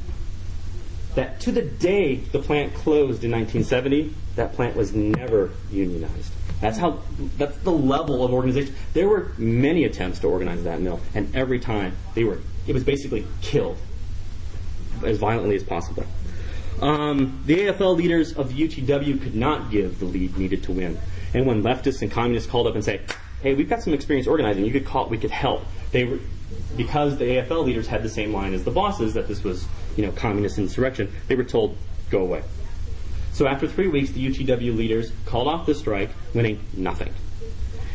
That 1.16 1.40
to 1.42 1.52
the 1.52 1.64
day 1.64 2.18
the 2.18 2.40
plant 2.40 2.76
closed 2.76 3.24
in 3.24 3.32
1970, 3.32 4.14
that 4.36 4.54
plant 4.54 4.76
was 4.76 4.94
never 4.94 5.52
unionized. 5.72 6.32
That's 6.62 6.78
how. 6.78 7.00
That's 7.38 7.58
the 7.60 7.72
level 7.72 8.24
of 8.24 8.34
organization. 8.34 8.76
There 8.94 9.08
were 9.08 9.32
many 9.38 9.84
attempts 9.84 10.20
to 10.20 10.28
organize 10.28 10.64
that 10.64 10.82
mill, 10.82 11.00
and 11.14 11.36
every 11.36 11.60
time 11.60 11.96
they 12.16 12.24
were, 12.24 12.40
it 12.68 12.74
was 12.74 12.84
basically 12.84 13.26
killed 13.42 13.78
as 15.04 15.18
violently 15.18 15.56
as 15.56 15.64
possible. 15.64 16.04
Um, 16.82 17.42
the 17.46 17.58
AFL 17.58 17.96
leaders 17.96 18.34
of 18.34 18.56
the 18.56 18.68
UTW 18.68 19.22
could 19.22 19.36
not 19.36 19.72
give 19.72 20.00
the 20.00 20.06
lead 20.06 20.38
needed 20.38 20.64
to 20.64 20.72
win. 20.72 21.00
And 21.34 21.48
when 21.48 21.64
leftists 21.64 22.02
and 22.02 22.12
communists 22.12 22.50
called 22.50 22.68
up 22.68 22.76
and 22.76 22.84
say, 22.84 23.02
"Hey, 23.42 23.56
we've 23.56 23.70
got 23.70 23.82
some 23.82 23.94
experience 23.94 24.28
organizing. 24.28 24.64
You 24.64 24.72
could 24.72 24.86
call. 24.86 25.10
We 25.10 25.18
could 25.18 25.32
help." 25.32 25.64
They 25.92 26.06
were 26.06 26.20
because 26.76 27.18
the 27.18 27.26
AFL 27.26 27.66
leaders 27.66 27.88
had 27.88 28.04
the 28.04 28.10
same 28.10 28.32
line 28.32 28.54
as 28.54 28.64
the 28.64 28.72
bosses 28.72 29.16
that 29.16 29.28
this 29.28 29.44
was, 29.44 29.66
you 29.96 30.06
know, 30.06 30.12
communist 30.12 30.60
insurrection. 30.60 31.12
They 31.28 31.36
were 31.36 31.44
told, 31.44 31.76
"Go 32.12 32.20
away." 32.20 32.44
So 33.34 33.48
after 33.48 33.68
three 33.68 33.88
weeks, 33.88 34.12
the 34.12 34.22
UTW 34.22 34.76
leaders 34.76 35.12
called 35.26 35.48
off 35.48 35.66
the 35.66 35.76
strike, 35.76 36.10
winning 36.34 36.60
nothing. 36.74 37.14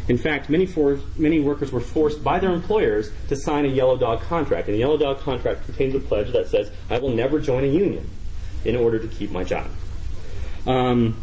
In 0.09 0.19
fact, 0.19 0.51
many, 0.51 0.67
for, 0.67 0.99
many 1.17 1.39
workers 1.39 1.71
were 1.71 1.81
forced 1.81 2.25
by 2.25 2.41
their 2.41 2.51
employers 2.51 3.11
to 3.29 3.37
sign 3.37 3.65
a 3.65 3.69
Yellow 3.69 3.97
Dog 3.97 4.21
contract. 4.23 4.67
And 4.67 4.75
the 4.75 4.81
Yellow 4.81 4.97
Dog 4.97 5.21
contract 5.21 5.65
contains 5.65 5.95
a 5.95 6.01
pledge 6.01 6.33
that 6.33 6.49
says, 6.49 6.73
I 6.91 6.99
will 6.99 7.11
never 7.11 7.39
join 7.39 7.63
a 7.63 7.69
union 7.69 8.09
in 8.65 8.77
order 8.77 8.99
to 8.99 9.09
keep 9.09 9.31
my 9.31 9.45
job. 9.45 9.69
Um, 10.67 11.17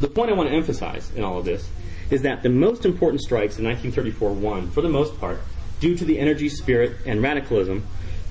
the 0.00 0.08
point 0.08 0.30
I 0.30 0.34
want 0.34 0.48
to 0.48 0.54
emphasize 0.54 1.10
in 1.14 1.24
all 1.24 1.38
of 1.38 1.44
this 1.44 1.68
is 2.10 2.22
that 2.22 2.42
the 2.42 2.48
most 2.48 2.84
important 2.84 3.22
strikes 3.22 3.58
in 3.58 3.64
1934 3.64 4.32
won, 4.32 4.70
for 4.70 4.80
the 4.80 4.88
most 4.88 5.18
part, 5.20 5.40
due 5.78 5.96
to 5.96 6.04
the 6.04 6.18
energy, 6.18 6.48
spirit, 6.48 6.96
and 7.06 7.22
radicalism 7.22 7.86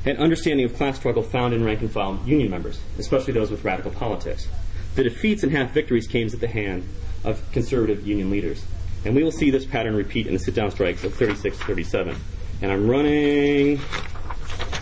and 0.05 0.17
understanding 0.17 0.65
of 0.65 0.75
class 0.75 0.97
struggle 0.97 1.23
found 1.23 1.53
in 1.53 1.63
rank 1.63 1.81
and 1.81 1.91
file 1.91 2.19
union 2.25 2.49
members, 2.49 2.79
especially 2.97 3.33
those 3.33 3.51
with 3.51 3.63
radical 3.63 3.91
politics. 3.91 4.47
The 4.95 5.03
defeats 5.03 5.43
and 5.43 5.51
half 5.51 5.71
victories 5.71 6.07
came 6.07 6.27
at 6.27 6.39
the 6.39 6.47
hand 6.47 6.87
of 7.23 7.41
conservative 7.51 8.07
union 8.07 8.29
leaders. 8.29 8.65
And 9.05 9.15
we 9.15 9.23
will 9.23 9.31
see 9.31 9.49
this 9.49 9.65
pattern 9.65 9.95
repeat 9.95 10.27
in 10.27 10.33
the 10.33 10.39
sit 10.39 10.55
down 10.55 10.71
strikes 10.71 11.03
of 11.03 11.13
36 11.13 11.57
37. 11.57 12.15
And 12.61 12.71
I'm 12.71 12.89
running 12.89 13.79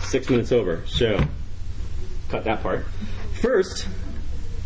six 0.02 0.28
minutes 0.28 0.50
over, 0.52 0.82
so 0.86 1.20
cut 2.28 2.44
that 2.44 2.62
part. 2.62 2.86
First, 3.40 3.88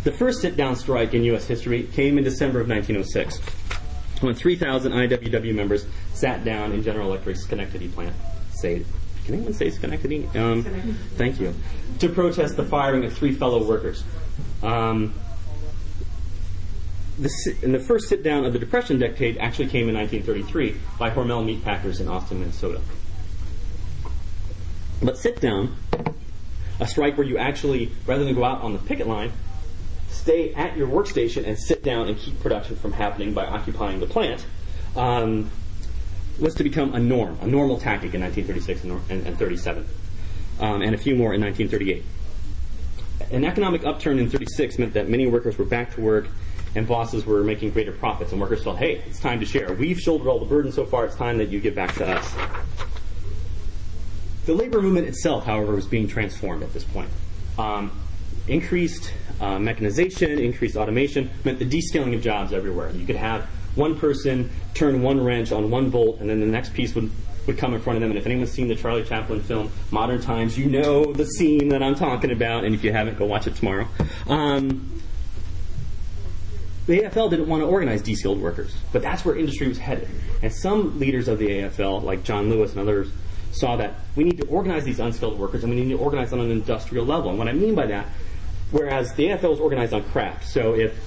the 0.04 0.12
first 0.12 0.40
sit 0.40 0.56
down 0.56 0.76
strike 0.76 1.14
in 1.14 1.24
U.S. 1.24 1.46
history 1.46 1.84
came 1.84 2.18
in 2.18 2.24
December 2.24 2.60
of 2.60 2.68
1906 2.68 3.40
when 4.22 4.34
3,000 4.34 4.92
IWW 4.92 5.54
members 5.54 5.86
sat 6.14 6.44
down 6.44 6.72
in 6.72 6.82
General 6.82 7.08
Electric's 7.08 7.44
Schenectady 7.44 7.88
plant. 7.88 8.14
Say 8.52 8.84
can 9.24 9.34
anyone 9.36 9.52
say 9.52 9.70
Schenectady? 9.70 10.28
Um, 10.34 10.64
thank 11.14 11.38
you. 11.40 11.54
To 12.00 12.08
protest 12.08 12.56
the 12.56 12.64
firing 12.64 13.04
of 13.04 13.12
three 13.12 13.32
fellow 13.32 13.64
workers. 13.64 14.02
Um, 14.62 15.14
the, 17.18 17.30
and 17.62 17.72
the 17.72 17.78
first 17.78 18.08
sit 18.08 18.24
down 18.24 18.44
of 18.44 18.52
the 18.52 18.58
Depression 18.58 18.98
decade 18.98 19.38
actually 19.38 19.68
came 19.68 19.88
in 19.88 19.94
1933 19.94 20.76
by 20.98 21.10
Hormel 21.10 21.44
Meat 21.44 21.62
Packers 21.62 22.00
in 22.00 22.08
Austin, 22.08 22.40
Minnesota. 22.40 22.80
But 25.00 25.18
sit 25.18 25.40
down, 25.40 25.76
a 26.82 26.86
strike 26.86 27.16
where 27.16 27.26
you 27.26 27.38
actually, 27.38 27.92
rather 28.06 28.24
than 28.24 28.34
go 28.34 28.42
out 28.42 28.60
on 28.60 28.72
the 28.72 28.78
picket 28.80 29.06
line, 29.06 29.32
stay 30.08 30.52
at 30.54 30.76
your 30.76 30.88
workstation 30.88 31.46
and 31.46 31.56
sit 31.56 31.84
down 31.84 32.08
and 32.08 32.18
keep 32.18 32.38
production 32.40 32.74
from 32.74 32.92
happening 32.92 33.32
by 33.32 33.46
occupying 33.46 34.00
the 34.00 34.06
plant. 34.06 34.44
Um, 34.96 35.48
was 36.40 36.54
to 36.56 36.64
become 36.64 36.94
a 36.94 36.98
norm, 36.98 37.38
a 37.40 37.46
normal 37.46 37.78
tactic 37.78 38.14
in 38.14 38.20
1936 38.20 38.84
and, 38.84 39.10
and, 39.10 39.26
and 39.28 39.38
37, 39.38 39.86
um, 40.58 40.82
and 40.82 40.94
a 40.94 40.98
few 40.98 41.14
more 41.14 41.34
in 41.34 41.40
1938. 41.40 42.04
An 43.30 43.44
economic 43.44 43.84
upturn 43.84 44.18
in 44.18 44.28
36 44.28 44.78
meant 44.78 44.94
that 44.94 45.08
many 45.08 45.28
workers 45.28 45.56
were 45.56 45.64
back 45.64 45.94
to 45.94 46.00
work 46.00 46.26
and 46.74 46.88
bosses 46.88 47.24
were 47.24 47.44
making 47.44 47.70
greater 47.70 47.92
profits, 47.92 48.32
and 48.32 48.40
workers 48.40 48.64
felt, 48.64 48.78
hey, 48.78 49.02
it's 49.06 49.20
time 49.20 49.38
to 49.38 49.46
share. 49.46 49.72
We've 49.74 50.00
shouldered 50.00 50.26
all 50.26 50.40
the 50.40 50.46
burden 50.46 50.72
so 50.72 50.84
far, 50.84 51.04
it's 51.04 51.14
time 51.14 51.38
that 51.38 51.50
you 51.50 51.60
give 51.60 51.74
back 51.74 51.94
to 51.96 52.08
us. 52.08 52.34
The 54.46 54.54
labor 54.54 54.82
movement 54.82 55.06
itself, 55.06 55.44
however, 55.44 55.74
was 55.74 55.86
being 55.86 56.08
transformed 56.08 56.62
at 56.62 56.72
this 56.72 56.84
point. 56.84 57.08
Um, 57.58 57.92
increased 58.48 59.12
uh, 59.40 59.58
mechanization, 59.58 60.38
increased 60.38 60.76
automation 60.76 61.30
meant 61.44 61.58
the 61.58 61.64
descaling 61.64 62.14
of 62.14 62.22
jobs 62.22 62.52
everywhere. 62.52 62.90
You 62.90 63.06
could 63.06 63.16
have 63.16 63.44
one 63.74 63.98
person 63.98 64.50
turn 64.74 65.02
one 65.02 65.22
wrench 65.22 65.52
on 65.52 65.70
one 65.70 65.90
bolt, 65.90 66.20
and 66.20 66.28
then 66.28 66.40
the 66.40 66.46
next 66.46 66.74
piece 66.74 66.94
would, 66.94 67.10
would 67.46 67.56
come 67.56 67.74
in 67.74 67.80
front 67.80 67.96
of 67.96 68.00
them. 68.00 68.10
And 68.10 68.18
if 68.18 68.26
anyone's 68.26 68.52
seen 68.52 68.68
the 68.68 68.74
Charlie 68.74 69.04
Chaplin 69.04 69.42
film 69.42 69.70
Modern 69.90 70.20
Times, 70.20 70.58
you 70.58 70.66
know 70.66 71.12
the 71.12 71.26
scene 71.26 71.68
that 71.68 71.82
I'm 71.82 71.94
talking 71.94 72.30
about. 72.30 72.64
And 72.64 72.74
if 72.74 72.84
you 72.84 72.92
haven't, 72.92 73.18
go 73.18 73.26
watch 73.26 73.46
it 73.46 73.54
tomorrow. 73.54 73.88
Um, 74.26 75.00
the 76.86 77.02
AFL 77.02 77.30
didn't 77.30 77.48
want 77.48 77.62
to 77.62 77.66
organize 77.66 78.02
de-skilled 78.02 78.40
workers, 78.40 78.74
but 78.92 79.02
that's 79.02 79.24
where 79.24 79.36
industry 79.36 79.68
was 79.68 79.78
headed. 79.78 80.08
And 80.42 80.52
some 80.52 80.98
leaders 80.98 81.28
of 81.28 81.38
the 81.38 81.46
AFL, 81.46 82.02
like 82.02 82.24
John 82.24 82.50
Lewis 82.50 82.72
and 82.72 82.80
others, 82.80 83.08
saw 83.52 83.76
that 83.76 83.94
we 84.16 84.24
need 84.24 84.38
to 84.38 84.46
organize 84.48 84.84
these 84.84 84.98
unskilled 84.98 85.38
workers 85.38 85.62
and 85.62 85.72
we 85.72 85.80
need 85.80 85.90
to 85.90 85.98
organize 85.98 86.32
on 86.32 86.40
an 86.40 86.50
industrial 86.50 87.04
level. 87.04 87.30
And 87.30 87.38
what 87.38 87.48
I 87.48 87.52
mean 87.52 87.74
by 87.74 87.86
that, 87.86 88.06
whereas 88.70 89.14
the 89.14 89.28
AFL 89.28 89.50
was 89.50 89.60
organized 89.60 89.92
on 89.92 90.02
craft, 90.04 90.48
so 90.48 90.74
if 90.74 90.98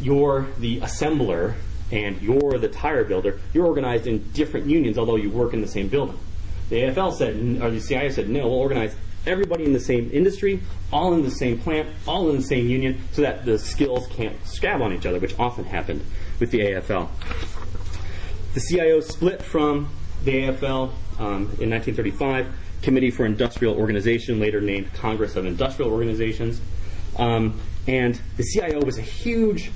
you're 0.00 0.46
the 0.58 0.80
assembler 0.80 1.54
and 1.92 2.20
you're 2.22 2.58
the 2.58 2.68
tire 2.68 3.04
builder, 3.04 3.40
you're 3.52 3.66
organized 3.66 4.06
in 4.06 4.30
different 4.32 4.66
unions, 4.66 4.96
although 4.96 5.16
you 5.16 5.30
work 5.30 5.52
in 5.52 5.60
the 5.60 5.68
same 5.68 5.88
building. 5.88 6.18
The 6.70 6.82
AFL 6.82 7.12
said, 7.14 7.34
or 7.62 7.70
the 7.70 7.80
CIO 7.80 8.08
said, 8.10 8.28
no, 8.28 8.46
we'll 8.46 8.58
organize 8.58 8.94
everybody 9.26 9.64
in 9.64 9.72
the 9.72 9.80
same 9.80 10.08
industry, 10.12 10.62
all 10.92 11.12
in 11.12 11.22
the 11.22 11.30
same 11.30 11.58
plant, 11.58 11.88
all 12.06 12.30
in 12.30 12.36
the 12.36 12.42
same 12.42 12.68
union, 12.68 13.00
so 13.12 13.22
that 13.22 13.44
the 13.44 13.58
skills 13.58 14.06
can't 14.08 14.34
scab 14.46 14.80
on 14.80 14.92
each 14.92 15.04
other, 15.04 15.18
which 15.18 15.38
often 15.38 15.64
happened 15.64 16.02
with 16.38 16.50
the 16.50 16.60
AFL. 16.60 17.08
The 18.54 18.60
CIO 18.60 19.00
split 19.00 19.42
from 19.42 19.88
the 20.24 20.32
AFL 20.32 20.92
um, 21.20 21.42
in 21.60 21.70
1935, 21.70 22.46
Committee 22.82 23.10
for 23.10 23.26
Industrial 23.26 23.74
Organization, 23.74 24.40
later 24.40 24.60
named 24.60 24.92
Congress 24.94 25.36
of 25.36 25.44
Industrial 25.44 25.90
Organizations. 25.90 26.60
Um, 27.18 27.60
and 27.86 28.20
the 28.36 28.42
CIO 28.42 28.82
was 28.84 28.98
a 28.98 29.02
huge 29.02 29.70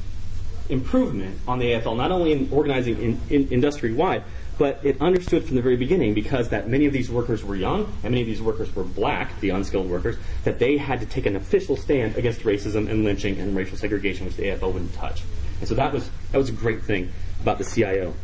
improvement 0.68 1.38
on 1.46 1.58
the 1.58 1.66
AFL, 1.66 1.96
not 1.96 2.10
only 2.10 2.32
in 2.32 2.48
organizing 2.50 3.00
in, 3.00 3.20
in 3.28 3.48
industry 3.48 3.92
wide, 3.92 4.24
but 4.56 4.80
it 4.84 5.00
understood 5.00 5.44
from 5.44 5.56
the 5.56 5.62
very 5.62 5.76
beginning 5.76 6.14
because 6.14 6.48
that 6.50 6.68
many 6.68 6.86
of 6.86 6.92
these 6.92 7.10
workers 7.10 7.44
were 7.44 7.56
young 7.56 7.92
and 8.02 8.12
many 8.12 8.20
of 8.20 8.26
these 8.26 8.40
workers 8.40 8.74
were 8.74 8.84
black, 8.84 9.38
the 9.40 9.50
unskilled 9.50 9.90
workers, 9.90 10.16
that 10.44 10.58
they 10.58 10.76
had 10.76 11.00
to 11.00 11.06
take 11.06 11.26
an 11.26 11.36
official 11.36 11.76
stand 11.76 12.16
against 12.16 12.40
racism 12.42 12.88
and 12.88 13.04
lynching 13.04 13.38
and 13.40 13.56
racial 13.56 13.76
segregation, 13.76 14.26
which 14.26 14.36
the 14.36 14.44
AFL 14.44 14.72
wouldn't 14.72 14.94
touch. 14.94 15.22
And 15.60 15.68
so 15.68 15.74
that 15.74 15.92
was 15.92 16.08
that 16.32 16.38
was 16.38 16.48
a 16.48 16.52
great 16.52 16.82
thing 16.84 17.12
about 17.40 17.58
the 17.58 17.64
CIO. 17.64 18.14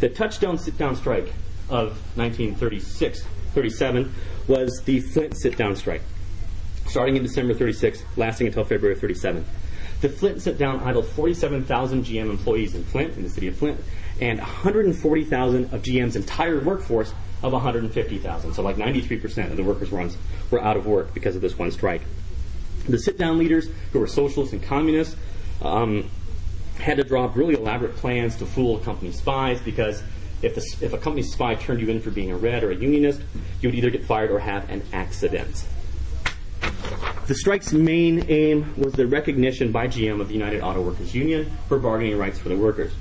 The 0.00 0.08
touchdown 0.08 0.58
sit 0.58 0.76
down 0.76 0.96
strike 0.96 1.32
of 1.68 1.96
1936 2.16 3.24
37 3.54 4.12
was 4.48 4.82
the 4.84 5.00
Flint 5.00 5.36
sit 5.36 5.56
down 5.56 5.76
strike, 5.76 6.02
starting 6.86 7.16
in 7.16 7.22
December 7.22 7.54
36, 7.54 8.02
lasting 8.16 8.48
until 8.48 8.64
February 8.64 8.96
37. 8.96 9.44
The 10.00 10.08
Flint 10.08 10.42
sit 10.42 10.58
down 10.58 10.80
idled 10.80 11.06
47,000 11.06 12.04
GM 12.04 12.28
employees 12.28 12.74
in 12.74 12.84
Flint, 12.84 13.16
in 13.16 13.22
the 13.22 13.30
city 13.30 13.48
of 13.48 13.56
Flint, 13.56 13.80
and 14.20 14.38
140,000 14.38 15.72
of 15.72 15.82
GM's 15.82 16.16
entire 16.16 16.60
workforce 16.60 17.14
of 17.42 17.52
150,000. 17.52 18.54
So, 18.54 18.62
like 18.62 18.76
93% 18.76 19.50
of 19.50 19.56
the 19.56 19.62
workers 19.62 19.92
on, 19.92 20.10
were 20.50 20.60
out 20.60 20.76
of 20.76 20.86
work 20.86 21.14
because 21.14 21.36
of 21.36 21.42
this 21.42 21.56
one 21.56 21.70
strike. 21.70 22.02
The 22.88 22.98
sit 22.98 23.16
down 23.16 23.38
leaders, 23.38 23.68
who 23.92 24.00
were 24.00 24.06
socialists 24.06 24.52
and 24.52 24.62
communists, 24.62 25.16
um, 25.62 26.10
had 26.78 26.96
to 26.98 27.04
draw 27.04 27.24
up 27.24 27.36
really 27.36 27.54
elaborate 27.54 27.96
plans 27.96 28.36
to 28.36 28.46
fool 28.46 28.78
company 28.78 29.12
spies 29.12 29.60
because 29.60 30.02
if, 30.44 30.54
the, 30.54 30.84
if 30.84 30.92
a 30.92 30.98
company 30.98 31.22
spy 31.22 31.54
turned 31.54 31.80
you 31.80 31.88
in 31.88 32.00
for 32.00 32.10
being 32.10 32.30
a 32.30 32.36
red 32.36 32.62
or 32.62 32.70
a 32.70 32.74
unionist, 32.74 33.20
you 33.60 33.68
would 33.68 33.74
either 33.74 33.90
get 33.90 34.04
fired 34.04 34.30
or 34.30 34.38
have 34.38 34.68
an 34.70 34.82
accident. 34.92 35.64
The 37.26 37.34
strike's 37.34 37.72
main 37.72 38.26
aim 38.28 38.74
was 38.76 38.92
the 38.92 39.06
recognition 39.06 39.72
by 39.72 39.88
GM 39.88 40.20
of 40.20 40.28
the 40.28 40.34
United 40.34 40.60
Auto 40.60 40.82
Workers 40.82 41.14
Union 41.14 41.50
for 41.68 41.78
bargaining 41.78 42.18
rights 42.18 42.38
for 42.38 42.50
the 42.50 42.56
workers. 42.56 42.92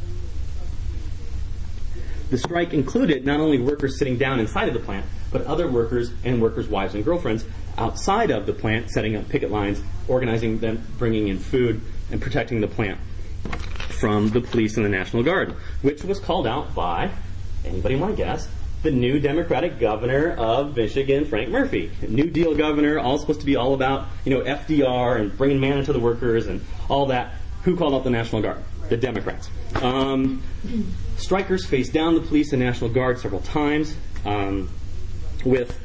The 2.30 2.38
strike 2.38 2.74
included 2.74 3.26
not 3.26 3.40
only 3.40 3.60
workers 3.60 4.00
sitting 4.00 4.18
down 4.18 4.40
inside 4.40 4.68
of 4.70 4.74
the 4.74 4.80
plant, 4.80 5.06
but 5.32 5.42
other 5.42 5.70
workers 5.70 6.14
and 6.24 6.42
workers' 6.42 6.68
wives 6.68 6.96
and 6.96 7.04
girlfriends 7.04 7.46
outside 7.78 8.32
of 8.32 8.46
the 8.46 8.54
plant, 8.54 8.90
setting 8.92 9.16
up 9.16 9.28
picket 9.28 9.52
lines, 9.52 9.82
organizing 10.08 10.60
them, 10.60 10.82
bringing 10.98 11.28
in 11.28 11.38
food, 11.38 11.82
and 12.12 12.22
protecting 12.22 12.62
the 12.62 12.68
plant 12.68 13.00
from 14.00 14.30
the 14.30 14.42
police 14.42 14.78
and 14.78 14.86
the 14.86 14.90
National 14.90 15.24
Guard, 15.24 15.52
which 15.82 16.04
was 16.04 16.20
called 16.20 16.48
out 16.48 16.74
by, 16.74 17.12
anybody 17.66 17.96
want 17.96 18.16
to 18.16 18.18
guess, 18.18 18.48
the 18.84 18.92
new 18.92 19.20
Democratic 19.20 19.80
governor 19.80 20.32
of 20.34 20.76
Michigan, 20.76 21.26
Frank 21.26 21.50
Murphy. 21.50 21.90
New 22.08 22.30
Deal 22.30 22.54
governor, 22.54 23.00
all 23.00 23.18
supposed 23.18 23.40
to 23.40 23.46
be 23.46 23.56
all 23.56 23.74
about, 23.74 24.08
you 24.26 24.34
know, 24.34 24.44
FDR 24.44 25.20
and 25.20 25.36
bringing 25.38 25.60
manna 25.60 25.84
to 25.86 25.94
the 25.94 26.00
workers 26.00 26.48
and 26.48 26.64
all 26.90 27.06
that. 27.08 27.36
Who 27.64 27.78
called 27.78 27.94
out 27.94 28.04
the 28.04 28.10
National 28.10 28.42
Guard? 28.42 28.62
The 28.90 28.98
Democrats. 28.98 29.50
Um, 29.76 30.44
strikers 31.16 31.66
faced 31.66 31.94
down 31.94 32.16
the 32.16 32.22
police 32.22 32.52
and 32.52 32.62
National 32.62 32.90
Guard 32.90 33.20
several 33.20 33.42
times, 33.42 33.96
um, 34.26 34.70
with 35.46 35.80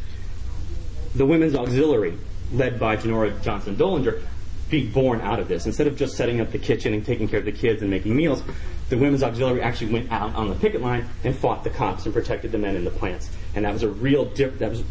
the 1.14 1.24
Women's 1.24 1.54
Auxiliary, 1.54 2.18
led 2.52 2.80
by 2.80 2.96
Genora 2.96 3.40
Johnson 3.42 3.76
Dollinger, 3.76 4.22
being 4.70 4.90
born 4.90 5.20
out 5.20 5.38
of 5.38 5.46
this. 5.46 5.66
Instead 5.66 5.86
of 5.86 5.96
just 5.96 6.16
setting 6.16 6.40
up 6.40 6.50
the 6.50 6.58
kitchen 6.58 6.92
and 6.92 7.06
taking 7.06 7.28
care 7.28 7.38
of 7.38 7.44
the 7.44 7.52
kids 7.52 7.80
and 7.80 7.90
making 7.90 8.14
meals, 8.14 8.42
the 8.89 8.97
women's 8.97 9.22
auxiliary 9.22 9.61
actually 9.61 9.93
went 9.93 10.11
out 10.11 10.34
on 10.34 10.49
the 10.49 10.55
picket 10.55 10.80
line 10.80 11.09
and 11.24 11.36
fought 11.36 11.64
the 11.64 11.70
cops 11.70 12.07
and 12.07 12.14
protected 12.14 12.53
the 12.53 12.59
men 12.59 12.74
in 12.74 12.84
the 12.84 12.91
plants. 12.91 13.30
And 13.55 13.64
that 13.64 13.72
was 13.72 13.82
a 13.82 13.89
real 13.89 14.24
dip, 14.24 14.59
that 14.59 14.70
was 14.70 14.82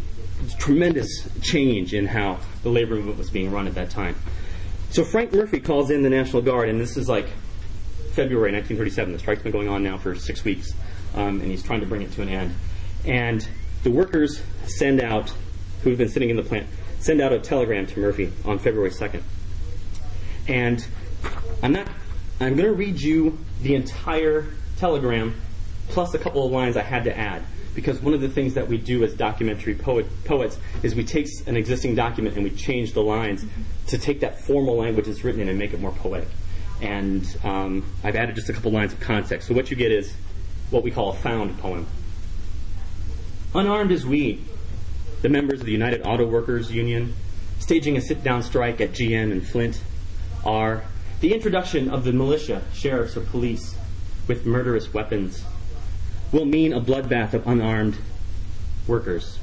tremendous 0.60 1.28
change 1.42 1.94
in 1.94 2.06
how 2.06 2.40
the 2.64 2.70
labor 2.70 2.96
movement 2.96 3.18
was 3.18 3.30
being 3.30 3.52
run 3.52 3.68
at 3.68 3.76
that 3.76 3.90
time. 3.90 4.16
So 4.92 5.04
Frank 5.04 5.34
Murphy 5.34 5.60
calls 5.60 5.90
in 5.90 6.04
the 6.04 6.10
National 6.10 6.42
Guard, 6.42 6.70
and 6.70 6.80
this 6.80 6.96
is 6.96 7.10
like 7.10 7.28
February 8.12 8.52
1937. 8.52 9.14
The 9.14 9.20
strike's 9.20 9.44
been 9.44 9.52
going 9.52 9.68
on 9.68 9.84
now 9.84 9.98
for 9.98 10.16
six 10.16 10.44
weeks, 10.44 10.74
um, 11.16 11.42
and 11.42 11.52
he's 11.52 11.64
trying 11.64 11.82
to 11.82 11.86
bring 11.86 12.04
it 12.04 12.12
to 12.14 12.22
an 12.22 12.30
end. 12.30 12.56
And 13.06 13.48
the 13.84 13.92
workers 13.92 14.42
send 14.66 15.02
out, 15.02 15.34
who've 15.84 15.98
been 15.98 16.10
sitting 16.10 16.30
in 16.30 16.36
the 16.36 16.44
plant, 16.44 16.68
send 17.00 17.22
out 17.22 17.34
a 17.34 17.40
telegram 17.40 17.86
to 17.88 18.00
Murphy 18.00 18.32
on 18.46 18.60
February 18.60 18.92
2nd. 18.92 19.24
And 20.48 20.86
I'm 21.62 21.74
not 21.74 21.88
I'm 22.40 22.56
going 22.56 22.70
to 22.70 22.74
read 22.74 23.02
you 23.02 23.40
the 23.62 23.74
entire 23.74 24.48
telegram 24.78 25.36
plus 25.90 26.14
a 26.14 26.20
couple 26.20 26.46
of 26.46 26.52
lines 26.52 26.78
I 26.78 26.84
had 26.84 27.06
to 27.06 27.18
add 27.18 27.44
because 27.74 28.00
one 28.00 28.14
of 28.14 28.22
the 28.22 28.30
things 28.30 28.54
that 28.56 28.68
we 28.68 28.78
do 28.78 29.04
as 29.04 29.14
documentary 29.14 29.74
poet, 29.74 30.06
poets 30.26 30.60
is 30.84 30.94
we 30.94 31.04
take 31.04 31.28
an 31.48 31.58
existing 31.58 31.96
document 31.96 32.36
and 32.36 32.44
we 32.44 32.52
change 32.52 32.94
the 32.94 33.02
lines 33.02 33.46
to 33.88 33.98
take 33.98 34.20
that 34.20 34.42
formal 34.42 34.76
language 34.76 35.06
that's 35.06 35.24
written 35.24 35.42
in 35.42 35.50
and 35.50 35.58
make 35.58 35.74
it 35.74 35.80
more 35.80 35.92
poetic. 35.92 36.28
And 36.82 37.26
um, 37.44 37.86
I've 38.04 38.16
added 38.16 38.36
just 38.36 38.50
a 38.50 38.54
couple 38.54 38.72
lines 38.72 38.94
of 38.94 39.00
context. 39.00 39.48
So 39.48 39.56
what 39.56 39.72
you 39.72 39.78
get 39.78 39.92
is 39.92 40.14
what 40.70 40.84
we 40.84 40.92
call 40.92 41.12
a 41.12 41.16
found 41.16 41.58
poem. 41.60 41.88
Unarmed 43.56 43.92
as 43.92 44.06
we, 44.06 44.44
the 45.22 45.30
members 45.30 45.60
of 45.60 45.66
the 45.66 45.72
United 45.72 46.02
Auto 46.06 46.28
Workers 46.28 46.72
Union, 46.72 47.16
staging 47.60 47.98
a 47.98 48.02
sit-down 48.02 48.44
strike 48.44 48.80
at 48.82 48.92
GM 48.92 49.32
in 49.32 49.42
Flint, 49.42 49.82
are 50.46 50.84
the 51.20 51.34
introduction 51.34 51.90
of 51.90 52.04
the 52.04 52.14
militia, 52.14 52.62
sheriffs, 52.74 53.18
or 53.18 53.22
police 53.22 53.76
with 54.28 54.46
murderous 54.46 54.94
weapons 54.94 55.44
will 56.32 56.46
mean 56.46 56.74
a 56.74 56.82
bloodbath 56.82 57.34
of 57.34 57.48
unarmed 57.48 57.98
workers. 58.88 59.40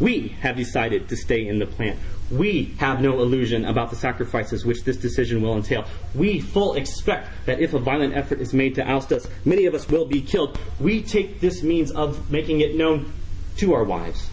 We 0.00 0.28
have 0.40 0.56
decided 0.56 1.08
to 1.08 1.16
stay 1.16 1.46
in 1.46 1.58
the 1.58 1.66
plant. 1.66 1.98
We 2.30 2.74
have 2.78 3.00
no 3.00 3.20
illusion 3.20 3.64
about 3.64 3.90
the 3.90 3.96
sacrifices 3.96 4.66
which 4.66 4.82
this 4.82 4.96
decision 4.96 5.40
will 5.42 5.56
entail. 5.56 5.84
We 6.14 6.40
full 6.40 6.74
expect 6.74 7.30
that 7.46 7.60
if 7.60 7.72
a 7.72 7.78
violent 7.78 8.16
effort 8.16 8.40
is 8.40 8.52
made 8.52 8.74
to 8.74 8.82
oust 8.82 9.12
us, 9.12 9.28
many 9.44 9.66
of 9.66 9.74
us 9.74 9.88
will 9.88 10.06
be 10.06 10.20
killed. 10.20 10.58
We 10.80 11.02
take 11.02 11.40
this 11.40 11.62
means 11.62 11.92
of 11.92 12.30
making 12.30 12.60
it 12.60 12.74
known 12.74 13.12
to 13.58 13.74
our 13.74 13.84
wives, 13.84 14.28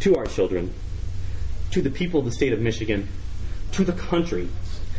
to 0.00 0.14
our 0.16 0.26
children, 0.26 0.74
to 1.70 1.80
the 1.80 1.90
people 1.90 2.20
of 2.20 2.26
the 2.26 2.32
state 2.32 2.52
of 2.52 2.60
Michigan, 2.60 3.08
to 3.72 3.84
the 3.84 3.92
country, 3.92 4.48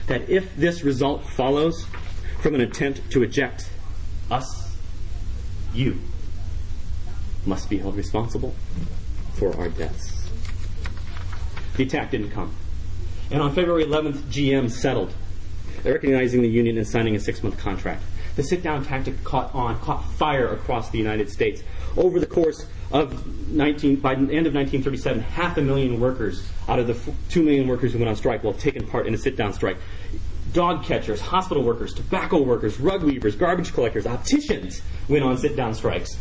that 0.08 0.30
if 0.30 0.56
this 0.56 0.84
result 0.84 1.26
follows 1.26 1.86
from 2.42 2.56
an 2.56 2.62
attempt 2.62 3.12
to 3.12 3.24
eject 3.24 3.70
us, 4.32 4.76
you 5.74 6.00
must 7.46 7.70
be 7.70 7.78
held 7.78 7.96
responsible 7.96 8.56
for 9.34 9.56
our 9.58 9.70
deaths. 9.70 10.30
The 11.76 11.84
attack 11.84 12.12
didn't 12.12 12.32
come. 12.32 12.56
And 13.30 13.42
on 13.42 13.54
February 13.54 13.86
11th, 13.86 14.22
GM 14.32 14.72
settled, 14.72 15.14
recognizing 15.84 16.42
the 16.42 16.50
union 16.50 16.78
and 16.78 16.88
signing 16.88 17.16
a 17.16 17.20
six 17.20 17.44
month 17.44 17.58
contract. 17.58 18.04
The 18.36 18.44
sit 18.44 18.64
down 18.64 18.86
tactic 18.86 19.24
caught 19.24 19.54
on, 19.54 19.80
caught 19.80 20.10
fire 20.14 20.48
across 20.54 20.90
the 20.90 20.98
United 20.98 21.30
States. 21.30 21.64
Over 21.98 22.20
the 22.20 22.26
course 22.28 22.66
of 22.92 23.26
19, 23.50 23.98
by 23.98 24.14
the 24.14 24.22
end 24.22 24.48
of 24.48 24.54
1937, 24.54 25.22
half 25.22 25.58
a 25.58 25.62
million 25.62 26.00
workers 26.00 26.48
out 26.68 26.80
of 26.80 26.88
the 26.88 26.98
2 27.30 27.44
million 27.44 27.68
workers 27.68 27.94
who 27.94 28.00
went 28.00 28.10
on 28.10 28.16
strike 28.16 28.44
will 28.44 28.54
have 28.54 28.62
taken 28.62 28.86
part 28.86 29.08
in 29.08 29.14
a 29.14 29.18
sit 29.18 29.36
down 29.36 29.54
strike 29.54 29.78
dog 30.54 30.84
catchers, 30.84 31.20
hospital 31.20 31.64
workers, 31.64 31.94
tobacco 31.94 32.42
workers, 32.42 32.80
rug 32.80 33.04
weavers, 33.04 33.36
garbage 33.36 33.74
collectors, 33.74 34.06
opticians 34.06 34.82
went 35.08 35.24
on 35.24 35.38
sit 35.38 35.56
down 35.56 35.74
strikes. 35.74 36.18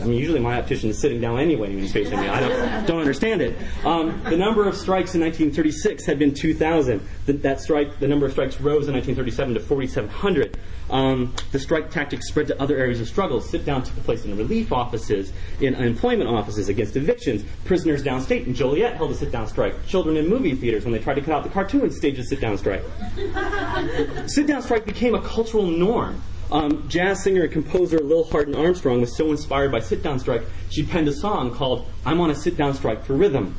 I 0.00 0.04
mean, 0.04 0.18
usually 0.18 0.40
my 0.40 0.58
optician 0.58 0.90
is 0.90 0.98
sitting 0.98 1.20
down 1.20 1.38
anyway 1.38 1.68
when 1.68 1.78
he's 1.78 1.92
facing 1.92 2.18
me. 2.20 2.28
I 2.28 2.40
don't, 2.40 2.86
don't 2.86 3.00
understand 3.00 3.42
it. 3.42 3.56
Um, 3.84 4.20
the 4.24 4.36
number 4.36 4.66
of 4.66 4.76
strikes 4.76 5.14
in 5.14 5.20
1936 5.20 6.04
had 6.04 6.18
been 6.18 6.34
2,000. 6.34 7.00
that 7.26 7.60
strike, 7.60 7.98
the 7.98 8.08
number 8.08 8.26
of 8.26 8.32
strikes 8.32 8.60
rose 8.60 8.88
in 8.88 8.94
1937 8.94 9.54
to 9.54 9.60
4,700. 9.60 10.58
Um, 10.90 11.34
the 11.52 11.58
strike 11.58 11.90
tactics 11.90 12.28
spread 12.28 12.46
to 12.48 12.60
other 12.60 12.76
areas 12.76 13.00
of 13.00 13.08
struggle. 13.08 13.40
Sit 13.40 13.64
down 13.64 13.82
took 13.82 13.96
place 14.04 14.24
in 14.24 14.36
relief 14.36 14.72
offices, 14.72 15.32
in 15.60 15.74
unemployment 15.74 16.30
offices, 16.30 16.68
against 16.68 16.96
evictions. 16.96 17.44
Prisoners 17.64 18.02
downstate 18.02 18.46
in 18.46 18.54
Joliet 18.54 18.94
held 18.96 19.10
a 19.10 19.14
sit 19.14 19.32
down 19.32 19.46
strike. 19.48 19.86
Children 19.86 20.16
in 20.16 20.28
movie 20.28 20.54
theaters, 20.54 20.84
when 20.84 20.92
they 20.92 21.00
tried 21.00 21.14
to 21.14 21.20
cut 21.20 21.34
out 21.34 21.42
the 21.42 21.50
cartoons, 21.50 21.96
staged 21.96 22.18
a 22.18 22.24
sit 22.24 22.40
down 22.40 22.56
strike. 22.56 22.82
sit 24.26 24.46
down 24.46 24.62
strike 24.62 24.84
became 24.84 25.14
a 25.14 25.22
cultural 25.22 25.66
norm. 25.66 26.22
Um, 26.50 26.88
jazz 26.88 27.24
singer 27.24 27.42
and 27.42 27.52
composer 27.52 27.98
Lil 27.98 28.24
Hardin 28.24 28.54
Armstrong 28.54 29.00
was 29.00 29.16
so 29.16 29.32
inspired 29.32 29.72
by 29.72 29.80
sit 29.80 30.02
down 30.02 30.20
strike, 30.20 30.42
she 30.70 30.84
penned 30.84 31.08
a 31.08 31.12
song 31.12 31.52
called 31.52 31.90
I'm 32.04 32.20
on 32.20 32.30
a 32.30 32.36
sit 32.36 32.56
down 32.56 32.74
strike 32.74 33.04
for 33.04 33.14
rhythm. 33.14 33.56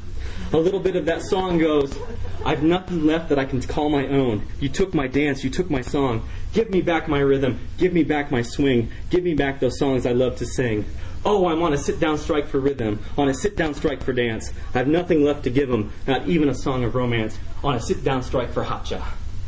A 0.53 0.57
little 0.57 0.79
bit 0.79 0.95
of 0.95 1.05
that 1.05 1.21
song 1.21 1.57
goes, 1.57 1.97
I've 2.45 2.63
nothing 2.63 3.05
left 3.05 3.27
that 3.29 3.39
I 3.39 3.43
can 3.43 3.61
call 3.61 3.89
my 3.89 4.07
own. 4.07 4.47
You 4.61 4.69
took 4.69 4.93
my 4.93 5.07
dance, 5.07 5.43
you 5.43 5.49
took 5.49 5.69
my 5.69 5.81
song. 5.81 6.27
Give 6.57 6.69
me 6.71 6.81
back 6.81 7.07
my 7.07 7.19
rhythm. 7.19 7.59
Give 7.77 7.93
me 7.93 8.03
back 8.03 8.31
my 8.31 8.41
swing. 8.41 8.91
Give 9.11 9.23
me 9.23 9.35
back 9.35 9.59
those 9.59 9.77
songs 9.77 10.07
I 10.07 10.13
love 10.13 10.37
to 10.37 10.45
sing. 10.47 10.85
Oh, 11.23 11.45
I'm 11.45 11.61
on 11.61 11.71
a 11.71 11.77
sit 11.77 11.99
down 11.99 12.17
strike 12.17 12.47
for 12.47 12.59
rhythm, 12.59 12.99
on 13.15 13.29
a 13.29 13.33
sit 13.35 13.55
down 13.55 13.75
strike 13.75 14.01
for 14.01 14.11
dance. 14.11 14.51
I 14.73 14.79
have 14.79 14.87
nothing 14.87 15.23
left 15.23 15.43
to 15.43 15.51
give 15.51 15.71
'em, 15.71 15.91
not 16.07 16.27
even 16.27 16.49
a 16.49 16.55
song 16.55 16.83
of 16.83 16.95
romance, 16.95 17.37
on 17.63 17.75
a 17.75 17.79
sit 17.79 18.03
down 18.03 18.23
strike 18.23 18.53
for 18.53 18.63
hotcha. 18.63 19.03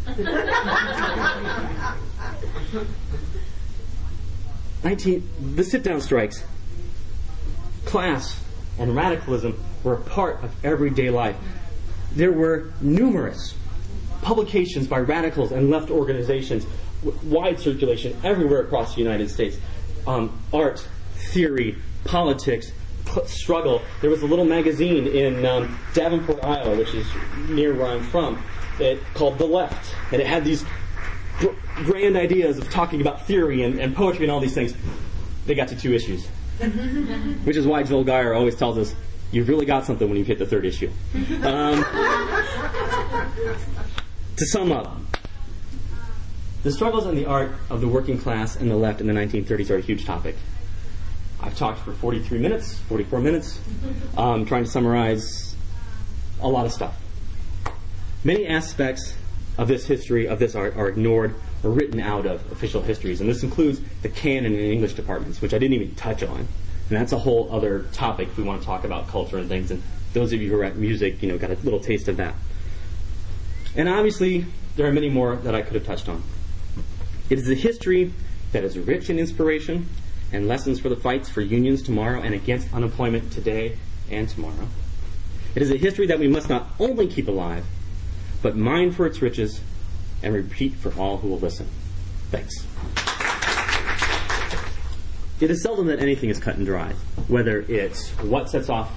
19, 4.83 5.55
the 5.55 5.63
sit 5.63 5.81
down 5.81 6.01
strikes, 6.01 6.43
class, 7.85 8.39
and 8.77 8.95
radicalism 8.95 9.59
were 9.83 9.95
a 9.95 10.01
part 10.01 10.43
of 10.43 10.53
everyday 10.63 11.09
life. 11.09 11.37
There 12.11 12.31
were 12.31 12.71
numerous 12.81 13.55
publications 14.21 14.87
by 14.87 14.99
radicals 14.99 15.51
and 15.51 15.71
left 15.71 15.89
organizations, 15.89 16.67
wide 17.23 17.59
circulation 17.59 18.19
everywhere 18.23 18.61
across 18.61 18.95
the 18.95 19.01
United 19.01 19.29
States. 19.29 19.57
Um, 20.07 20.41
art, 20.53 20.87
theory, 21.15 21.77
politics, 22.05 22.71
struggle. 23.25 23.81
There 24.01 24.09
was 24.09 24.21
a 24.21 24.25
little 24.25 24.45
magazine 24.45 25.07
in 25.07 25.45
um, 25.45 25.77
Davenport, 25.93 26.43
Iowa, 26.43 26.77
which 26.77 26.93
is 26.93 27.07
near 27.49 27.73
where 27.73 27.87
I'm 27.87 28.03
from, 28.03 28.41
it, 28.79 29.01
called 29.13 29.37
The 29.37 29.45
Left, 29.45 29.93
and 30.11 30.21
it 30.21 30.27
had 30.27 30.43
these 30.43 30.65
grand 31.75 32.17
ideas 32.17 32.57
of 32.57 32.69
talking 32.69 33.01
about 33.01 33.25
theory 33.25 33.63
and, 33.63 33.79
and 33.79 33.95
poetry 33.95 34.25
and 34.25 34.31
all 34.31 34.39
these 34.39 34.53
things. 34.53 34.73
They 35.45 35.55
got 35.55 35.69
to 35.69 35.75
two 35.75 35.93
issues, 35.93 36.27
which 37.43 37.57
is 37.57 37.65
why 37.65 37.83
Joel 37.83 38.03
Geier 38.03 38.35
always 38.35 38.55
tells 38.55 38.77
us 38.77 38.93
you've 39.31 39.47
really 39.47 39.65
got 39.65 39.85
something 39.85 40.07
when 40.07 40.17
you 40.17 40.25
hit 40.25 40.39
the 40.39 40.45
third 40.45 40.65
issue. 40.65 40.91
Um, 41.43 41.83
to 44.35 44.45
sum 44.45 44.71
up, 44.71 44.97
the 46.63 46.71
struggles 46.71 47.05
and 47.05 47.17
the 47.17 47.25
art 47.25 47.51
of 47.69 47.81
the 47.81 47.87
working 47.87 48.17
class 48.17 48.55
and 48.55 48.69
the 48.69 48.75
left 48.75 49.01
in 49.01 49.07
the 49.07 49.13
1930s 49.13 49.69
are 49.69 49.77
a 49.77 49.81
huge 49.81 50.05
topic. 50.05 50.35
I've 51.41 51.55
talked 51.55 51.79
for 51.79 51.93
43 51.93 52.37
minutes, 52.39 52.77
44 52.79 53.21
minutes, 53.21 53.59
um, 54.17 54.45
trying 54.45 54.65
to 54.65 54.69
summarize 54.69 55.55
a 56.41 56.49
lot 56.49 56.65
of 56.65 56.73
stuff. 56.73 56.97
Many 58.23 58.45
aspects 58.47 59.15
of 59.57 59.69
this 59.69 59.87
history, 59.87 60.27
of 60.27 60.39
this 60.39 60.53
art, 60.55 60.75
are 60.75 60.89
ignored 60.89 61.35
or 61.63 61.71
written 61.71 62.01
out 62.01 62.25
of 62.25 62.51
official 62.51 62.81
histories. 62.81 63.21
And 63.21 63.29
this 63.29 63.43
includes 63.43 63.79
the 64.01 64.09
canon 64.09 64.53
and 64.53 64.61
English 64.61 64.93
departments, 64.93 65.41
which 65.41 65.53
I 65.53 65.59
didn't 65.59 65.75
even 65.75 65.95
touch 65.95 66.23
on. 66.23 66.39
And 66.39 66.97
that's 66.97 67.13
a 67.13 67.19
whole 67.19 67.49
other 67.51 67.83
topic 67.93 68.29
if 68.29 68.37
we 68.37 68.43
want 68.43 68.61
to 68.61 68.65
talk 68.65 68.83
about 68.83 69.07
culture 69.07 69.37
and 69.37 69.47
things. 69.47 69.71
And 69.71 69.81
those 70.13 70.33
of 70.33 70.41
you 70.41 70.49
who 70.49 70.59
are 70.59 70.65
at 70.65 70.75
music, 70.75 71.21
you 71.21 71.29
know, 71.29 71.37
got 71.37 71.51
a 71.51 71.55
little 71.55 71.79
taste 71.79 72.09
of 72.09 72.17
that. 72.17 72.35
And 73.75 73.87
obviously, 73.87 74.45
there 74.75 74.87
are 74.87 74.91
many 74.91 75.09
more 75.09 75.37
that 75.37 75.55
I 75.55 75.61
could 75.61 75.75
have 75.75 75.85
touched 75.85 76.09
on. 76.09 76.23
It 77.29 77.37
is 77.37 77.49
a 77.49 77.55
history 77.55 78.11
that 78.53 78.63
is 78.63 78.77
rich 78.77 79.09
in 79.09 79.19
inspiration 79.19 79.87
and 80.31 80.47
lessons 80.47 80.79
for 80.79 80.89
the 80.89 80.95
fights 80.95 81.29
for 81.29 81.41
unions 81.41 81.83
tomorrow 81.83 82.21
and 82.21 82.33
against 82.33 82.73
unemployment 82.73 83.31
today 83.31 83.77
and 84.09 84.27
tomorrow. 84.27 84.67
It 85.53 85.61
is 85.61 85.69
a 85.69 85.77
history 85.77 86.07
that 86.07 86.17
we 86.17 86.27
must 86.27 86.49
not 86.49 86.69
only 86.79 87.07
keep 87.07 87.27
alive, 87.27 87.65
but 88.41 88.55
mine 88.55 88.91
for 88.91 89.05
its 89.05 89.21
riches 89.21 89.61
and 90.23 90.33
repeat 90.33 90.73
for 90.75 90.91
all 90.99 91.17
who 91.17 91.27
will 91.27 91.39
listen. 91.39 91.67
Thanks. 92.31 92.65
It 95.39 95.51
is 95.51 95.61
seldom 95.61 95.87
that 95.87 95.99
anything 95.99 96.29
is 96.29 96.39
cut 96.39 96.55
and 96.55 96.65
dry, 96.65 96.93
whether 97.27 97.61
it's 97.61 98.09
what 98.21 98.49
sets 98.49 98.69
off 98.69 98.91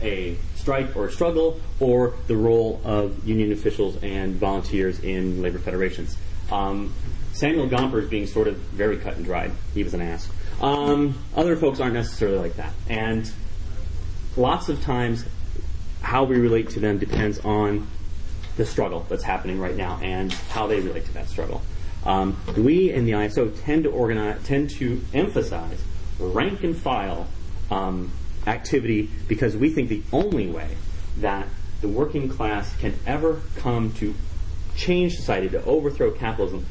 a 0.00 0.36
strike 0.56 0.96
or 0.96 1.06
a 1.06 1.12
struggle 1.12 1.60
or 1.80 2.14
the 2.26 2.36
role 2.36 2.80
of 2.84 3.26
union 3.26 3.52
officials 3.52 4.02
and 4.02 4.36
volunteers 4.36 5.00
in 5.00 5.42
labor 5.42 5.58
federations. 5.58 6.16
Um, 6.50 6.92
Samuel 7.32 7.68
Gompers 7.68 8.08
being 8.08 8.26
sort 8.26 8.46
of 8.46 8.56
very 8.56 8.98
cut 8.98 9.16
and 9.16 9.24
dried. 9.24 9.52
He 9.74 9.82
was 9.82 9.94
an 9.94 10.02
ass. 10.02 10.28
Um, 10.60 11.18
other 11.34 11.56
folks 11.56 11.80
aren't 11.80 11.94
necessarily 11.94 12.38
like 12.38 12.56
that. 12.56 12.72
And 12.88 13.30
lots 14.36 14.68
of 14.68 14.82
times, 14.82 15.24
how 16.02 16.24
we 16.24 16.36
relate 16.36 16.70
to 16.70 16.80
them 16.80 16.98
depends 16.98 17.38
on 17.40 17.86
the 18.56 18.66
struggle 18.66 19.06
that's 19.08 19.22
happening 19.22 19.58
right 19.58 19.76
now 19.76 19.98
and 20.02 20.32
how 20.32 20.66
they 20.66 20.80
relate 20.80 21.06
to 21.06 21.14
that 21.14 21.28
struggle. 21.28 21.62
Um, 22.04 22.36
we 22.56 22.92
in 22.92 23.04
the 23.04 23.12
ISO 23.12 23.52
tend 23.64 23.84
to 23.84 23.90
organize, 23.90 24.44
tend 24.44 24.70
to 24.70 25.00
emphasize 25.14 25.82
rank 26.18 26.62
and 26.64 26.76
file 26.76 27.26
um, 27.70 28.12
activity 28.46 29.08
because 29.28 29.56
we 29.56 29.70
think 29.70 29.88
the 29.88 30.02
only 30.12 30.48
way 30.48 30.76
that 31.18 31.48
the 31.80 31.88
working 31.88 32.28
class 32.28 32.76
can 32.76 32.94
ever 33.06 33.40
come 33.56 33.92
to 33.94 34.14
change 34.76 35.14
society, 35.14 35.48
to 35.50 35.64
overthrow 35.64 36.10
capitalism, 36.10 36.66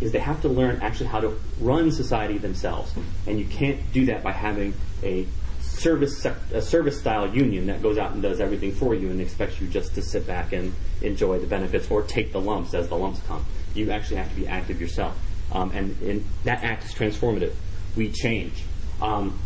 is 0.00 0.12
they 0.12 0.18
have 0.18 0.42
to 0.42 0.48
learn 0.48 0.80
actually 0.82 1.06
how 1.06 1.20
to 1.20 1.38
run 1.60 1.90
society 1.90 2.38
themselves. 2.38 2.92
And 3.26 3.38
you 3.38 3.46
can't 3.46 3.92
do 3.92 4.06
that 4.06 4.22
by 4.22 4.32
having 4.32 4.74
a 5.02 5.26
service 5.60 6.24
a 6.24 6.62
service 6.62 6.98
style 6.98 7.34
union 7.34 7.66
that 7.66 7.82
goes 7.82 7.98
out 7.98 8.12
and 8.12 8.22
does 8.22 8.40
everything 8.40 8.72
for 8.72 8.94
you 8.94 9.10
and 9.10 9.20
expects 9.20 9.60
you 9.60 9.66
just 9.66 9.94
to 9.94 10.02
sit 10.02 10.26
back 10.26 10.52
and 10.52 10.72
enjoy 11.02 11.38
the 11.38 11.46
benefits 11.46 11.90
or 11.90 12.02
take 12.02 12.32
the 12.32 12.40
lumps 12.40 12.74
as 12.74 12.88
the 12.88 12.96
lumps 12.96 13.20
come. 13.26 13.44
You 13.74 13.90
actually 13.90 14.16
have 14.16 14.30
to 14.30 14.36
be 14.36 14.46
active 14.46 14.80
yourself, 14.80 15.18
um, 15.52 15.72
and, 15.72 16.00
and, 16.02 16.24
that 16.44 16.62
act 16.62 16.84
is 16.84 16.92
transformative. 16.92 17.54
We 17.96 18.10
change. 18.10 18.62
Um, 19.02 19.38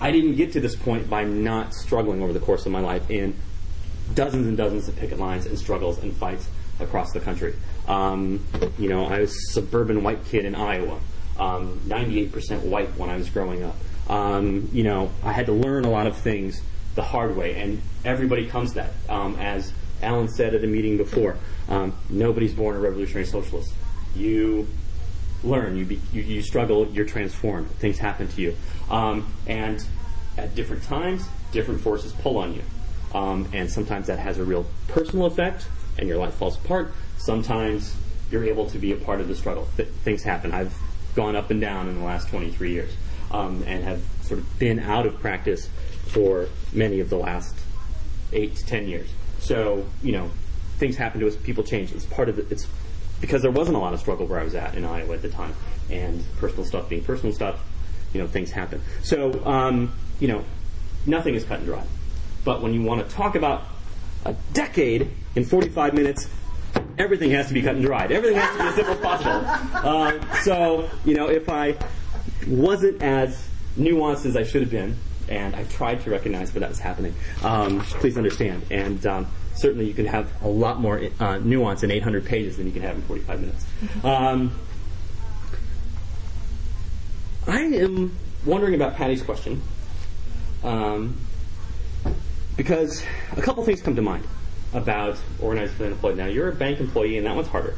I 0.00 0.10
didn't 0.10 0.34
get 0.34 0.52
to 0.54 0.60
this 0.60 0.74
point 0.74 1.08
by 1.08 1.24
not 1.24 1.72
struggling 1.72 2.22
over 2.22 2.32
the 2.32 2.40
course 2.40 2.66
of 2.66 2.72
my 2.72 2.80
life 2.80 3.08
in 3.10 3.36
dozens 4.14 4.46
and 4.46 4.56
dozens 4.56 4.88
of 4.88 4.96
picket 4.96 5.18
lines 5.18 5.46
and 5.46 5.58
struggles 5.58 5.98
and 5.98 6.12
fights 6.16 6.48
across 6.80 7.12
the 7.12 7.20
country. 7.20 7.54
Um, 7.88 8.44
you 8.78 8.88
know, 8.88 9.06
I 9.06 9.20
was 9.20 9.30
a 9.30 9.52
suburban 9.52 10.02
white 10.02 10.24
kid 10.24 10.44
in 10.44 10.54
Iowa, 10.54 11.00
98% 11.36 12.52
um, 12.52 12.70
white 12.70 12.88
when 12.96 13.10
I 13.10 13.16
was 13.16 13.28
growing 13.30 13.62
up. 13.62 13.76
Um, 14.08 14.68
you 14.72 14.82
know, 14.82 15.10
I 15.22 15.32
had 15.32 15.46
to 15.46 15.52
learn 15.52 15.84
a 15.84 15.90
lot 15.90 16.06
of 16.06 16.16
things 16.16 16.62
the 16.94 17.02
hard 17.02 17.36
way, 17.36 17.60
and 17.60 17.80
everybody 18.04 18.46
comes 18.46 18.74
that. 18.74 18.92
Um, 19.08 19.36
as 19.36 19.72
Alan 20.02 20.28
said 20.28 20.54
at 20.54 20.64
a 20.64 20.66
meeting 20.66 20.96
before, 20.96 21.36
um, 21.68 21.94
nobody's 22.08 22.54
born 22.54 22.76
a 22.76 22.80
revolutionary 22.80 23.26
socialist. 23.26 23.72
You 24.14 24.66
learn, 25.44 25.76
you, 25.76 25.84
be, 25.84 26.00
you, 26.12 26.22
you, 26.22 26.42
struggle, 26.42 26.88
you're 26.88 27.06
transformed. 27.06 27.70
Things 27.72 27.98
happen 27.98 28.28
to 28.28 28.40
you. 28.40 28.56
Um, 28.90 29.32
and 29.46 29.84
at 30.36 30.54
different 30.54 30.82
times, 30.82 31.28
different 31.52 31.80
forces 31.80 32.12
pull 32.12 32.38
on 32.38 32.54
you. 32.54 32.62
And 33.14 33.70
sometimes 33.70 34.06
that 34.06 34.18
has 34.18 34.38
a 34.38 34.44
real 34.44 34.66
personal 34.88 35.26
effect, 35.26 35.66
and 35.98 36.08
your 36.08 36.18
life 36.18 36.34
falls 36.34 36.56
apart. 36.56 36.92
Sometimes 37.18 37.96
you're 38.30 38.44
able 38.44 38.68
to 38.70 38.78
be 38.78 38.92
a 38.92 38.96
part 38.96 39.20
of 39.20 39.28
the 39.28 39.34
struggle. 39.34 39.68
Th- 39.76 39.88
things 39.88 40.22
happen. 40.22 40.52
I've 40.52 40.76
gone 41.14 41.36
up 41.36 41.50
and 41.50 41.60
down 41.60 41.88
in 41.88 41.98
the 41.98 42.04
last 42.04 42.28
23 42.28 42.72
years 42.72 42.92
um, 43.30 43.62
and 43.66 43.84
have 43.84 44.02
sort 44.22 44.40
of 44.40 44.58
been 44.58 44.78
out 44.78 45.06
of 45.06 45.18
practice 45.20 45.68
for 46.06 46.48
many 46.72 47.00
of 47.00 47.10
the 47.10 47.16
last 47.16 47.56
eight 48.32 48.56
to 48.56 48.66
ten 48.66 48.88
years. 48.88 49.10
So, 49.38 49.86
you 50.02 50.12
know, 50.12 50.30
things 50.78 50.96
happen 50.96 51.20
to 51.20 51.28
us, 51.28 51.36
people 51.36 51.64
change. 51.64 51.92
It's 51.92 52.04
part 52.06 52.28
of 52.28 52.36
the, 52.36 52.46
it's 52.50 52.66
because 53.20 53.42
there 53.42 53.50
wasn't 53.50 53.76
a 53.76 53.80
lot 53.80 53.92
of 53.92 54.00
struggle 54.00 54.26
where 54.26 54.40
I 54.40 54.44
was 54.44 54.54
at 54.54 54.74
in 54.74 54.84
Iowa 54.84 55.14
at 55.14 55.22
the 55.22 55.28
time, 55.28 55.54
and 55.90 56.24
personal 56.38 56.64
stuff 56.64 56.88
being 56.88 57.04
personal 57.04 57.34
stuff, 57.34 57.60
you 58.12 58.20
know, 58.20 58.26
things 58.26 58.50
happen. 58.50 58.80
So, 59.02 59.44
um, 59.44 59.92
you 60.18 60.28
know, 60.28 60.44
nothing 61.06 61.34
is 61.34 61.44
cut 61.44 61.58
and 61.58 61.66
dry. 61.66 61.84
But 62.44 62.62
when 62.62 62.72
you 62.72 62.82
want 62.82 63.06
to 63.06 63.14
talk 63.14 63.34
about 63.34 63.64
a 64.24 64.34
decade 64.52 65.10
in 65.34 65.44
45 65.44 65.94
minutes, 65.94 66.28
everything 66.98 67.30
has 67.30 67.48
to 67.48 67.54
be 67.54 67.62
cut 67.62 67.76
and 67.76 67.84
dried. 67.84 68.12
Everything 68.12 68.38
has 68.38 68.52
to 68.52 68.62
be 68.62 68.68
as 68.68 68.74
simple 68.74 68.94
as 68.94 69.00
possible. 69.00 69.88
Uh, 69.88 70.34
so, 70.42 70.90
you 71.04 71.14
know, 71.14 71.28
if 71.28 71.48
I 71.48 71.76
wasn't 72.46 73.02
as 73.02 73.48
nuanced 73.78 74.26
as 74.26 74.36
I 74.36 74.44
should 74.44 74.62
have 74.62 74.70
been, 74.70 74.96
and 75.28 75.54
I 75.54 75.64
tried 75.64 76.02
to 76.02 76.10
recognize 76.10 76.52
where 76.52 76.60
that 76.60 76.68
was 76.68 76.80
happening. 76.80 77.14
Um, 77.42 77.80
please 77.80 78.16
understand. 78.16 78.66
And 78.70 79.06
um, 79.06 79.26
certainly 79.54 79.86
you 79.86 79.94
can 79.94 80.06
have 80.06 80.30
a 80.42 80.48
lot 80.48 80.80
more 80.80 81.00
uh, 81.20 81.38
nuance 81.38 81.82
in 81.82 81.90
800 81.90 82.24
pages 82.24 82.56
than 82.56 82.66
you 82.66 82.72
can 82.72 82.82
have 82.82 82.96
in 82.96 83.02
45 83.02 83.40
minutes. 83.40 83.66
Um, 84.02 84.58
I 87.46 87.60
am 87.60 88.16
wondering 88.44 88.74
about 88.74 88.96
Patty's 88.96 89.22
question 89.22 89.62
um, 90.62 91.16
because 92.56 93.04
a 93.36 93.42
couple 93.42 93.64
things 93.64 93.82
come 93.82 93.96
to 93.96 94.02
mind 94.02 94.26
about 94.72 95.16
organized 95.40 95.72
for 95.72 95.78
the 95.78 95.86
unemployed. 95.86 96.16
Now, 96.16 96.26
you're 96.26 96.48
a 96.48 96.54
bank 96.54 96.80
employee, 96.80 97.16
and 97.16 97.26
that 97.26 97.34
one's 97.34 97.48
harder. 97.48 97.76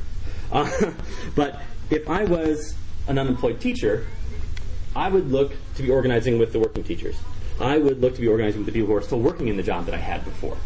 Uh, 0.51 0.93
but 1.35 1.61
if 1.91 2.09
I 2.09 2.25
was 2.25 2.75
an 3.09 3.19
unemployed 3.19 3.61
teacher, 3.61 4.07
I 4.95 5.09
would 5.09 5.31
look 5.31 5.53
to 5.77 5.83
be 5.83 5.91
organizing 5.91 6.39
with 6.39 6.53
the 6.53 6.59
working 6.59 6.85
teachers. 6.85 7.19
I 7.61 7.79
would 7.79 8.01
look 8.01 8.15
to 8.17 8.21
be 8.21 8.29
organizing 8.29 8.61
with 8.61 8.67
the 8.67 8.73
people 8.73 8.89
who 8.89 8.97
are 8.97 9.03
still 9.03 9.21
working 9.21 9.49
in 9.49 9.57
the 9.57 9.63
job 9.63 9.87
that 9.87 9.95
I 9.95 9.99
had 9.99 10.25
before. 10.25 10.57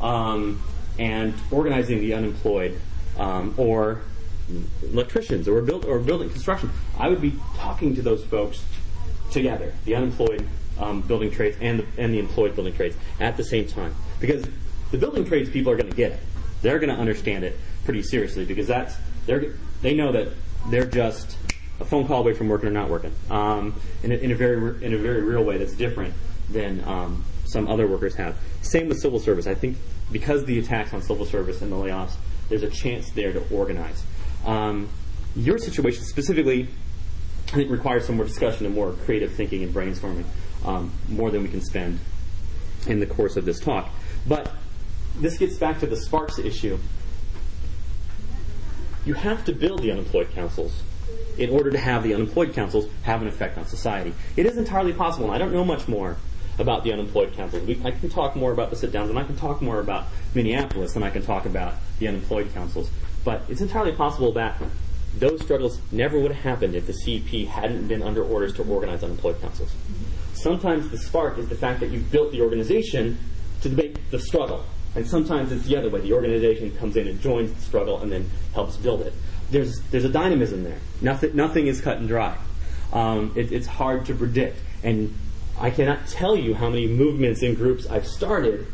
Um, 0.00 0.62
and 0.98 1.34
organizing 1.50 2.00
the 2.00 2.14
unemployed 2.14 2.78
um, 3.18 3.54
or 3.56 4.02
electricians 4.82 5.48
or, 5.48 5.60
build, 5.62 5.84
or 5.84 5.98
building 5.98 6.30
construction. 6.30 6.70
I 6.98 7.08
would 7.08 7.20
be 7.20 7.34
talking 7.56 7.94
to 7.96 8.02
those 8.02 8.24
folks 8.24 8.64
together, 9.30 9.74
the 9.84 9.94
unemployed 9.94 10.48
um, 10.78 11.00
building 11.02 11.30
trades 11.30 11.56
and 11.60 11.80
the, 11.80 11.86
and 12.02 12.14
the 12.14 12.18
employed 12.18 12.54
building 12.54 12.74
trades 12.74 12.96
at 13.20 13.36
the 13.36 13.44
same 13.44 13.66
time. 13.66 13.94
Because 14.20 14.46
the 14.90 14.98
building 14.98 15.24
trades 15.24 15.50
people 15.50 15.72
are 15.72 15.76
going 15.76 15.90
to 15.90 15.96
get 15.96 16.12
it. 16.12 16.20
They're 16.62 16.78
going 16.78 16.94
to 16.94 17.00
understand 17.00 17.44
it 17.44 17.56
pretty 17.84 18.02
seriously 18.02 18.44
because 18.44 18.66
that's 18.66 18.96
they're, 19.26 19.54
they 19.82 19.94
know 19.94 20.12
that 20.12 20.28
they're 20.70 20.86
just 20.86 21.36
a 21.80 21.84
phone 21.84 22.06
call 22.06 22.22
away 22.22 22.34
from 22.34 22.48
working 22.48 22.68
or 22.68 22.72
not 22.72 22.88
working 22.88 23.14
um, 23.30 23.80
in, 24.02 24.12
a, 24.12 24.16
in, 24.16 24.32
a, 24.32 24.34
very 24.34 24.84
in 24.84 24.94
a 24.94 24.98
very 24.98 25.22
real 25.22 25.44
way 25.44 25.58
that's 25.58 25.74
different 25.74 26.14
than 26.50 26.82
um, 26.84 27.24
some 27.44 27.68
other 27.68 27.86
workers 27.86 28.14
have. 28.16 28.36
Same 28.62 28.88
with 28.88 28.98
civil 28.98 29.20
service. 29.20 29.46
I 29.46 29.54
think 29.54 29.76
because 30.10 30.44
the 30.44 30.58
attacks 30.58 30.92
on 30.92 31.02
civil 31.02 31.24
service 31.24 31.62
and 31.62 31.70
the 31.70 31.76
layoffs, 31.76 32.14
there's 32.48 32.62
a 32.62 32.70
chance 32.70 33.10
there 33.10 33.32
to 33.32 33.42
organize. 33.54 34.02
Um, 34.44 34.88
your 35.36 35.58
situation 35.58 36.04
specifically, 36.04 36.68
I 37.48 37.50
think, 37.50 37.70
requires 37.70 38.06
some 38.06 38.16
more 38.16 38.24
discussion 38.24 38.66
and 38.66 38.74
more 38.74 38.92
creative 38.92 39.32
thinking 39.32 39.62
and 39.62 39.72
brainstorming, 39.72 40.24
um, 40.64 40.92
more 41.08 41.30
than 41.30 41.42
we 41.42 41.48
can 41.48 41.60
spend 41.60 42.00
in 42.86 43.00
the 43.00 43.06
course 43.06 43.36
of 43.36 43.44
this 43.44 43.60
talk. 43.60 43.88
But 44.26 44.52
this 45.18 45.38
gets 45.38 45.56
back 45.56 45.80
to 45.80 45.86
the 45.86 45.96
Sparks 45.96 46.38
issue. 46.38 46.78
You 49.04 49.14
have 49.14 49.44
to 49.46 49.52
build 49.52 49.82
the 49.82 49.90
unemployed 49.90 50.30
councils 50.32 50.82
in 51.38 51.50
order 51.50 51.70
to 51.70 51.78
have 51.78 52.02
the 52.02 52.14
unemployed 52.14 52.52
councils 52.52 52.86
have 53.02 53.22
an 53.22 53.28
effect 53.28 53.56
on 53.56 53.66
society. 53.66 54.12
It 54.36 54.46
is 54.46 54.56
entirely 54.56 54.92
possible, 54.92 55.26
and 55.26 55.34
I 55.34 55.38
don't 55.38 55.52
know 55.52 55.64
much 55.64 55.88
more 55.88 56.16
about 56.58 56.82
the 56.82 56.92
unemployed 56.92 57.32
councils. 57.34 57.64
We, 57.64 57.80
I 57.84 57.92
can 57.92 58.10
talk 58.10 58.34
more 58.34 58.52
about 58.52 58.70
the 58.70 58.76
sit 58.76 58.90
downs, 58.92 59.10
and 59.10 59.18
I 59.18 59.24
can 59.24 59.36
talk 59.36 59.62
more 59.62 59.78
about 59.78 60.06
Minneapolis 60.34 60.94
than 60.94 61.02
I 61.04 61.10
can 61.10 61.22
talk 61.22 61.46
about 61.46 61.74
the 62.00 62.08
unemployed 62.08 62.52
councils. 62.52 62.90
But 63.24 63.42
it's 63.48 63.60
entirely 63.60 63.92
possible 63.92 64.32
that 64.32 64.60
those 65.16 65.40
struggles 65.42 65.80
never 65.90 66.18
would 66.18 66.32
have 66.32 66.42
happened 66.42 66.74
if 66.74 66.86
the 66.86 66.92
CP 66.92 67.46
hadn't 67.46 67.88
been 67.88 68.02
under 68.02 68.22
orders 68.22 68.54
to 68.54 68.64
organize 68.64 69.02
unemployed 69.02 69.40
councils. 69.40 69.72
Sometimes 70.38 70.88
the 70.88 70.98
spark 70.98 71.36
is 71.38 71.48
the 71.48 71.56
fact 71.56 71.80
that 71.80 71.90
you've 71.90 72.10
built 72.12 72.30
the 72.30 72.42
organization 72.42 73.18
to 73.62 73.68
make 73.68 74.10
the 74.10 74.20
struggle. 74.20 74.64
And 74.94 75.06
sometimes 75.06 75.50
it's 75.52 75.64
the 75.66 75.76
other 75.76 75.90
way. 75.90 76.00
The 76.00 76.12
organization 76.12 76.76
comes 76.76 76.96
in 76.96 77.08
and 77.08 77.20
joins 77.20 77.52
the 77.52 77.60
struggle 77.60 78.00
and 78.00 78.10
then 78.10 78.30
helps 78.54 78.76
build 78.76 79.02
it. 79.02 79.12
There's, 79.50 79.80
there's 79.90 80.04
a 80.04 80.08
dynamism 80.08 80.62
there. 80.62 80.78
Nothing, 81.00 81.34
nothing 81.34 81.66
is 81.66 81.80
cut 81.80 81.98
and 81.98 82.06
dry. 82.06 82.36
Um, 82.92 83.32
it, 83.34 83.52
it's 83.52 83.66
hard 83.66 84.06
to 84.06 84.14
predict. 84.14 84.60
And 84.82 85.14
I 85.58 85.70
cannot 85.70 86.06
tell 86.06 86.36
you 86.36 86.54
how 86.54 86.70
many 86.70 86.86
movements 86.86 87.42
and 87.42 87.56
groups 87.56 87.86
I've 87.86 88.06
started 88.06 88.66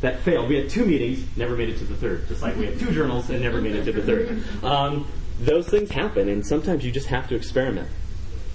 that 0.00 0.20
failed. 0.20 0.48
We 0.48 0.56
had 0.56 0.68
two 0.68 0.84
meetings, 0.84 1.24
never 1.36 1.56
made 1.56 1.68
it 1.68 1.78
to 1.78 1.84
the 1.84 1.96
third. 1.96 2.26
Just 2.28 2.42
like 2.42 2.56
we 2.56 2.66
had 2.66 2.78
two 2.78 2.90
journals 2.92 3.30
and 3.30 3.40
never 3.40 3.60
made 3.60 3.76
it 3.76 3.84
to 3.84 3.92
the 3.92 4.02
third. 4.02 4.64
Um, 4.64 5.06
those 5.40 5.68
things 5.68 5.90
happen, 5.90 6.28
and 6.28 6.44
sometimes 6.44 6.84
you 6.84 6.90
just 6.90 7.06
have 7.06 7.28
to 7.28 7.36
experiment. 7.36 7.88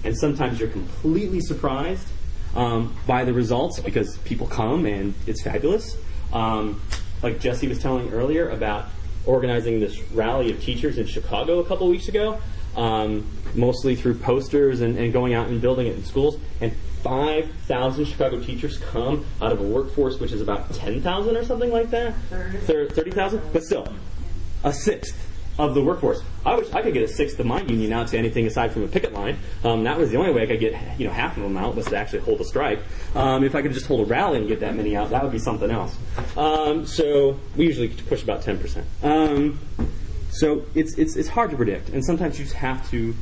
And 0.04 0.16
sometimes 0.16 0.60
you're 0.60 0.68
completely 0.68 1.40
surprised 1.40 2.06
um, 2.54 2.96
by 3.06 3.24
the 3.24 3.32
results 3.32 3.80
because 3.80 4.16
people 4.18 4.46
come 4.46 4.86
and 4.86 5.14
it's 5.26 5.42
fabulous. 5.42 5.96
Um, 6.32 6.80
like 7.22 7.40
Jesse 7.40 7.68
was 7.68 7.78
telling 7.78 8.10
earlier 8.12 8.50
about 8.50 8.86
organizing 9.26 9.80
this 9.80 10.00
rally 10.12 10.50
of 10.50 10.60
teachers 10.60 10.98
in 10.98 11.06
Chicago 11.06 11.60
a 11.60 11.64
couple 11.64 11.88
weeks 11.88 12.08
ago, 12.08 12.38
um, 12.76 13.26
mostly 13.54 13.96
through 13.96 14.14
posters 14.14 14.80
and, 14.80 14.98
and 14.98 15.12
going 15.12 15.34
out 15.34 15.48
and 15.48 15.60
building 15.60 15.86
it 15.86 15.96
in 15.96 16.04
schools. 16.04 16.38
And 16.60 16.72
5,000 17.02 18.04
Chicago 18.06 18.40
teachers 18.40 18.78
come 18.78 19.26
out 19.40 19.52
of 19.52 19.60
a 19.60 19.64
workforce 19.64 20.18
which 20.18 20.32
is 20.32 20.40
about 20.40 20.72
10,000 20.74 21.36
or 21.36 21.44
something 21.44 21.70
like 21.70 21.90
that. 21.90 22.14
30,000? 22.26 23.42
but 23.52 23.62
still, 23.62 23.86
a 24.62 24.72
sixth 24.72 25.33
of 25.58 25.74
the 25.74 25.82
workforce. 25.82 26.20
I 26.44 26.56
wish 26.56 26.72
I 26.72 26.82
could 26.82 26.94
get 26.94 27.04
a 27.04 27.08
sixth 27.08 27.38
of 27.38 27.46
my 27.46 27.60
union 27.62 27.92
out 27.92 28.08
to 28.08 28.18
anything 28.18 28.46
aside 28.46 28.72
from 28.72 28.82
a 28.82 28.88
picket 28.88 29.12
line. 29.12 29.38
Um, 29.62 29.84
that 29.84 29.98
was 29.98 30.10
the 30.10 30.16
only 30.16 30.32
way 30.32 30.42
I 30.42 30.46
could 30.46 30.60
get 30.60 30.98
you 30.98 31.06
know 31.06 31.12
half 31.12 31.36
of 31.36 31.42
them 31.42 31.56
out 31.56 31.76
was 31.76 31.86
to 31.86 31.96
actually 31.96 32.20
hold 32.20 32.40
a 32.40 32.44
strike. 32.44 32.80
Um, 33.14 33.44
if 33.44 33.54
I 33.54 33.62
could 33.62 33.72
just 33.72 33.86
hold 33.86 34.00
a 34.00 34.04
rally 34.04 34.38
and 34.38 34.48
get 34.48 34.60
that 34.60 34.74
many 34.74 34.96
out, 34.96 35.10
that 35.10 35.22
would 35.22 35.32
be 35.32 35.38
something 35.38 35.70
else. 35.70 35.96
Um, 36.36 36.86
so 36.86 37.38
we 37.56 37.66
usually 37.66 37.88
push 37.88 38.22
about 38.22 38.42
10%. 38.42 38.84
Um, 39.02 39.60
so 40.30 40.64
it's, 40.74 40.98
it's, 40.98 41.14
it's 41.14 41.28
hard 41.28 41.50
to 41.50 41.56
predict, 41.56 41.90
and 41.90 42.04
sometimes 42.04 42.38
you 42.38 42.44
just 42.44 42.56
have 42.56 42.88
to 42.90 43.14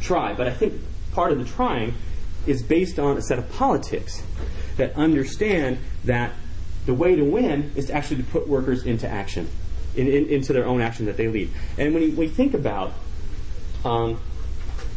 try. 0.00 0.34
But 0.34 0.48
I 0.48 0.52
think 0.52 0.80
part 1.12 1.30
of 1.30 1.38
the 1.38 1.44
trying 1.44 1.94
is 2.46 2.62
based 2.64 2.98
on 2.98 3.16
a 3.16 3.22
set 3.22 3.38
of 3.38 3.50
politics 3.52 4.22
that 4.76 4.96
understand 4.96 5.78
that 6.04 6.32
the 6.86 6.94
way 6.94 7.14
to 7.14 7.22
win 7.22 7.70
is 7.76 7.86
to 7.86 7.94
actually 7.94 8.16
to 8.16 8.24
put 8.24 8.48
workers 8.48 8.84
into 8.84 9.08
action 9.08 9.48
in, 9.96 10.08
in, 10.08 10.26
into 10.26 10.52
their 10.52 10.66
own 10.66 10.80
action 10.80 11.06
that 11.06 11.16
they 11.16 11.28
lead. 11.28 11.50
And 11.78 11.94
when 11.94 12.02
you 12.02 12.28
think 12.28 12.54
about 12.54 12.92
um, 13.84 14.20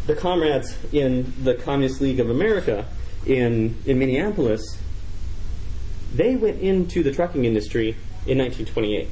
the 0.08 0.16
comrades 0.16 0.78
in 0.91 1.34
the 1.43 1.56
Communist 1.56 2.02
League 2.02 2.20
of 2.20 2.30
America 2.30 2.86
in, 3.26 3.78
in 3.86 4.00
Minneapolis, 4.00 4.62
they 6.14 6.36
went 6.36 6.62
into 6.62 7.04
the 7.04 7.12
trucking 7.12 7.46
industry 7.46 7.89
in 8.26 8.38
1928. 8.38 9.10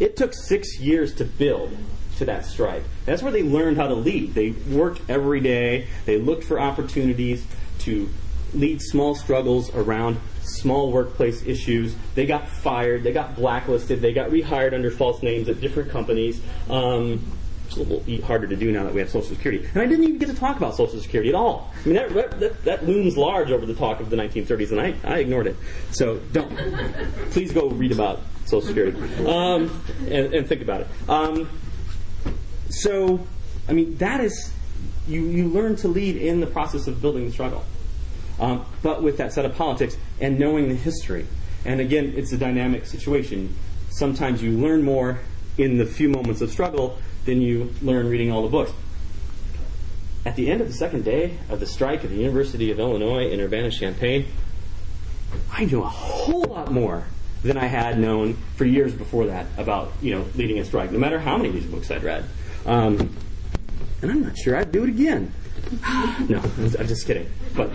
It 0.00 0.16
took 0.16 0.34
six 0.34 0.80
years 0.80 1.14
to 1.16 1.24
build 1.24 1.76
to 2.16 2.24
that 2.24 2.44
strike. 2.46 2.82
That's 3.04 3.22
where 3.22 3.32
they 3.32 3.42
learned 3.42 3.76
how 3.76 3.88
to 3.88 3.94
lead. 3.94 4.34
They 4.34 4.50
worked 4.50 5.02
every 5.08 5.40
day, 5.40 5.88
they 6.06 6.18
looked 6.18 6.44
for 6.44 6.58
opportunities 6.58 7.46
to 7.80 8.08
lead 8.52 8.82
small 8.82 9.14
struggles 9.14 9.72
around 9.74 10.18
small 10.42 10.92
workplace 10.92 11.44
issues. 11.44 11.94
They 12.14 12.26
got 12.26 12.48
fired, 12.48 13.02
they 13.02 13.12
got 13.12 13.36
blacklisted, 13.36 14.00
they 14.00 14.12
got 14.12 14.30
rehired 14.30 14.74
under 14.74 14.90
false 14.90 15.22
names 15.22 15.48
at 15.48 15.60
different 15.60 15.90
companies. 15.90 16.40
Um, 16.68 17.24
it's 17.66 17.76
a 17.76 17.82
little 17.82 18.26
harder 18.26 18.48
to 18.48 18.56
do 18.56 18.72
now 18.72 18.82
that 18.82 18.92
we 18.92 19.00
have 19.00 19.10
Social 19.10 19.28
Security. 19.28 19.64
And 19.72 19.80
I 19.80 19.86
didn't 19.86 20.04
even 20.04 20.18
get 20.18 20.28
to 20.28 20.34
talk 20.34 20.56
about 20.56 20.74
Social 20.74 21.00
Security 21.00 21.28
at 21.28 21.36
all. 21.36 21.72
I 21.84 21.88
mean, 21.88 21.94
that, 21.94 22.40
that, 22.40 22.64
that 22.64 22.86
looms 22.86 23.16
large 23.16 23.52
over 23.52 23.64
the 23.64 23.74
talk 23.74 24.00
of 24.00 24.10
the 24.10 24.16
1930s, 24.16 24.72
and 24.72 24.80
I, 24.80 24.94
I 25.04 25.18
ignored 25.18 25.46
it. 25.46 25.56
So 25.92 26.18
don't. 26.32 26.50
Please 27.30 27.52
go 27.52 27.68
read 27.68 27.92
about 27.92 28.20
Social 28.46 28.66
Security 28.66 28.98
um, 29.24 29.82
and, 30.00 30.34
and, 30.34 30.48
think 30.48 30.62
about 30.62 30.80
it. 30.80 30.88
Um, 31.08 31.48
so, 32.70 33.24
I 33.68 33.72
mean, 33.72 33.96
that 33.98 34.20
is, 34.20 34.52
you, 35.06 35.22
you 35.22 35.48
learn 35.48 35.76
to 35.76 35.88
lead 35.88 36.16
in 36.16 36.40
the 36.40 36.48
process 36.48 36.88
of 36.88 37.00
building 37.00 37.26
the 37.26 37.32
struggle 37.32 37.64
um, 38.40 38.64
but 38.82 39.02
with 39.02 39.18
that 39.18 39.32
set 39.32 39.44
of 39.44 39.54
politics 39.54 39.96
and 40.20 40.38
knowing 40.38 40.68
the 40.68 40.74
history. 40.74 41.26
And 41.64 41.80
again, 41.80 42.14
it's 42.16 42.32
a 42.32 42.38
dynamic 42.38 42.86
situation. 42.86 43.54
Sometimes 43.90 44.42
you 44.42 44.52
learn 44.52 44.82
more 44.82 45.20
in 45.58 45.76
the 45.76 45.84
few 45.84 46.08
moments 46.08 46.40
of 46.40 46.50
struggle 46.50 46.98
than 47.26 47.42
you 47.42 47.74
learn 47.82 48.08
reading 48.08 48.32
all 48.32 48.42
the 48.42 48.48
books. 48.48 48.72
At 50.24 50.36
the 50.36 50.50
end 50.50 50.62
of 50.62 50.68
the 50.68 50.74
second 50.74 51.04
day 51.04 51.36
of 51.50 51.60
the 51.60 51.66
strike 51.66 52.02
at 52.02 52.10
the 52.10 52.16
University 52.16 52.70
of 52.70 52.78
Illinois 52.78 53.30
in 53.30 53.40
Urbana 53.40 53.70
Champaign, 53.70 54.26
I 55.52 55.66
knew 55.66 55.82
a 55.82 55.88
whole 55.88 56.44
lot 56.44 56.72
more 56.72 57.04
than 57.42 57.56
I 57.56 57.66
had 57.66 57.98
known 57.98 58.36
for 58.56 58.64
years 58.64 58.92
before 58.94 59.26
that 59.26 59.46
about 59.56 59.92
you 60.02 60.14
know 60.14 60.26
leading 60.34 60.58
a 60.58 60.64
strike. 60.64 60.92
No 60.92 60.98
matter 60.98 61.18
how 61.18 61.36
many 61.36 61.48
of 61.48 61.54
these 61.54 61.66
books 61.66 61.90
I'd 61.90 62.02
read, 62.02 62.24
um, 62.66 63.16
and 64.02 64.10
I'm 64.10 64.22
not 64.22 64.36
sure 64.36 64.56
I'd 64.56 64.72
do 64.72 64.82
it 64.82 64.90
again 64.90 65.32
no, 66.28 66.42
I'm 66.56 66.86
just 66.86 67.06
kidding. 67.06 67.28
But, 67.54 67.70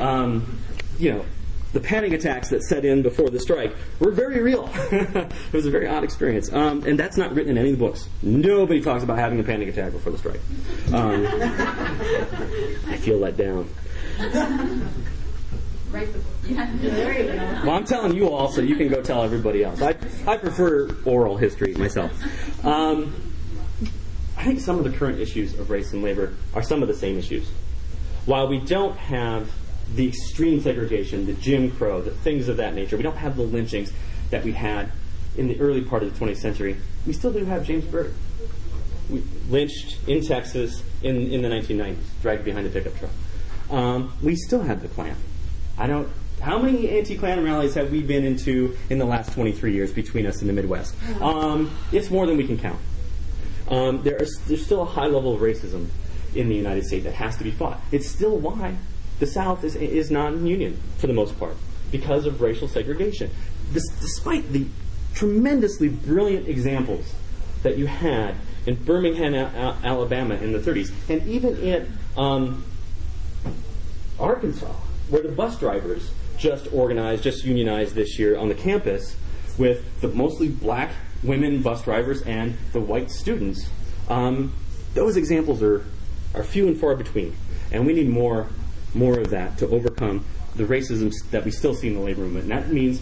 um, 0.00 0.58
you 0.98 1.12
know, 1.12 1.24
the 1.72 1.80
panic 1.80 2.12
attacks 2.12 2.50
that 2.50 2.62
set 2.62 2.84
in 2.84 3.02
before 3.02 3.30
the 3.30 3.38
strike 3.38 3.74
were 3.98 4.10
very 4.10 4.40
real. 4.40 4.68
it 4.74 5.52
was 5.52 5.66
a 5.66 5.70
very 5.70 5.86
odd 5.86 6.04
experience. 6.04 6.52
Um, 6.52 6.84
and 6.84 6.98
that's 6.98 7.16
not 7.16 7.32
written 7.34 7.52
in 7.52 7.58
any 7.58 7.72
of 7.72 7.78
the 7.78 7.84
books. 7.84 8.08
Nobody 8.22 8.80
talks 8.80 9.04
about 9.04 9.18
having 9.18 9.38
a 9.40 9.44
panic 9.44 9.68
attack 9.68 9.92
before 9.92 10.12
the 10.12 10.18
strike. 10.18 10.40
Um, 10.92 11.26
I 12.88 12.96
feel 12.96 13.18
let 13.18 13.36
down. 13.36 13.68
Well, 15.92 17.70
I'm 17.70 17.84
telling 17.84 18.14
you 18.14 18.30
all 18.30 18.48
so 18.48 18.60
you 18.60 18.76
can 18.76 18.88
go 18.88 19.02
tell 19.02 19.24
everybody 19.24 19.64
else. 19.64 19.82
I, 19.82 19.96
I 20.26 20.36
prefer 20.36 20.88
oral 21.04 21.36
history 21.36 21.74
myself. 21.74 22.64
Um, 22.64 23.29
I 24.40 24.44
think 24.44 24.60
some 24.60 24.78
of 24.78 24.84
the 24.84 24.90
current 24.90 25.20
issues 25.20 25.52
of 25.58 25.68
race 25.68 25.92
and 25.92 26.02
labor 26.02 26.32
are 26.54 26.62
some 26.62 26.80
of 26.80 26.88
the 26.88 26.94
same 26.94 27.18
issues. 27.18 27.46
While 28.24 28.48
we 28.48 28.58
don't 28.58 28.96
have 28.96 29.52
the 29.94 30.08
extreme 30.08 30.62
segregation, 30.62 31.26
the 31.26 31.34
Jim 31.34 31.70
Crow, 31.72 32.00
the 32.00 32.10
things 32.10 32.48
of 32.48 32.56
that 32.56 32.74
nature, 32.74 32.96
we 32.96 33.02
don't 33.02 33.18
have 33.18 33.36
the 33.36 33.42
lynchings 33.42 33.92
that 34.30 34.42
we 34.42 34.52
had 34.52 34.92
in 35.36 35.46
the 35.46 35.60
early 35.60 35.82
part 35.82 36.02
of 36.02 36.18
the 36.18 36.24
20th 36.24 36.38
century, 36.38 36.78
we 37.06 37.12
still 37.12 37.30
do 37.30 37.44
have 37.44 37.66
James 37.66 37.84
Byrd. 37.84 38.14
We 39.10 39.22
lynched 39.50 39.98
in 40.06 40.24
Texas 40.24 40.82
in, 41.02 41.30
in 41.30 41.42
the 41.42 41.48
1990s, 41.48 41.98
dragged 42.22 42.42
behind 42.42 42.66
a 42.66 42.70
pickup 42.70 42.96
truck. 42.98 43.10
Um, 43.70 44.14
we 44.22 44.36
still 44.36 44.62
have 44.62 44.80
the 44.80 44.88
Klan. 44.88 45.16
I 45.76 45.86
don't. 45.86 46.08
How 46.40 46.58
many 46.58 46.88
anti-Klan 46.88 47.44
rallies 47.44 47.74
have 47.74 47.92
we 47.92 48.00
been 48.00 48.24
into 48.24 48.74
in 48.88 48.96
the 48.96 49.04
last 49.04 49.34
23 49.34 49.74
years 49.74 49.92
between 49.92 50.24
us 50.24 50.40
in 50.40 50.46
the 50.46 50.54
Midwest? 50.54 50.94
Um, 51.20 51.76
it's 51.92 52.10
more 52.10 52.24
than 52.24 52.38
we 52.38 52.46
can 52.46 52.56
count. 52.56 52.80
Um, 53.70 54.02
there 54.02 54.16
is, 54.16 54.40
there's 54.46 54.64
still 54.64 54.82
a 54.82 54.86
high 54.86 55.06
level 55.06 55.34
of 55.34 55.40
racism 55.40 55.86
in 56.34 56.48
the 56.48 56.54
United 56.54 56.84
States 56.84 57.04
that 57.04 57.14
has 57.14 57.36
to 57.36 57.44
be 57.44 57.50
fought. 57.50 57.80
It's 57.92 58.08
still 58.08 58.36
why 58.36 58.76
the 59.18 59.26
South 59.26 59.64
is, 59.64 59.76
is 59.76 60.10
non-union 60.10 60.80
for 60.98 61.06
the 61.06 61.12
most 61.12 61.38
part 61.38 61.56
because 61.90 62.26
of 62.26 62.40
racial 62.40 62.68
segregation. 62.68 63.30
This, 63.70 63.86
despite 64.00 64.52
the 64.52 64.66
tremendously 65.14 65.88
brilliant 65.88 66.48
examples 66.48 67.14
that 67.62 67.76
you 67.78 67.86
had 67.86 68.34
in 68.66 68.74
Birmingham, 68.76 69.34
Alabama 69.34 70.34
in 70.36 70.52
the 70.52 70.58
30s, 70.58 70.92
and 71.08 71.26
even 71.28 71.56
in 71.58 71.92
um, 72.16 72.64
Arkansas, 74.18 74.72
where 75.08 75.22
the 75.22 75.30
bus 75.30 75.58
drivers 75.58 76.10
just 76.38 76.72
organized, 76.72 77.22
just 77.22 77.44
unionized 77.44 77.94
this 77.94 78.18
year 78.18 78.36
on 78.36 78.48
the 78.48 78.54
campus 78.54 79.16
with 79.58 80.00
the 80.00 80.08
mostly 80.08 80.48
black 80.48 80.90
women 81.22 81.62
bus 81.62 81.82
drivers 81.84 82.22
and 82.22 82.56
the 82.72 82.80
white 82.80 83.10
students. 83.10 83.68
Um, 84.08 84.54
those 84.94 85.16
examples 85.16 85.62
are, 85.62 85.84
are 86.34 86.42
few 86.42 86.66
and 86.66 86.78
far 86.78 86.96
between. 86.96 87.36
And 87.72 87.86
we 87.86 87.92
need 87.92 88.08
more, 88.08 88.48
more 88.94 89.18
of 89.18 89.30
that 89.30 89.58
to 89.58 89.68
overcome 89.68 90.24
the 90.56 90.64
racism 90.64 91.12
that 91.30 91.44
we 91.44 91.50
still 91.50 91.74
see 91.74 91.88
in 91.88 91.94
the 91.94 92.00
labor 92.00 92.22
movement. 92.22 92.50
And 92.50 92.52
that 92.52 92.72
means 92.72 93.00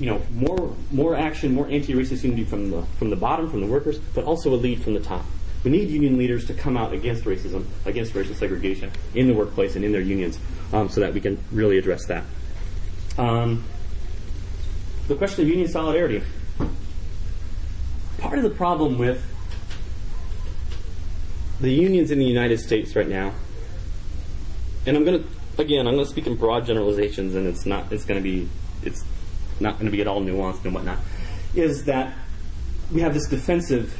you 0.00 0.06
know, 0.06 0.22
more 0.32 0.74
more 0.90 1.14
action, 1.14 1.54
more 1.54 1.68
anti-racist 1.68 2.24
unity 2.24 2.44
from 2.44 2.70
the 2.70 2.82
from 2.98 3.10
the 3.10 3.16
bottom, 3.16 3.50
from 3.50 3.60
the 3.60 3.66
workers, 3.66 3.98
but 4.14 4.24
also 4.24 4.52
a 4.52 4.56
lead 4.56 4.82
from 4.82 4.94
the 4.94 5.00
top. 5.00 5.24
We 5.62 5.70
need 5.70 5.90
union 5.90 6.16
leaders 6.16 6.46
to 6.46 6.54
come 6.54 6.78
out 6.78 6.94
against 6.94 7.24
racism, 7.24 7.66
against 7.84 8.14
racial 8.14 8.34
segregation 8.34 8.90
in 9.14 9.26
the 9.26 9.34
workplace 9.34 9.76
and 9.76 9.84
in 9.84 9.92
their 9.92 10.00
unions, 10.00 10.38
um, 10.72 10.88
so 10.88 11.02
that 11.02 11.12
we 11.12 11.20
can 11.20 11.38
really 11.52 11.76
address 11.76 12.06
that. 12.06 12.24
Um, 13.18 13.62
the 15.06 15.16
question 15.16 15.42
of 15.44 15.48
union 15.48 15.68
solidarity. 15.68 16.22
Part 18.20 18.38
of 18.38 18.44
the 18.44 18.50
problem 18.50 18.98
with 18.98 19.26
the 21.60 21.70
unions 21.70 22.10
in 22.10 22.18
the 22.18 22.24
United 22.24 22.58
States 22.58 22.94
right 22.96 23.08
now, 23.08 23.32
and 24.86 24.96
I'm 24.96 25.04
going 25.04 25.22
to 25.22 25.28
again, 25.60 25.86
I'm 25.86 25.94
going 25.94 26.06
to 26.06 26.10
speak 26.10 26.26
in 26.26 26.36
broad 26.36 26.66
generalizations, 26.66 27.34
and 27.34 27.46
it's 27.46 27.66
not, 27.66 27.92
it's 27.92 28.04
going 28.04 28.18
to 28.18 28.22
be, 28.22 28.48
it's 28.82 29.04
not 29.60 29.74
going 29.74 29.86
to 29.86 29.92
be 29.92 30.00
at 30.00 30.06
all 30.06 30.20
nuanced 30.20 30.64
and 30.64 30.74
whatnot, 30.74 30.98
is 31.54 31.84
that 31.84 32.14
we 32.92 33.00
have 33.02 33.14
this 33.14 33.28
defensive 33.28 33.96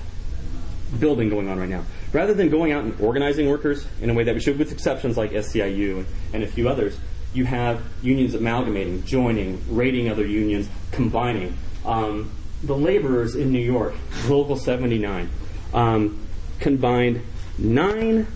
building 0.98 1.28
going 1.28 1.48
on 1.48 1.58
right 1.58 1.68
now. 1.68 1.84
Rather 2.12 2.34
than 2.34 2.48
going 2.48 2.72
out 2.72 2.82
and 2.82 3.00
organizing 3.00 3.48
workers 3.48 3.86
in 4.00 4.10
a 4.10 4.14
way 4.14 4.24
that 4.24 4.34
we 4.34 4.40
should, 4.40 4.58
with 4.58 4.72
exceptions 4.72 5.16
like 5.16 5.30
SEIU 5.30 6.04
and 6.32 6.42
a 6.42 6.46
few 6.46 6.68
others, 6.68 6.98
you 7.32 7.44
have 7.44 7.80
unions 8.02 8.34
amalgamating, 8.34 9.04
joining, 9.04 9.62
raiding 9.68 10.10
other 10.10 10.26
unions, 10.26 10.68
combining. 10.90 11.56
Um, 11.84 12.32
the 12.62 12.76
laborers 12.76 13.34
in 13.36 13.52
New 13.52 13.58
York, 13.58 13.94
Local 14.28 14.56
79, 14.56 15.30
um, 15.72 16.26
combined 16.58 17.22
nine 17.58 18.26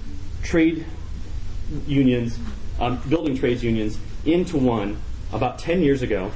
trade 0.43 0.87
unions, 1.87 2.39
um, 2.81 3.01
building 3.09 3.37
trades 3.37 3.63
unions, 3.63 3.99
into 4.25 4.57
one 4.57 4.97
about 5.33 5.59
10 5.59 5.83
years 5.83 6.03
ago 6.03 6.31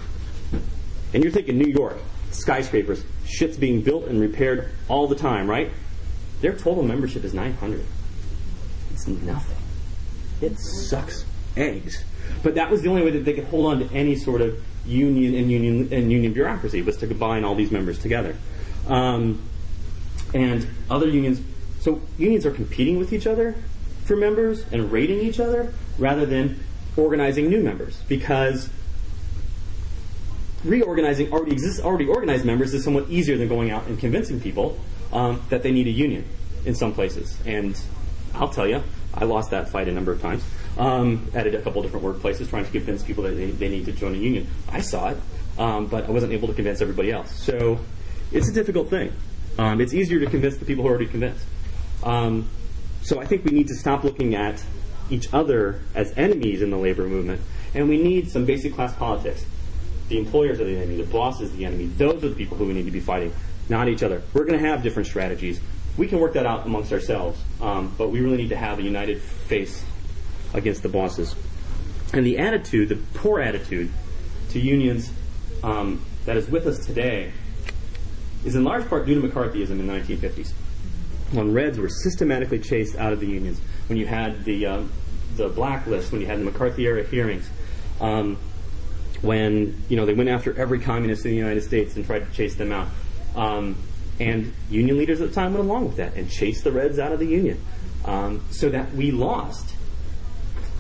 and 1.14 1.22
you're 1.22 1.32
thinking 1.32 1.58
New 1.58 1.72
York, 1.72 1.98
skyscrapers, 2.30 3.04
shit's 3.26 3.56
being 3.56 3.82
built 3.82 4.04
and 4.04 4.20
repaired 4.20 4.70
all 4.88 5.06
the 5.06 5.14
time, 5.14 5.48
right? 5.48 5.70
Their 6.40 6.52
total 6.52 6.82
membership 6.82 7.24
is 7.24 7.32
900. 7.32 7.84
It's 8.92 9.06
nothing. 9.06 9.56
It 10.40 10.58
sucks 10.58 11.24
eggs. 11.56 12.04
But 12.42 12.54
that 12.56 12.70
was 12.70 12.82
the 12.82 12.88
only 12.90 13.02
way 13.02 13.10
that 13.12 13.24
they 13.24 13.32
could 13.32 13.44
hold 13.44 13.66
on 13.66 13.78
to 13.80 13.94
any 13.94 14.16
sort 14.16 14.42
of 14.42 14.62
union 14.88 15.34
and 15.34 15.50
union 15.50 15.88
and 15.92 16.10
union 16.10 16.32
bureaucracy 16.32 16.82
was 16.82 16.96
to 16.98 17.06
combine 17.06 17.44
all 17.44 17.54
these 17.54 17.70
members 17.70 17.98
together. 17.98 18.36
Um, 18.86 19.42
and 20.34 20.66
other 20.90 21.08
unions, 21.08 21.40
so 21.80 22.00
unions 22.16 22.46
are 22.46 22.50
competing 22.50 22.98
with 22.98 23.12
each 23.12 23.26
other 23.26 23.54
for 24.04 24.16
members 24.16 24.64
and 24.72 24.90
rating 24.90 25.20
each 25.20 25.40
other 25.40 25.72
rather 25.98 26.26
than 26.26 26.60
organizing 26.96 27.48
new 27.48 27.62
members 27.62 28.02
because 28.08 28.70
reorganizing 30.64 31.32
already 31.32 31.52
exists, 31.52 31.80
already 31.80 32.06
organized 32.06 32.44
members 32.44 32.74
is 32.74 32.82
somewhat 32.82 33.08
easier 33.08 33.36
than 33.36 33.48
going 33.48 33.70
out 33.70 33.86
and 33.86 33.98
convincing 33.98 34.40
people 34.40 34.78
um, 35.12 35.40
that 35.50 35.62
they 35.62 35.70
need 35.70 35.86
a 35.86 35.90
union 35.90 36.24
in 36.64 36.74
some 36.74 36.92
places. 36.92 37.38
And 37.46 37.80
I'll 38.34 38.48
tell 38.48 38.66
you, 38.66 38.82
I 39.14 39.24
lost 39.24 39.50
that 39.50 39.68
fight 39.68 39.88
a 39.88 39.92
number 39.92 40.12
of 40.12 40.20
times 40.20 40.42
um, 40.78 41.30
at 41.34 41.46
a 41.46 41.60
couple 41.60 41.82
different 41.82 42.06
workplaces 42.06 42.48
trying 42.48 42.64
to 42.64 42.70
convince 42.70 43.02
people 43.02 43.24
that 43.24 43.30
they, 43.30 43.50
they 43.50 43.68
need 43.68 43.84
to 43.86 43.92
join 43.92 44.14
a 44.14 44.18
union. 44.18 44.46
I 44.70 44.80
saw 44.80 45.10
it, 45.10 45.18
um, 45.58 45.86
but 45.86 46.06
I 46.06 46.10
wasn't 46.10 46.32
able 46.32 46.48
to 46.48 46.54
convince 46.54 46.80
everybody 46.80 47.10
else. 47.10 47.32
So 47.32 47.78
it's 48.32 48.48
a 48.48 48.52
difficult 48.52 48.88
thing. 48.88 49.12
Um, 49.58 49.80
it's 49.80 49.92
easier 49.92 50.20
to 50.20 50.26
convince 50.26 50.56
the 50.56 50.64
people 50.64 50.84
who 50.84 50.88
are 50.88 50.92
already 50.92 51.08
convinced. 51.08 51.44
Um, 52.04 52.48
so 53.02 53.20
I 53.20 53.26
think 53.26 53.44
we 53.44 53.50
need 53.50 53.66
to 53.68 53.74
stop 53.74 54.04
looking 54.04 54.36
at 54.36 54.62
each 55.10 55.32
other 55.34 55.80
as 55.94 56.12
enemies 56.16 56.62
in 56.62 56.70
the 56.70 56.76
labor 56.76 57.08
movement, 57.08 57.40
and 57.74 57.88
we 57.88 58.00
need 58.00 58.30
some 58.30 58.44
basic 58.44 58.74
class 58.74 58.94
politics. 58.94 59.44
The 60.08 60.18
employers 60.18 60.60
are 60.60 60.64
the 60.64 60.76
enemy. 60.76 60.96
The 60.96 61.10
boss 61.10 61.40
is 61.40 61.50
the 61.56 61.64
enemy. 61.64 61.86
Those 61.86 62.22
are 62.22 62.28
the 62.28 62.34
people 62.34 62.56
who 62.56 62.66
we 62.66 62.72
need 62.72 62.84
to 62.84 62.90
be 62.90 63.00
fighting, 63.00 63.32
not 63.68 63.88
each 63.88 64.02
other. 64.02 64.22
We're 64.32 64.44
going 64.44 64.58
to 64.58 64.66
have 64.66 64.82
different 64.82 65.08
strategies. 65.08 65.60
We 65.96 66.06
can 66.06 66.20
work 66.20 66.34
that 66.34 66.46
out 66.46 66.64
amongst 66.64 66.92
ourselves, 66.92 67.40
um, 67.60 67.92
but 67.98 68.10
we 68.10 68.20
really 68.20 68.36
need 68.36 68.50
to 68.50 68.56
have 68.56 68.78
a 68.78 68.82
united 68.82 69.20
face 69.20 69.84
against 70.54 70.82
the 70.82 70.88
bosses. 70.88 71.34
And 72.12 72.24
the 72.24 72.38
attitude, 72.38 72.88
the 72.88 72.96
poor 73.14 73.40
attitude 73.40 73.90
to 74.50 74.58
unions 74.58 75.12
um, 75.62 76.04
that 76.24 76.36
is 76.36 76.48
with 76.48 76.66
us 76.66 76.84
today 76.84 77.32
is 78.44 78.54
in 78.54 78.64
large 78.64 78.88
part 78.88 79.06
due 79.06 79.20
to 79.20 79.28
McCarthyism 79.28 79.70
in 79.70 79.86
the 79.86 79.92
1950s. 79.92 80.52
When 81.32 81.52
Reds 81.52 81.78
were 81.78 81.90
systematically 81.90 82.60
chased 82.60 82.96
out 82.96 83.12
of 83.12 83.20
the 83.20 83.26
unions, 83.26 83.60
when 83.88 83.98
you 83.98 84.06
had 84.06 84.44
the, 84.44 84.66
um, 84.66 84.92
the 85.36 85.48
blacklist, 85.48 86.12
when 86.12 86.20
you 86.20 86.26
had 86.26 86.38
the 86.38 86.44
McCarthy 86.44 86.84
era 86.84 87.04
hearings, 87.04 87.48
um, 88.00 88.38
when 89.20 89.82
you 89.88 89.96
know 89.96 90.06
they 90.06 90.14
went 90.14 90.28
after 90.28 90.58
every 90.58 90.78
communist 90.78 91.24
in 91.24 91.32
the 91.32 91.36
United 91.36 91.62
States 91.62 91.96
and 91.96 92.06
tried 92.06 92.20
to 92.20 92.32
chase 92.32 92.54
them 92.54 92.72
out. 92.72 92.88
Um, 93.34 93.76
and 94.20 94.52
union 94.70 94.96
leaders 94.96 95.20
at 95.20 95.28
the 95.28 95.34
time 95.34 95.54
went 95.54 95.64
along 95.64 95.86
with 95.86 95.96
that 95.96 96.14
and 96.14 96.30
chased 96.30 96.64
the 96.64 96.72
Reds 96.72 96.98
out 96.98 97.12
of 97.12 97.18
the 97.18 97.26
union, 97.26 97.60
um, 98.04 98.44
so 98.50 98.68
that 98.68 98.92
we 98.94 99.10
lost 99.10 99.74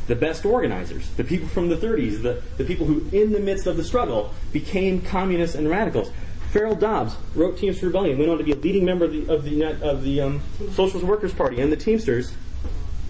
the 0.08 0.16
best 0.16 0.44
organizers, 0.44 1.08
the 1.10 1.22
people 1.22 1.46
from 1.48 1.68
the 1.68 1.76
30s, 1.76 2.22
the, 2.22 2.42
the 2.56 2.64
people 2.64 2.86
who, 2.86 3.06
in 3.16 3.30
the 3.30 3.38
midst 3.38 3.66
of 3.66 3.76
the 3.76 3.84
struggle, 3.84 4.34
became 4.52 5.00
communists 5.02 5.54
and 5.54 5.68
radicals. 5.68 6.10
Farrell 6.50 6.74
Dobbs 6.74 7.14
wrote 7.34 7.58
Teamster 7.58 7.86
Rebellion, 7.86 8.18
went 8.18 8.30
on 8.30 8.38
to 8.38 8.44
be 8.44 8.52
a 8.52 8.56
leading 8.56 8.86
member 8.86 9.04
of 9.04 9.12
the, 9.12 9.28
of 9.28 9.44
the, 9.44 9.64
of 9.86 10.02
the 10.02 10.20
um, 10.22 10.40
Socialist 10.72 11.06
Workers 11.06 11.32
Party 11.34 11.60
and 11.60 11.70
the 11.70 11.76
Teamsters, 11.76 12.32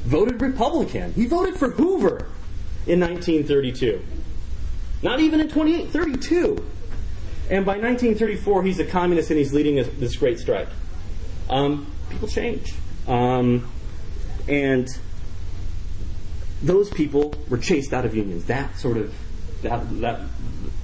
voted 0.00 0.42
Republican. 0.42 1.12
He 1.12 1.26
voted 1.26 1.56
for 1.56 1.70
Hoover 1.70 2.26
in 2.86 2.98
1932. 2.98 4.04
Not 5.00 5.20
even 5.20 5.40
in 5.40 5.48
2832. 5.48 6.56
And 7.50 7.64
by 7.64 7.78
1934, 7.78 8.62
he's 8.64 8.80
a 8.80 8.84
communist 8.84 9.30
and 9.30 9.38
he's 9.38 9.54
leading 9.54 9.76
this 9.76 10.16
great 10.16 10.40
strike. 10.40 10.68
Um, 11.48 11.86
people 12.10 12.26
change. 12.26 12.74
Um, 13.06 13.70
and 14.48 14.88
those 16.62 16.90
people 16.90 17.34
were 17.48 17.58
chased 17.58 17.92
out 17.92 18.04
of 18.04 18.16
unions. 18.16 18.44
That 18.46 18.76
sort 18.78 18.96
of, 18.96 19.14
that, 19.62 20.00
that, 20.00 20.20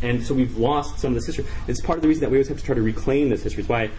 and 0.02 0.24
so 0.24 0.34
we've 0.34 0.56
lost 0.56 0.98
some 0.98 1.12
of 1.12 1.14
this 1.14 1.26
history. 1.26 1.46
It's 1.66 1.80
part 1.80 1.98
of 1.98 2.02
the 2.02 2.08
reason 2.08 2.22
that 2.22 2.30
we 2.30 2.36
always 2.36 2.48
have 2.48 2.58
to 2.58 2.64
try 2.64 2.74
to 2.74 2.82
reclaim 2.82 3.28
this 3.28 3.42
history. 3.42 3.62
It's 3.62 3.68
why 3.68 3.90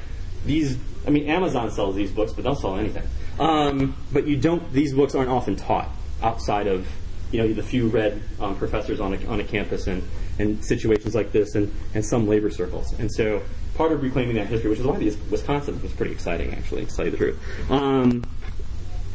these, 0.46 0.78
I 1.06 1.10
mean, 1.10 1.28
Amazon 1.28 1.72
sells 1.72 1.96
these 1.96 2.12
books, 2.12 2.34
but 2.34 2.44
they'll 2.44 2.56
sell 2.56 2.78
anything. 2.78 3.08
Um, 3.40 3.96
but 4.14 4.28
you 4.28 4.38
don't, 4.38 4.72
these 4.72 4.94
books 4.94 5.16
aren't 5.16 5.30
often 5.30 5.56
taught 5.56 5.90
outside 6.22 6.68
of 6.68 6.88
you 7.32 7.40
know, 7.40 7.54
the 7.54 7.64
few 7.64 7.88
read 7.88 8.22
um, 8.40 8.56
professors 8.56 9.00
on 9.00 9.14
a, 9.14 9.26
on 9.26 9.40
a 9.40 9.44
campus 9.44 9.88
and, 9.88 10.04
and 10.40 10.64
situations 10.64 11.16
like 11.16 11.32
this 11.32 11.56
and, 11.56 11.74
and 11.94 12.06
some 12.06 12.28
labor 12.28 12.50
circles. 12.50 12.94
And 13.00 13.12
so 13.12 13.42
part 13.76 13.92
of 13.92 14.02
reclaiming 14.02 14.36
that 14.36 14.48
history, 14.48 14.70
which 14.70 14.80
is 14.80 14.86
why 14.86 14.98
these 14.98 15.18
Wisconsin 15.30 15.82
was 15.82 15.92
pretty 15.92 16.12
exciting, 16.12 16.54
actually, 16.54 16.86
to 16.86 16.96
tell 16.96 17.06
you 17.06 17.12
the 17.12 17.18
truth. 17.18 17.72
Um, 17.72 18.24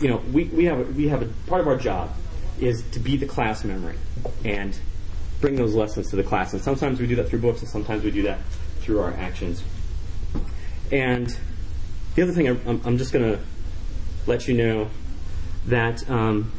you 0.00 0.08
know, 0.08 0.18
we, 0.32 0.44
we 0.44 0.64
have 0.64 0.80
a, 0.80 0.84
we 0.92 1.08
have 1.08 1.22
a 1.22 1.26
part 1.48 1.60
of 1.60 1.66
our 1.66 1.76
job 1.76 2.10
is 2.60 2.82
to 2.90 3.00
be 3.00 3.16
the 3.16 3.26
class 3.26 3.64
memory 3.64 3.96
and 4.44 4.78
bring 5.40 5.56
those 5.56 5.74
lessons 5.74 6.10
to 6.10 6.16
the 6.16 6.22
class. 6.22 6.52
And 6.52 6.62
sometimes 6.62 7.00
we 7.00 7.06
do 7.06 7.16
that 7.16 7.28
through 7.28 7.40
books, 7.40 7.60
and 7.60 7.68
sometimes 7.68 8.04
we 8.04 8.10
do 8.10 8.22
that 8.22 8.38
through 8.80 9.00
our 9.00 9.12
actions. 9.14 9.62
And 10.92 11.34
the 12.14 12.22
other 12.22 12.32
thing, 12.32 12.48
I'm, 12.48 12.80
I'm 12.84 12.98
just 12.98 13.12
going 13.12 13.32
to 13.32 13.40
let 14.26 14.48
you 14.48 14.54
know 14.54 14.90
that 15.66 16.08
um, 16.10 16.52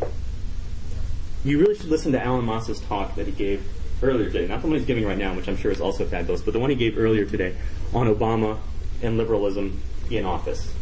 you 1.44 1.60
really 1.60 1.76
should 1.76 1.90
listen 1.90 2.12
to 2.14 2.24
Alan 2.24 2.46
Maass's 2.46 2.80
talk 2.82 3.16
that 3.16 3.26
he 3.26 3.32
gave 3.32 3.64
earlier 4.02 4.30
today. 4.30 4.48
Not 4.48 4.62
the 4.62 4.68
one 4.68 4.78
he's 4.78 4.86
giving 4.86 5.06
right 5.06 5.18
now, 5.18 5.36
which 5.36 5.48
I'm 5.48 5.58
sure 5.58 5.72
is 5.72 5.82
also 5.82 6.06
fabulous, 6.06 6.42
but 6.42 6.54
the 6.54 6.60
one 6.60 6.70
he 6.70 6.76
gave 6.76 6.98
earlier 6.98 7.26
today 7.26 7.56
on 7.94 8.08
Obama 8.08 8.58
and 9.02 9.18
liberalism 9.18 9.82
in 10.10 10.26
office. 10.26 10.74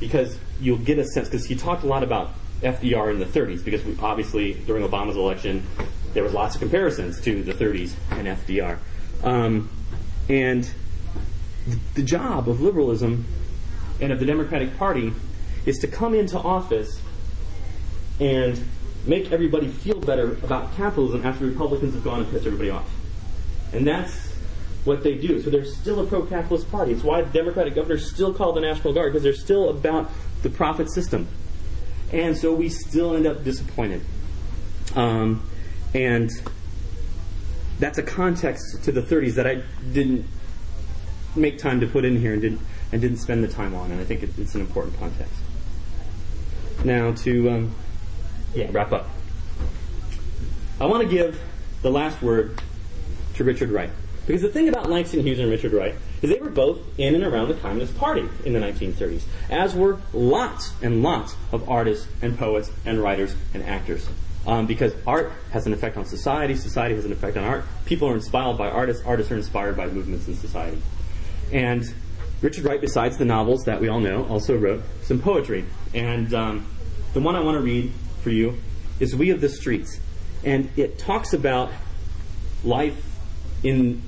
Because 0.00 0.38
you'll 0.60 0.78
get 0.78 0.98
a 0.98 1.04
sense, 1.04 1.28
because 1.28 1.46
he 1.46 1.54
talked 1.54 1.84
a 1.84 1.86
lot 1.86 2.02
about 2.02 2.30
FDR 2.62 3.12
in 3.12 3.18
the 3.18 3.26
30s, 3.26 3.64
because 3.64 3.84
we, 3.84 3.96
obviously 4.00 4.54
during 4.54 4.86
Obama's 4.86 5.16
election, 5.16 5.66
there 6.12 6.22
was 6.22 6.32
lots 6.32 6.54
of 6.54 6.60
comparisons 6.60 7.20
to 7.22 7.42
the 7.42 7.52
30s 7.52 7.94
and 8.10 8.28
FDR. 8.28 8.78
Um, 9.22 9.68
and 10.28 10.70
the 11.94 12.02
job 12.02 12.48
of 12.48 12.60
liberalism 12.60 13.24
and 14.00 14.12
of 14.12 14.20
the 14.20 14.26
Democratic 14.26 14.76
Party 14.78 15.12
is 15.66 15.78
to 15.78 15.86
come 15.86 16.14
into 16.14 16.38
office 16.38 17.00
and 18.20 18.62
make 19.06 19.32
everybody 19.32 19.68
feel 19.68 19.98
better 20.00 20.32
about 20.42 20.74
capitalism 20.76 21.24
after 21.26 21.44
Republicans 21.44 21.94
have 21.94 22.04
gone 22.04 22.20
and 22.20 22.30
pissed 22.30 22.46
everybody 22.46 22.70
off. 22.70 22.88
And 23.72 23.86
that's 23.86 24.32
what 24.84 25.02
they 25.02 25.14
do. 25.14 25.42
So 25.42 25.50
they're 25.50 25.64
still 25.64 26.00
a 26.00 26.06
pro-capitalist 26.06 26.70
party. 26.70 26.92
It's 26.92 27.02
why 27.02 27.22
the 27.22 27.30
Democratic 27.30 27.74
governors 27.74 28.10
still 28.10 28.32
call 28.32 28.52
the 28.52 28.60
National 28.60 28.92
Guard 28.92 29.12
because 29.12 29.22
they're 29.22 29.32
still 29.32 29.70
about 29.70 30.10
the 30.42 30.50
profit 30.50 30.90
system. 30.90 31.26
And 32.12 32.36
so 32.36 32.52
we 32.52 32.68
still 32.68 33.16
end 33.16 33.26
up 33.26 33.44
disappointed. 33.44 34.02
Um, 34.94 35.48
and 35.94 36.30
that's 37.78 37.98
a 37.98 38.02
context 38.02 38.84
to 38.84 38.92
the 38.92 39.02
30s 39.02 39.34
that 39.34 39.46
I 39.46 39.62
didn't 39.92 40.26
make 41.36 41.58
time 41.58 41.80
to 41.80 41.86
put 41.86 42.04
in 42.04 42.20
here 42.20 42.32
and 42.32 42.42
didn't 42.42 42.60
and 42.92 43.00
didn't 43.00 43.18
spend 43.18 43.42
the 43.42 43.48
time 43.48 43.74
on. 43.74 43.90
And 43.90 44.00
I 44.00 44.04
think 44.04 44.22
it, 44.22 44.30
it's 44.38 44.54
an 44.54 44.60
important 44.60 44.96
context. 44.98 45.34
now 46.84 47.12
to 47.12 47.50
um, 47.50 47.74
yeah 48.54 48.68
wrap 48.70 48.92
up. 48.92 49.08
I 50.80 50.86
want 50.86 51.02
to 51.02 51.08
give 51.08 51.40
the 51.82 51.90
last 51.90 52.22
word 52.22 52.60
to 53.34 53.44
Richard 53.44 53.70
Wright. 53.70 53.90
Because 54.26 54.42
the 54.42 54.48
thing 54.48 54.68
about 54.68 54.88
Langston 54.88 55.20
Hughes 55.20 55.38
and 55.38 55.50
Richard 55.50 55.72
Wright 55.72 55.94
is 56.22 56.30
they 56.30 56.38
were 56.38 56.50
both 56.50 56.78
in 56.98 57.14
and 57.14 57.24
around 57.24 57.48
the 57.48 57.54
Communist 57.54 57.96
Party 57.98 58.26
in 58.44 58.54
the 58.54 58.58
1930s, 58.58 59.22
as 59.50 59.74
were 59.74 59.98
lots 60.12 60.72
and 60.82 61.02
lots 61.02 61.36
of 61.52 61.68
artists 61.68 62.08
and 62.22 62.38
poets 62.38 62.70
and 62.86 63.02
writers 63.02 63.34
and 63.52 63.62
actors. 63.62 64.08
Um, 64.46 64.66
because 64.66 64.94
art 65.06 65.32
has 65.52 65.66
an 65.66 65.72
effect 65.72 65.96
on 65.96 66.04
society, 66.04 66.54
society 66.54 66.94
has 66.94 67.04
an 67.04 67.12
effect 67.12 67.36
on 67.36 67.44
art. 67.44 67.64
People 67.86 68.08
are 68.08 68.14
inspired 68.14 68.58
by 68.58 68.68
artists, 68.68 69.02
artists 69.04 69.32
are 69.32 69.36
inspired 69.36 69.76
by 69.76 69.86
movements 69.86 70.28
in 70.28 70.36
society. 70.36 70.80
And 71.52 71.82
Richard 72.40 72.64
Wright, 72.64 72.80
besides 72.80 73.16
the 73.16 73.24
novels 73.24 73.64
that 73.64 73.80
we 73.80 73.88
all 73.88 74.00
know, 74.00 74.26
also 74.26 74.56
wrote 74.56 74.82
some 75.02 75.18
poetry. 75.18 75.64
And 75.94 76.32
um, 76.34 76.66
the 77.14 77.20
one 77.20 77.36
I 77.36 77.40
want 77.40 77.56
to 77.56 77.62
read 77.62 77.92
for 78.22 78.30
you 78.30 78.58
is 79.00 79.14
We 79.16 79.30
of 79.30 79.40
the 79.40 79.48
Streets. 79.48 79.98
And 80.44 80.68
it 80.76 80.98
talks 80.98 81.32
about 81.32 81.70
life 82.64 83.02
in 83.62 84.02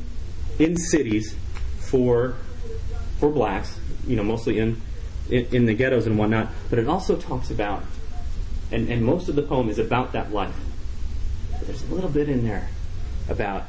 in 0.58 0.76
cities 0.76 1.34
for 1.78 2.36
for 3.18 3.30
blacks, 3.30 3.78
you 4.06 4.16
know, 4.16 4.22
mostly 4.22 4.58
in, 4.58 4.80
in, 5.30 5.46
in 5.46 5.66
the 5.66 5.74
ghettos 5.74 6.06
and 6.06 6.18
whatnot. 6.18 6.48
But 6.68 6.78
it 6.78 6.86
also 6.86 7.16
talks 7.16 7.50
about, 7.50 7.82
and, 8.70 8.90
and 8.90 9.02
most 9.04 9.28
of 9.28 9.36
the 9.36 9.42
poem 9.42 9.70
is 9.70 9.78
about 9.78 10.12
that 10.12 10.32
life. 10.32 10.54
But 11.52 11.66
there's 11.66 11.82
a 11.82 11.94
little 11.94 12.10
bit 12.10 12.28
in 12.28 12.44
there 12.44 12.68
about 13.28 13.64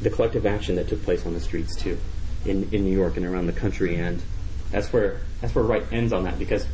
the 0.00 0.10
collective 0.10 0.46
action 0.46 0.76
that 0.76 0.88
took 0.88 1.02
place 1.02 1.26
on 1.26 1.34
the 1.34 1.40
streets 1.40 1.74
too, 1.74 1.98
in, 2.44 2.68
in 2.72 2.84
New 2.84 2.96
York 2.96 3.16
and 3.16 3.26
around 3.26 3.46
the 3.46 3.52
country. 3.52 3.96
And 3.96 4.22
that's 4.70 4.92
where 4.92 5.20
that's 5.40 5.54
where 5.54 5.64
Wright 5.64 5.84
ends 5.92 6.12
on 6.12 6.24
that 6.24 6.38
because 6.38 6.66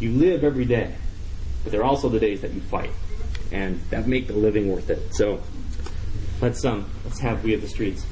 you 0.00 0.12
live 0.12 0.44
every 0.44 0.64
day, 0.64 0.94
but 1.62 1.72
there 1.72 1.80
are 1.82 1.84
also 1.84 2.08
the 2.08 2.20
days 2.20 2.40
that 2.40 2.52
you 2.52 2.60
fight, 2.60 2.90
and 3.50 3.80
that 3.90 4.06
make 4.06 4.26
the 4.26 4.32
living 4.32 4.70
worth 4.70 4.90
it. 4.90 5.14
So 5.14 5.42
let's 6.40 6.64
um 6.64 6.90
let's 7.04 7.20
have 7.20 7.44
we 7.44 7.54
of 7.54 7.60
the 7.60 7.68
streets 7.68 8.04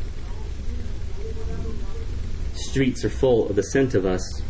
streets 2.70 3.04
are 3.04 3.10
full 3.10 3.50
of 3.50 3.56
the 3.56 3.64
scent 3.64 3.96
of 3.96 4.06
us. 4.06 4.42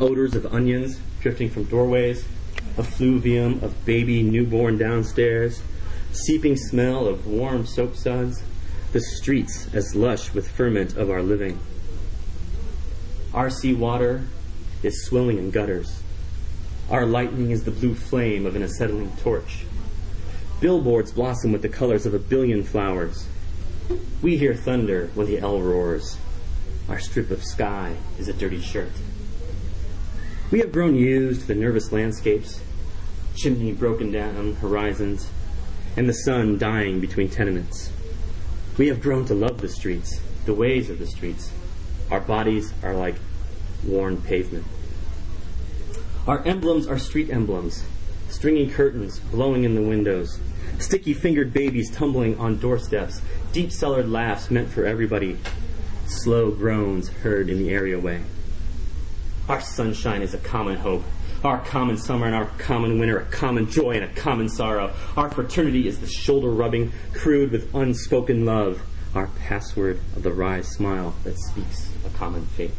Odors 0.00 0.34
of 0.34 0.46
onions 0.46 0.98
drifting 1.20 1.50
from 1.50 1.64
doorways, 1.64 2.24
effluvium 2.78 3.62
of 3.62 3.84
baby 3.84 4.22
newborn 4.22 4.78
downstairs, 4.78 5.62
seeping 6.10 6.56
smell 6.56 7.06
of 7.06 7.26
warm 7.26 7.66
soap 7.66 7.96
suds, 7.96 8.42
the 8.92 9.00
streets 9.00 9.68
as 9.74 9.94
lush 9.94 10.32
with 10.32 10.48
ferment 10.48 10.96
of 10.96 11.10
our 11.10 11.22
living. 11.22 11.60
Our 13.34 13.50
sea 13.50 13.74
water 13.74 14.24
is 14.82 15.04
swelling 15.04 15.36
in 15.36 15.50
gutters. 15.50 16.02
Our 16.88 17.04
lightning 17.04 17.50
is 17.50 17.64
the 17.64 17.70
blue 17.70 17.94
flame 17.94 18.46
of 18.46 18.56
an 18.56 18.62
acetylene 18.62 19.16
torch. 19.18 19.66
Billboards 20.60 21.12
blossom 21.12 21.52
with 21.52 21.60
the 21.60 21.68
colors 21.68 22.06
of 22.06 22.14
a 22.14 22.18
billion 22.18 22.62
flowers. 22.62 23.26
We 24.22 24.38
hear 24.38 24.54
thunder 24.54 25.10
when 25.14 25.26
the 25.26 25.40
L 25.40 25.60
roars. 25.60 26.16
Our 26.88 26.98
strip 26.98 27.30
of 27.30 27.42
sky 27.42 27.96
is 28.18 28.28
a 28.28 28.32
dirty 28.34 28.60
shirt. 28.60 28.92
We 30.50 30.60
have 30.60 30.70
grown 30.70 30.94
used 30.94 31.42
to 31.42 31.46
the 31.46 31.54
nervous 31.54 31.92
landscapes, 31.92 32.60
chimney 33.34 33.72
broken 33.72 34.12
down 34.12 34.56
horizons, 34.56 35.30
and 35.96 36.08
the 36.08 36.12
sun 36.12 36.58
dying 36.58 37.00
between 37.00 37.30
tenements. 37.30 37.90
We 38.76 38.88
have 38.88 39.00
grown 39.00 39.24
to 39.26 39.34
love 39.34 39.60
the 39.60 39.68
streets, 39.68 40.20
the 40.44 40.52
ways 40.52 40.90
of 40.90 40.98
the 40.98 41.06
streets. 41.06 41.50
Our 42.10 42.20
bodies 42.20 42.74
are 42.82 42.94
like 42.94 43.16
worn 43.82 44.20
pavement. 44.20 44.66
Our 46.26 46.44
emblems 46.44 46.86
are 46.86 46.98
street 46.98 47.30
emblems, 47.30 47.84
stringy 48.28 48.68
curtains 48.68 49.20
blowing 49.20 49.64
in 49.64 49.74
the 49.74 49.82
windows, 49.82 50.38
sticky 50.78 51.14
fingered 51.14 51.52
babies 51.52 51.90
tumbling 51.90 52.38
on 52.38 52.58
doorsteps, 52.58 53.22
deep 53.52 53.72
cellared 53.72 54.08
laughs 54.08 54.50
meant 54.50 54.68
for 54.68 54.84
everybody, 54.84 55.38
slow 56.08 56.50
groans 56.50 57.08
heard 57.08 57.48
in 57.48 57.58
the 57.58 57.70
areaway. 57.70 58.22
Our 59.48 59.60
sunshine 59.60 60.22
is 60.22 60.34
a 60.34 60.38
common 60.38 60.76
hope, 60.76 61.04
our 61.44 61.58
common 61.58 61.98
summer 61.98 62.26
and 62.26 62.34
our 62.34 62.46
common 62.58 62.98
winter, 62.98 63.18
a 63.18 63.26
common 63.26 63.70
joy 63.70 63.92
and 63.92 64.04
a 64.04 64.14
common 64.14 64.48
sorrow. 64.48 64.94
Our 65.16 65.30
fraternity 65.30 65.86
is 65.86 65.98
the 65.98 66.06
shoulder 66.06 66.50
rubbing, 66.50 66.92
crude 67.12 67.52
with 67.52 67.74
unspoken 67.74 68.46
love, 68.46 68.82
our 69.14 69.26
password 69.26 70.00
of 70.16 70.22
the 70.22 70.32
wry 70.32 70.62
smile 70.62 71.14
that 71.24 71.38
speaks 71.38 71.90
a 72.06 72.10
common 72.10 72.46
fate. 72.46 72.72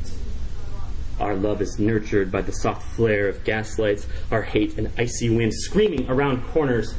Our 1.19 1.35
love 1.35 1.61
is 1.61 1.79
nurtured 1.79 2.31
by 2.31 2.41
the 2.41 2.51
soft 2.51 2.83
flare 2.95 3.29
of 3.29 3.43
gaslights, 3.43 4.07
our 4.31 4.41
hate 4.41 4.77
an 4.77 4.91
icy 4.97 5.29
wind 5.29 5.53
screaming 5.53 6.09
around 6.09 6.43
corners. 6.47 6.93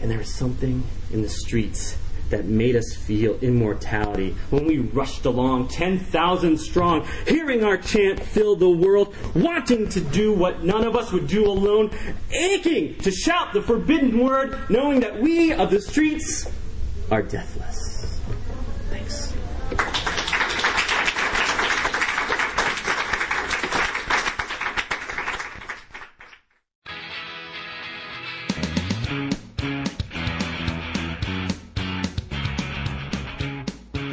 And 0.00 0.10
there 0.10 0.20
is 0.20 0.34
something 0.34 0.84
in 1.12 1.20
the 1.20 1.28
streets 1.28 1.98
that 2.30 2.46
made 2.46 2.76
us 2.76 2.94
feel 2.94 3.38
immortality 3.40 4.34
when 4.50 4.64
we 4.64 4.78
rushed 4.78 5.26
along 5.26 5.68
10,000 5.68 6.58
strong, 6.58 7.06
hearing 7.26 7.64
our 7.64 7.76
chant 7.76 8.22
fill 8.22 8.56
the 8.56 8.68
world, 8.68 9.14
wanting 9.34 9.88
to 9.88 10.00
do 10.00 10.32
what 10.32 10.62
none 10.64 10.84
of 10.84 10.96
us 10.96 11.12
would 11.12 11.26
do 11.26 11.46
alone, 11.46 11.90
aching 12.30 12.96
to 12.96 13.10
shout 13.10 13.52
the 13.52 13.62
forbidden 13.62 14.18
word, 14.18 14.58
knowing 14.70 15.00
that 15.00 15.20
we 15.20 15.52
of 15.52 15.70
the 15.70 15.80
streets 15.80 16.50
are 17.10 17.22
deathless. 17.22 17.89